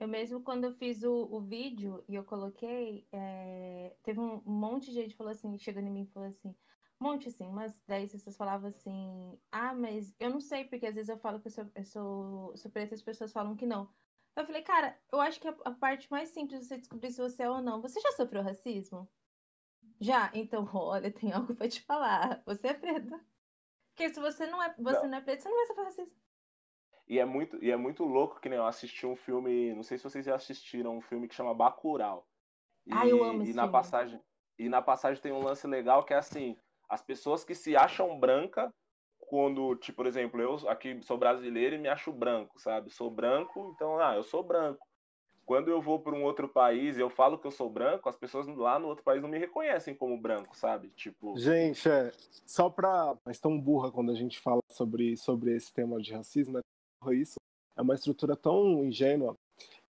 Eu 0.00 0.06
mesmo, 0.06 0.40
quando 0.42 0.64
eu 0.64 0.72
fiz 0.72 1.02
o, 1.02 1.12
o 1.12 1.40
vídeo 1.40 2.04
e 2.08 2.14
eu 2.14 2.24
coloquei, 2.24 3.06
é, 3.10 3.96
teve 4.04 4.20
um, 4.20 4.40
monte 4.46 4.86
de 4.86 4.92
gente 4.92 5.16
falou 5.16 5.32
assim, 5.32 5.58
chegando 5.58 5.88
em 5.88 5.90
mim 5.90 6.02
e 6.02 6.12
falou 6.12 6.28
assim, 6.28 6.54
um 7.00 7.04
monte 7.04 7.28
assim, 7.28 7.46
umas 7.48 7.74
10 7.86 8.12
pessoas 8.12 8.36
falavam 8.36 8.68
assim, 8.68 9.38
ah, 9.50 9.74
mas 9.74 10.14
eu 10.20 10.30
não 10.30 10.40
sei, 10.40 10.64
porque 10.64 10.86
às 10.86 10.94
vezes 10.94 11.08
eu 11.08 11.18
falo 11.18 11.40
que 11.40 11.48
eu 11.48 11.50
sou, 11.50 11.70
eu 11.74 11.84
sou, 11.84 12.56
sou 12.56 12.70
preta 12.70 12.94
e 12.94 12.96
as 12.96 13.02
pessoas 13.02 13.32
falam 13.32 13.56
que 13.56 13.66
não. 13.66 13.92
Eu 14.36 14.46
falei, 14.46 14.62
cara, 14.62 14.96
eu 15.12 15.20
acho 15.20 15.40
que 15.40 15.48
a, 15.48 15.56
a 15.64 15.72
parte 15.72 16.08
mais 16.10 16.28
simples 16.28 16.60
de 16.60 16.66
você 16.66 16.78
descobrir 16.78 17.10
se 17.10 17.20
você 17.20 17.42
é 17.42 17.50
ou 17.50 17.60
não, 17.60 17.82
você 17.82 18.00
já 18.00 18.12
sofreu 18.12 18.42
racismo? 18.42 19.08
Já? 20.00 20.30
Então, 20.32 20.64
olha, 20.72 21.10
tem 21.10 21.32
algo 21.32 21.54
pra 21.56 21.68
te 21.68 21.82
falar. 21.82 22.40
Você 22.46 22.68
é 22.68 22.74
preta. 22.74 23.20
Porque 23.88 24.14
se 24.14 24.20
você 24.20 24.46
não 24.46 24.62
é, 24.62 24.72
você 24.78 25.02
não, 25.02 25.08
não 25.08 25.18
é 25.18 25.20
preta, 25.20 25.42
você 25.42 25.48
não 25.48 25.56
vai 25.56 25.66
sofrer 25.66 25.84
racismo. 25.86 26.27
E 27.08 27.18
é 27.18 27.24
muito, 27.24 27.62
e 27.64 27.70
é 27.70 27.76
muito 27.76 28.04
louco 28.04 28.38
que 28.38 28.48
nem 28.48 28.58
eu 28.58 28.66
assisti 28.66 29.06
um 29.06 29.16
filme, 29.16 29.74
não 29.74 29.82
sei 29.82 29.96
se 29.96 30.04
vocês 30.04 30.26
já 30.26 30.34
assistiram, 30.34 30.96
um 30.96 31.00
filme 31.00 31.26
que 31.26 31.34
chama 31.34 31.54
Bacurau. 31.54 32.26
E, 32.86 32.92
ah, 32.92 33.06
eu 33.06 33.24
amo 33.24 33.42
esse 33.42 33.52
e 33.52 33.54
na 33.54 33.62
filme. 33.62 33.72
passagem 33.72 34.20
E 34.58 34.68
na 34.68 34.82
passagem 34.82 35.22
tem 35.22 35.32
um 35.32 35.42
lance 35.42 35.66
legal 35.66 36.04
que 36.04 36.12
é 36.12 36.18
assim, 36.18 36.56
as 36.88 37.00
pessoas 37.00 37.44
que 37.44 37.54
se 37.54 37.74
acham 37.74 38.18
branca 38.18 38.72
quando, 39.18 39.74
tipo, 39.76 39.96
por 39.96 40.06
exemplo, 40.06 40.40
eu 40.40 40.56
aqui 40.68 41.02
sou 41.02 41.16
brasileiro 41.16 41.76
e 41.76 41.78
me 41.78 41.88
acho 41.88 42.12
branco, 42.12 42.58
sabe? 42.58 42.90
Sou 42.90 43.10
branco, 43.10 43.72
então, 43.74 43.98
ah, 43.98 44.14
eu 44.14 44.22
sou 44.22 44.42
branco. 44.42 44.86
Quando 45.44 45.68
eu 45.68 45.80
vou 45.80 45.98
para 45.98 46.14
um 46.14 46.24
outro 46.24 46.46
país 46.46 46.98
e 46.98 47.00
eu 47.00 47.08
falo 47.08 47.38
que 47.38 47.46
eu 47.46 47.50
sou 47.50 47.70
branco, 47.70 48.06
as 48.06 48.16
pessoas 48.16 48.46
lá 48.48 48.78
no 48.78 48.86
outro 48.86 49.02
país 49.02 49.22
não 49.22 49.30
me 49.30 49.38
reconhecem 49.38 49.94
como 49.94 50.20
branco, 50.20 50.54
sabe? 50.54 50.90
Tipo. 50.90 51.38
Gente, 51.38 51.88
é, 51.88 52.12
só 52.44 52.68
pra. 52.68 53.16
Mas 53.24 53.40
tão 53.40 53.58
burra 53.58 53.90
quando 53.90 54.12
a 54.12 54.14
gente 54.14 54.38
fala 54.38 54.60
sobre, 54.70 55.16
sobre 55.16 55.56
esse 55.56 55.72
tema 55.72 55.98
de 56.02 56.12
racismo, 56.12 56.58
é 56.58 56.62
isso 57.12 57.36
é 57.76 57.82
uma 57.82 57.94
estrutura 57.94 58.36
tão 58.36 58.84
ingênua 58.84 59.34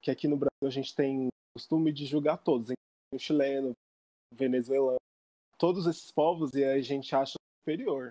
que 0.01 0.11
aqui 0.11 0.27
no 0.27 0.37
Brasil 0.37 0.67
a 0.67 0.69
gente 0.69 0.95
tem 0.95 1.29
costume 1.53 1.91
de 1.91 2.05
julgar 2.05 2.37
todos, 2.37 2.69
o 3.13 3.19
chileno, 3.19 3.71
o 4.31 4.35
venezuelano, 4.35 4.99
todos 5.57 5.87
esses 5.87 6.11
povos 6.11 6.53
e 6.53 6.63
a 6.63 6.79
gente 6.81 7.13
acha 7.15 7.33
superior, 7.61 8.09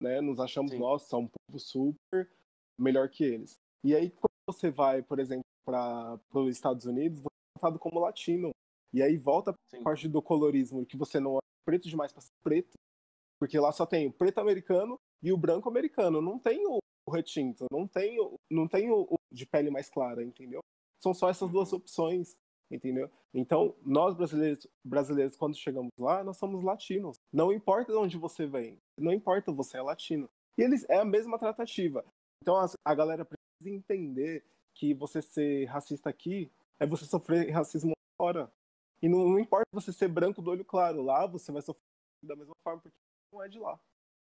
né? 0.00 0.20
Nos 0.20 0.38
achamos, 0.40 0.70
Sim. 0.70 0.78
nossa, 0.78 1.16
um 1.16 1.28
povo 1.28 1.58
super 1.58 2.30
melhor 2.78 3.08
que 3.08 3.24
eles. 3.24 3.58
E 3.84 3.94
aí 3.94 4.10
quando 4.10 4.30
você 4.46 4.70
vai, 4.70 5.02
por 5.02 5.18
exemplo, 5.18 5.44
para 5.64 6.18
os 6.32 6.50
Estados 6.50 6.86
Unidos, 6.86 7.20
você 7.20 7.26
é 7.26 7.58
tratado 7.58 7.78
como 7.78 8.00
latino. 8.00 8.50
E 8.92 9.02
aí 9.02 9.16
volta 9.16 9.52
a 9.52 9.82
parte 9.82 10.08
do 10.08 10.20
colorismo, 10.20 10.84
que 10.84 10.96
você 10.96 11.20
não 11.20 11.36
é 11.36 11.40
preto 11.64 11.88
demais 11.88 12.12
para 12.12 12.22
ser 12.22 12.32
preto, 12.42 12.76
porque 13.38 13.58
lá 13.58 13.70
só 13.70 13.86
tem 13.86 14.08
o 14.08 14.12
preto 14.12 14.38
americano 14.38 14.98
e 15.22 15.32
o 15.32 15.36
branco 15.36 15.68
americano, 15.68 16.20
não 16.20 16.38
tem 16.38 16.66
o, 16.66 16.78
o 16.78 16.80
retinto, 17.10 17.66
não 17.70 17.86
tem, 17.86 18.16
não 18.50 18.66
tem 18.66 18.90
o, 18.90 19.02
o 19.02 19.16
de 19.30 19.44
pele 19.44 19.70
mais 19.70 19.88
clara, 19.88 20.24
entendeu? 20.24 20.60
São 20.98 21.12
só 21.12 21.28
essas 21.28 21.50
duas 21.50 21.72
opções, 21.72 22.36
entendeu? 22.70 23.10
Então, 23.32 23.74
nós 23.84 24.14
brasileiros, 24.14 24.66
brasileiros, 24.84 25.36
quando 25.36 25.56
chegamos 25.56 25.90
lá, 25.98 26.24
nós 26.24 26.36
somos 26.36 26.62
latinos. 26.62 27.16
Não 27.32 27.52
importa 27.52 27.92
de 27.92 27.98
onde 27.98 28.18
você 28.18 28.46
vem, 28.46 28.78
não 28.98 29.12
importa, 29.12 29.52
você 29.52 29.78
é 29.78 29.82
latino. 29.82 30.28
E 30.58 30.62
eles 30.62 30.88
é 30.88 30.98
a 30.98 31.04
mesma 31.04 31.38
tratativa. 31.38 32.04
Então, 32.42 32.56
a, 32.56 32.66
a 32.84 32.94
galera 32.94 33.24
precisa 33.24 33.76
entender 33.76 34.44
que 34.74 34.94
você 34.94 35.20
ser 35.20 35.66
racista 35.66 36.08
aqui 36.08 36.50
é 36.78 36.86
você 36.86 37.04
sofrer 37.04 37.50
racismo 37.50 37.92
fora. 38.16 38.50
E 39.02 39.08
não, 39.08 39.28
não 39.28 39.38
importa 39.38 39.66
você 39.72 39.92
ser 39.92 40.08
branco 40.08 40.42
do 40.42 40.50
olho 40.50 40.64
claro, 40.64 41.02
lá 41.02 41.26
você 41.26 41.52
vai 41.52 41.62
sofrer 41.62 41.82
da 42.22 42.36
mesma 42.36 42.54
forma, 42.62 42.80
porque 42.80 42.96
não 43.32 43.42
é 43.42 43.48
de 43.48 43.58
lá. 43.58 43.78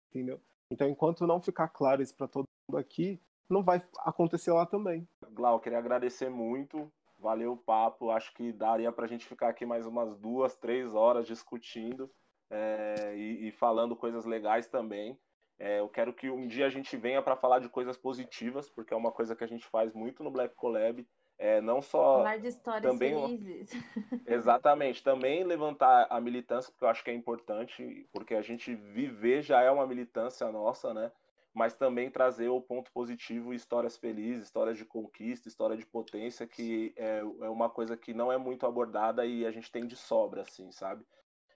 Entendeu? 0.10 0.40
Então, 0.72 0.88
enquanto 0.88 1.28
não 1.28 1.42
ficar 1.42 1.68
claro 1.68 2.02
isso 2.02 2.16
para 2.16 2.30
todo 2.30 2.46
mundo 2.70 2.80
aqui, 2.80 3.22
não 3.50 3.62
vai 3.62 3.84
acontecer 4.00 4.54
lá 4.54 4.66
também. 4.66 5.06
Glau, 5.32 5.60
queria 5.60 5.78
agradecer 5.78 6.30
muito. 6.30 6.90
Valeu 7.20 7.52
o 7.52 7.58
papo. 7.58 8.10
Acho 8.10 8.34
que 8.34 8.54
daria 8.54 8.90
para 8.92 9.04
a 9.04 9.08
gente 9.08 9.26
ficar 9.26 9.50
aqui 9.50 9.66
mais 9.66 9.86
umas 9.86 10.16
duas, 10.16 10.56
três 10.56 10.96
horas 10.96 11.28
discutindo 11.28 12.10
é, 12.50 13.14
e, 13.16 13.50
e, 13.50 13.52
falando 13.52 13.98
coisas 13.98 14.24
legais 14.26 14.68
também. 14.68 15.20
É, 15.60 15.80
eu 15.80 15.90
quero 15.90 16.14
que 16.14 16.30
um 16.30 16.48
dia 16.48 16.66
a 16.66 16.70
gente 16.70 16.96
venha 16.96 17.22
para 17.22 17.36
falar 17.36 17.60
de 17.60 17.70
coisas 17.70 17.98
positivas, 17.98 18.70
porque 18.70 18.94
é 18.94 18.98
uma 18.98 19.12
coisa 19.12 19.36
que 19.36 19.44
a 19.44 19.48
gente 19.48 19.68
faz 19.68 19.94
muito 19.94 20.24
no 20.24 20.32
Black 20.32 20.56
Collab. 20.56 21.06
É, 21.42 21.60
não 21.60 21.82
só. 21.82 22.18
Falar 22.18 22.38
de 22.38 22.50
histórias 22.50 22.94
também, 22.94 23.16
felizes. 23.16 23.72
Exatamente. 24.28 25.02
Também 25.02 25.44
levantar 25.44 26.06
a 26.08 26.22
militância, 26.22 26.72
porque 26.72 26.86
eu 26.86 26.90
acho 26.90 27.04
que 27.04 27.10
é 27.10 27.16
importante, 27.16 28.08
porque 28.14 28.36
a 28.36 28.44
gente 28.44 28.76
viver 28.76 29.42
já 29.42 29.60
é 29.60 29.72
uma 29.72 29.88
militância 29.88 30.52
nossa, 30.52 30.94
né? 30.94 31.12
Mas 31.52 31.74
também 31.74 32.12
trazer 32.12 32.48
o 32.50 32.62
ponto 32.62 32.92
positivo, 32.92 33.56
histórias 33.56 33.98
felizes, 33.98 34.44
histórias 34.44 34.78
de 34.78 34.86
conquista, 34.86 35.48
história 35.48 35.76
de 35.76 35.84
potência, 35.84 36.46
que 36.46 36.94
é, 36.96 37.22
é 37.22 37.50
uma 37.50 37.72
coisa 37.72 37.98
que 37.98 38.14
não 38.14 38.32
é 38.32 38.38
muito 38.38 38.68
abordada 38.68 39.26
e 39.26 39.44
a 39.44 39.50
gente 39.50 39.72
tem 39.72 39.88
de 39.88 39.96
sobra, 39.96 40.44
assim, 40.44 40.72
sabe? 40.72 41.04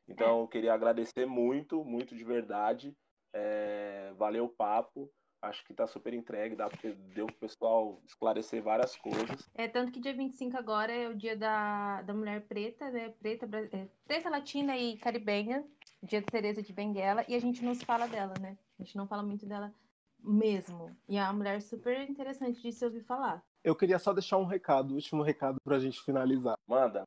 Então, 0.07 0.39
é. 0.39 0.41
eu 0.41 0.47
queria 0.47 0.73
agradecer 0.73 1.27
muito, 1.27 1.85
muito 1.85 2.15
de 2.15 2.23
verdade. 2.23 2.97
É, 3.31 4.11
valeu 4.17 4.45
o 4.45 4.49
papo. 4.49 5.11
Acho 5.41 5.63
que 5.65 5.73
tá 5.73 5.85
super 5.85 6.13
entregue, 6.13 6.55
dá 6.55 6.69
porque 6.69 6.93
deu 7.13 7.27
pro 7.27 7.35
pessoal 7.35 8.01
esclarecer 8.05 8.63
várias 8.63 8.95
coisas. 8.95 9.47
É, 9.53 9.67
tanto 9.67 9.91
que 9.91 9.99
dia 9.99 10.13
25 10.13 10.57
agora 10.57 10.91
é 10.91 11.07
o 11.07 11.15
dia 11.15 11.37
da, 11.37 12.01
da 12.01 12.13
mulher 12.13 12.41
preta, 12.47 12.89
né? 12.89 13.09
Preta, 13.19 13.47
é, 13.71 13.87
preta 14.07 14.29
latina 14.29 14.75
e 14.77 14.97
caribenha, 14.97 15.63
dia 16.01 16.21
de 16.21 16.27
Teresa 16.27 16.63
de 16.63 16.73
Benguela, 16.73 17.23
e 17.27 17.35
a 17.35 17.39
gente 17.39 17.63
não 17.63 17.75
se 17.75 17.85
fala 17.85 18.07
dela, 18.07 18.33
né? 18.39 18.57
A 18.79 18.83
gente 18.83 18.97
não 18.97 19.07
fala 19.07 19.21
muito 19.21 19.45
dela 19.45 19.73
mesmo. 20.19 20.95
E 21.07 21.17
é 21.17 21.23
uma 21.23 21.33
mulher 21.33 21.61
super 21.61 22.09
interessante 22.09 22.61
de 22.61 22.71
se 22.71 22.83
ouvir 22.83 23.01
falar. 23.01 23.43
Eu 23.63 23.75
queria 23.75 23.99
só 23.99 24.13
deixar 24.13 24.37
um 24.37 24.45
recado, 24.45 24.95
último 24.95 25.21
recado 25.21 25.57
pra 25.63 25.79
gente 25.79 26.01
finalizar. 26.01 26.55
Manda. 26.67 27.03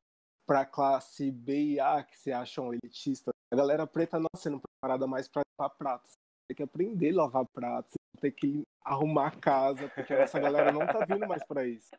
Pra 0.47 0.65
classe 0.65 1.31
B 1.31 1.73
e 1.73 1.81
A, 1.81 2.03
que 2.03 2.17
se 2.17 2.33
acham 2.33 2.73
elitistas, 2.73 3.35
a 3.53 3.57
galera 3.57 3.87
preta 3.87 4.19
não 4.19 4.29
sendo 4.37 4.61
preparada 4.61 5.07
mais 5.07 5.29
pra 5.29 5.43
limpar 5.47 5.71
pratos. 5.77 6.13
Tem 6.49 6.57
que 6.57 6.63
aprender 6.63 7.11
a 7.11 7.17
lavar 7.17 7.45
pratos, 7.45 7.93
ter 8.21 8.33
que 8.33 8.67
arrumar 8.83 9.29
a 9.29 9.31
casa, 9.39 9.89
porque 9.95 10.15
essa 10.15 10.41
galera 10.41 10.73
não 10.73 10.87
tá 10.87 11.05
vindo 11.05 11.29
mais 11.29 11.45
para 11.47 11.67
isso. 11.67 11.91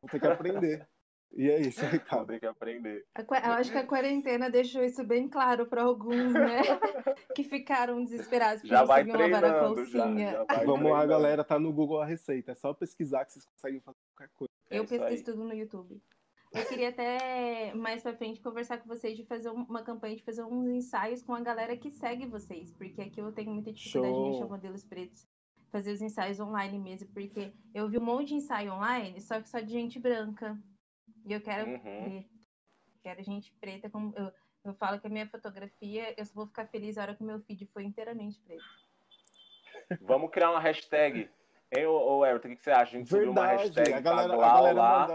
Vou 0.00 0.08
ter 0.08 0.20
que 0.20 0.26
aprender. 0.28 0.88
E 1.32 1.48
é 1.48 1.60
isso, 1.60 1.84
Ricardo. 1.86 2.26
Tem 2.28 2.40
que 2.40 2.46
aprender. 2.46 3.04
Eu 3.16 3.52
acho 3.52 3.70
que 3.70 3.78
a 3.78 3.86
quarentena 3.86 4.50
deixou 4.50 4.82
isso 4.82 5.04
bem 5.04 5.28
claro 5.28 5.66
para 5.66 5.82
alguns, 5.82 6.32
né? 6.32 6.60
que 7.34 7.44
ficaram 7.44 8.02
desesperados 8.02 8.62
já 8.62 8.84
vai 8.84 9.04
treinando, 9.04 9.32
lavar 9.32 9.50
a 9.50 9.60
calcinha. 9.60 9.86
Já, 10.32 10.38
já 10.38 10.44
Vamos 10.64 10.64
treinando. 10.64 10.88
lá, 10.88 11.06
galera, 11.06 11.44
tá 11.44 11.58
no 11.58 11.72
Google 11.72 12.00
a 12.00 12.06
receita. 12.06 12.52
É 12.52 12.54
só 12.54 12.72
pesquisar 12.74 13.24
que 13.24 13.32
vocês 13.32 13.44
conseguem 13.44 13.80
fazer 13.80 13.98
qualquer 14.14 14.32
coisa. 14.34 14.50
Eu 14.70 14.84
é 14.84 14.86
pesquiso 14.86 15.24
tudo 15.24 15.44
no 15.44 15.54
YouTube. 15.54 16.00
Eu 16.52 16.66
queria 16.66 16.88
até 16.88 17.72
mais 17.74 18.02
pra 18.02 18.16
frente 18.16 18.40
conversar 18.40 18.78
com 18.78 18.88
vocês 18.88 19.16
de 19.16 19.24
fazer 19.24 19.50
uma 19.50 19.82
campanha 19.82 20.16
de 20.16 20.22
fazer 20.22 20.42
uns 20.42 20.68
ensaios 20.68 21.22
com 21.22 21.32
a 21.32 21.40
galera 21.40 21.76
que 21.76 21.90
segue 21.90 22.26
vocês, 22.26 22.72
porque 22.72 23.02
aqui 23.02 23.20
eu 23.20 23.30
tenho 23.32 23.52
muita 23.52 23.72
dificuldade 23.72 24.14
Show. 24.14 24.24
de 24.24 24.30
mexer 24.30 24.48
modelos 24.48 24.84
pretos 24.84 25.28
fazer 25.70 25.92
os 25.92 26.02
ensaios 26.02 26.40
online 26.40 26.78
mesmo, 26.78 27.08
porque 27.12 27.52
eu 27.72 27.88
vi 27.88 27.98
um 27.98 28.04
monte 28.04 28.28
de 28.28 28.34
ensaio 28.34 28.72
online, 28.72 29.20
só 29.20 29.40
que 29.40 29.48
só 29.48 29.60
de 29.60 29.70
gente 29.70 29.98
branca. 29.98 30.58
E 31.24 31.32
eu 31.32 31.40
quero 31.40 31.70
uhum. 31.70 31.78
ver. 31.78 32.28
Quero 33.02 33.22
gente 33.22 33.52
preta. 33.60 33.88
Como 33.88 34.12
eu, 34.16 34.32
eu 34.64 34.74
falo 34.74 35.00
que 35.00 35.06
a 35.06 35.10
minha 35.10 35.28
fotografia, 35.28 36.14
eu 36.16 36.24
só 36.24 36.34
vou 36.34 36.46
ficar 36.46 36.66
feliz 36.66 36.98
a 36.98 37.02
hora 37.02 37.14
que 37.14 37.22
o 37.22 37.26
meu 37.26 37.40
feed 37.40 37.66
for 37.66 37.82
inteiramente 37.82 38.40
preto. 38.40 38.64
Vamos 40.00 40.30
criar 40.30 40.50
uma 40.50 40.60
hashtag. 40.60 41.30
Hein, 41.72 41.86
ô, 41.86 42.18
ô 42.18 42.26
Everton, 42.26 42.48
o 42.48 42.56
que, 42.56 42.62
você 42.62 42.70
acha? 42.70 42.96
A 42.96 42.98
gente 42.98 43.10
Verdade, 43.10 43.30
uma 43.30 43.46
hashtag 43.46 43.92
a 43.92 44.00
galera, 44.00 44.34
a 44.34 44.36
galera 44.36 44.74
lá. 44.74 45.14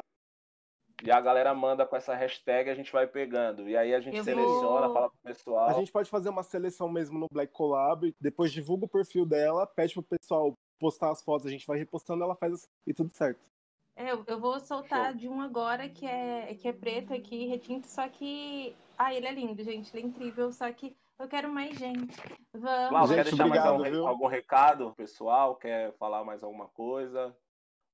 E 1.03 1.11
a 1.11 1.19
galera 1.19 1.53
manda 1.53 1.85
com 1.85 1.95
essa 1.95 2.15
hashtag, 2.15 2.69
a 2.69 2.75
gente 2.75 2.91
vai 2.91 3.05
pegando. 3.05 3.67
E 3.69 3.75
aí 3.75 3.93
a 3.93 3.99
gente 3.99 4.17
eu 4.17 4.23
seleciona, 4.23 4.87
vou... 4.87 4.93
fala 4.93 5.09
pro 5.09 5.19
pessoal. 5.23 5.69
A 5.69 5.73
gente 5.73 5.91
pode 5.91 6.09
fazer 6.09 6.29
uma 6.29 6.43
seleção 6.43 6.89
mesmo 6.89 7.19
no 7.19 7.27
Black 7.29 7.51
Collab, 7.51 8.13
depois 8.19 8.51
divulga 8.51 8.85
o 8.85 8.89
perfil 8.89 9.25
dela, 9.25 9.67
pede 9.67 9.93
pro 9.93 10.03
pessoal 10.03 10.53
postar 10.79 11.11
as 11.11 11.21
fotos, 11.21 11.47
a 11.47 11.49
gente 11.49 11.67
vai 11.67 11.77
repostando, 11.77 12.23
ela 12.23 12.35
faz 12.35 12.53
assim, 12.53 12.67
e 12.87 12.93
tudo 12.93 13.11
certo. 13.11 13.49
É, 13.95 14.11
eu 14.11 14.39
vou 14.39 14.59
soltar 14.59 15.11
Show. 15.11 15.19
de 15.19 15.29
um 15.29 15.41
agora 15.41 15.87
que 15.87 16.05
é, 16.05 16.53
que 16.55 16.67
é 16.67 16.73
preto 16.73 17.13
aqui, 17.13 17.45
retinto, 17.47 17.87
só 17.87 18.07
que. 18.09 18.75
Ah, 18.97 19.13
ele 19.13 19.25
é 19.25 19.31
lindo, 19.31 19.63
gente, 19.63 19.95
ele 19.95 20.05
é 20.05 20.07
incrível, 20.07 20.51
só 20.51 20.69
que 20.71 20.95
eu 21.17 21.27
quero 21.29 21.49
mais 21.49 21.77
gente. 21.77 22.17
Vamos. 22.53 22.89
Cláudio, 22.89 23.15
quer 23.15 23.23
deixar 23.23 23.45
obrigado, 23.45 23.79
mais 23.79 23.93
algum, 23.93 24.07
algum 24.07 24.27
recado 24.27 24.93
pessoal? 24.95 25.55
Quer 25.55 25.93
falar 25.93 26.25
mais 26.25 26.43
alguma 26.43 26.67
coisa? 26.67 27.35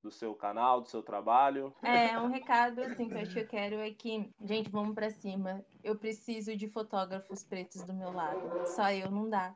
Do 0.02 0.12
seu 0.12 0.34
canal, 0.34 0.82
do 0.82 0.90
seu 0.90 1.04
trabalho? 1.04 1.74
É, 1.84 2.18
um 2.20 2.28
recado 2.28 2.82
assim 2.82 3.08
que 3.08 3.14
eu 3.14 3.20
acho 3.20 3.34
que 3.34 3.40
eu 3.40 3.48
quero 3.48 3.76
é 3.76 3.92
que, 3.92 4.30
gente, 4.44 4.70
vamos 4.70 4.96
para 4.96 5.10
cima. 5.10 5.64
Eu 5.84 5.96
preciso 5.96 6.56
de 6.56 6.68
fotógrafos 6.68 7.44
pretos 7.44 7.84
do 7.84 7.94
meu 7.94 8.12
lado. 8.12 8.68
Só 8.68 8.92
eu 8.92 9.12
não 9.12 9.30
dá. 9.30 9.56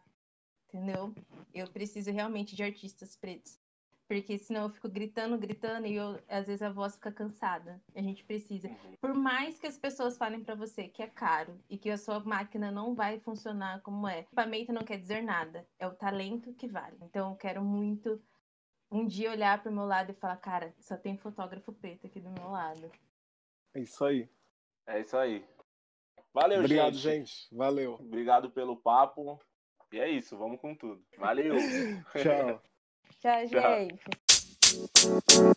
Entendeu? 0.67 1.13
Eu 1.53 1.67
preciso 1.67 2.11
realmente 2.11 2.55
de 2.55 2.63
artistas 2.63 3.15
pretos. 3.15 3.59
Porque 4.07 4.37
senão 4.37 4.63
eu 4.63 4.69
fico 4.69 4.87
gritando, 4.87 5.35
gritando 5.35 5.87
e 5.87 5.95
eu, 5.95 6.19
às 6.29 6.45
vezes 6.45 6.61
a 6.61 6.69
voz 6.69 6.93
fica 6.93 7.11
cansada. 7.11 7.81
A 7.95 8.01
gente 8.01 8.23
precisa. 8.23 8.67
Uhum. 8.67 8.95
Por 9.01 9.15
mais 9.15 9.57
que 9.57 9.65
as 9.65 9.77
pessoas 9.77 10.15
falem 10.15 10.43
para 10.43 10.53
você 10.53 10.87
que 10.87 11.01
é 11.01 11.07
caro 11.07 11.59
e 11.67 11.75
que 11.75 11.89
a 11.89 11.97
sua 11.97 12.19
máquina 12.19 12.69
não 12.69 12.93
vai 12.93 13.19
funcionar 13.19 13.81
como 13.81 14.07
é, 14.07 14.19
equipamento 14.19 14.71
não 14.71 14.83
quer 14.83 14.99
dizer 14.99 15.23
nada. 15.23 15.65
É 15.79 15.87
o 15.87 15.95
talento 15.95 16.53
que 16.53 16.67
vale. 16.67 16.97
Então 17.01 17.31
eu 17.31 17.35
quero 17.35 17.63
muito 17.63 18.21
um 18.95 19.05
dia 19.05 19.31
olhar 19.31 19.61
para 19.61 19.69
o 19.69 19.75
meu 19.75 19.85
lado 19.85 20.11
e 20.11 20.15
falar, 20.15 20.37
cara, 20.37 20.73
só 20.79 20.95
tem 20.95 21.17
fotógrafo 21.17 21.73
preto 21.73 22.07
aqui 22.07 22.19
do 22.19 22.29
meu 22.29 22.49
lado. 22.49 22.89
É 23.73 23.81
isso 23.81 24.05
aí. 24.05 24.29
É 24.87 25.01
isso 25.01 25.17
aí. 25.17 25.45
Valeu, 26.33 26.59
Obrigado, 26.59 26.93
gente. 26.95 27.25
gente. 27.27 27.55
Valeu. 27.55 27.95
Obrigado 27.95 28.49
pelo 28.49 28.77
papo. 28.77 29.39
E 29.91 29.99
é 29.99 30.09
isso, 30.09 30.37
vamos 30.37 30.59
com 30.59 30.73
tudo. 30.73 31.03
Valeu. 31.17 31.55
Tchau. 32.15 32.61
Tchau, 33.19 33.47
gente. 33.47 33.99
Tchau. 34.61 35.51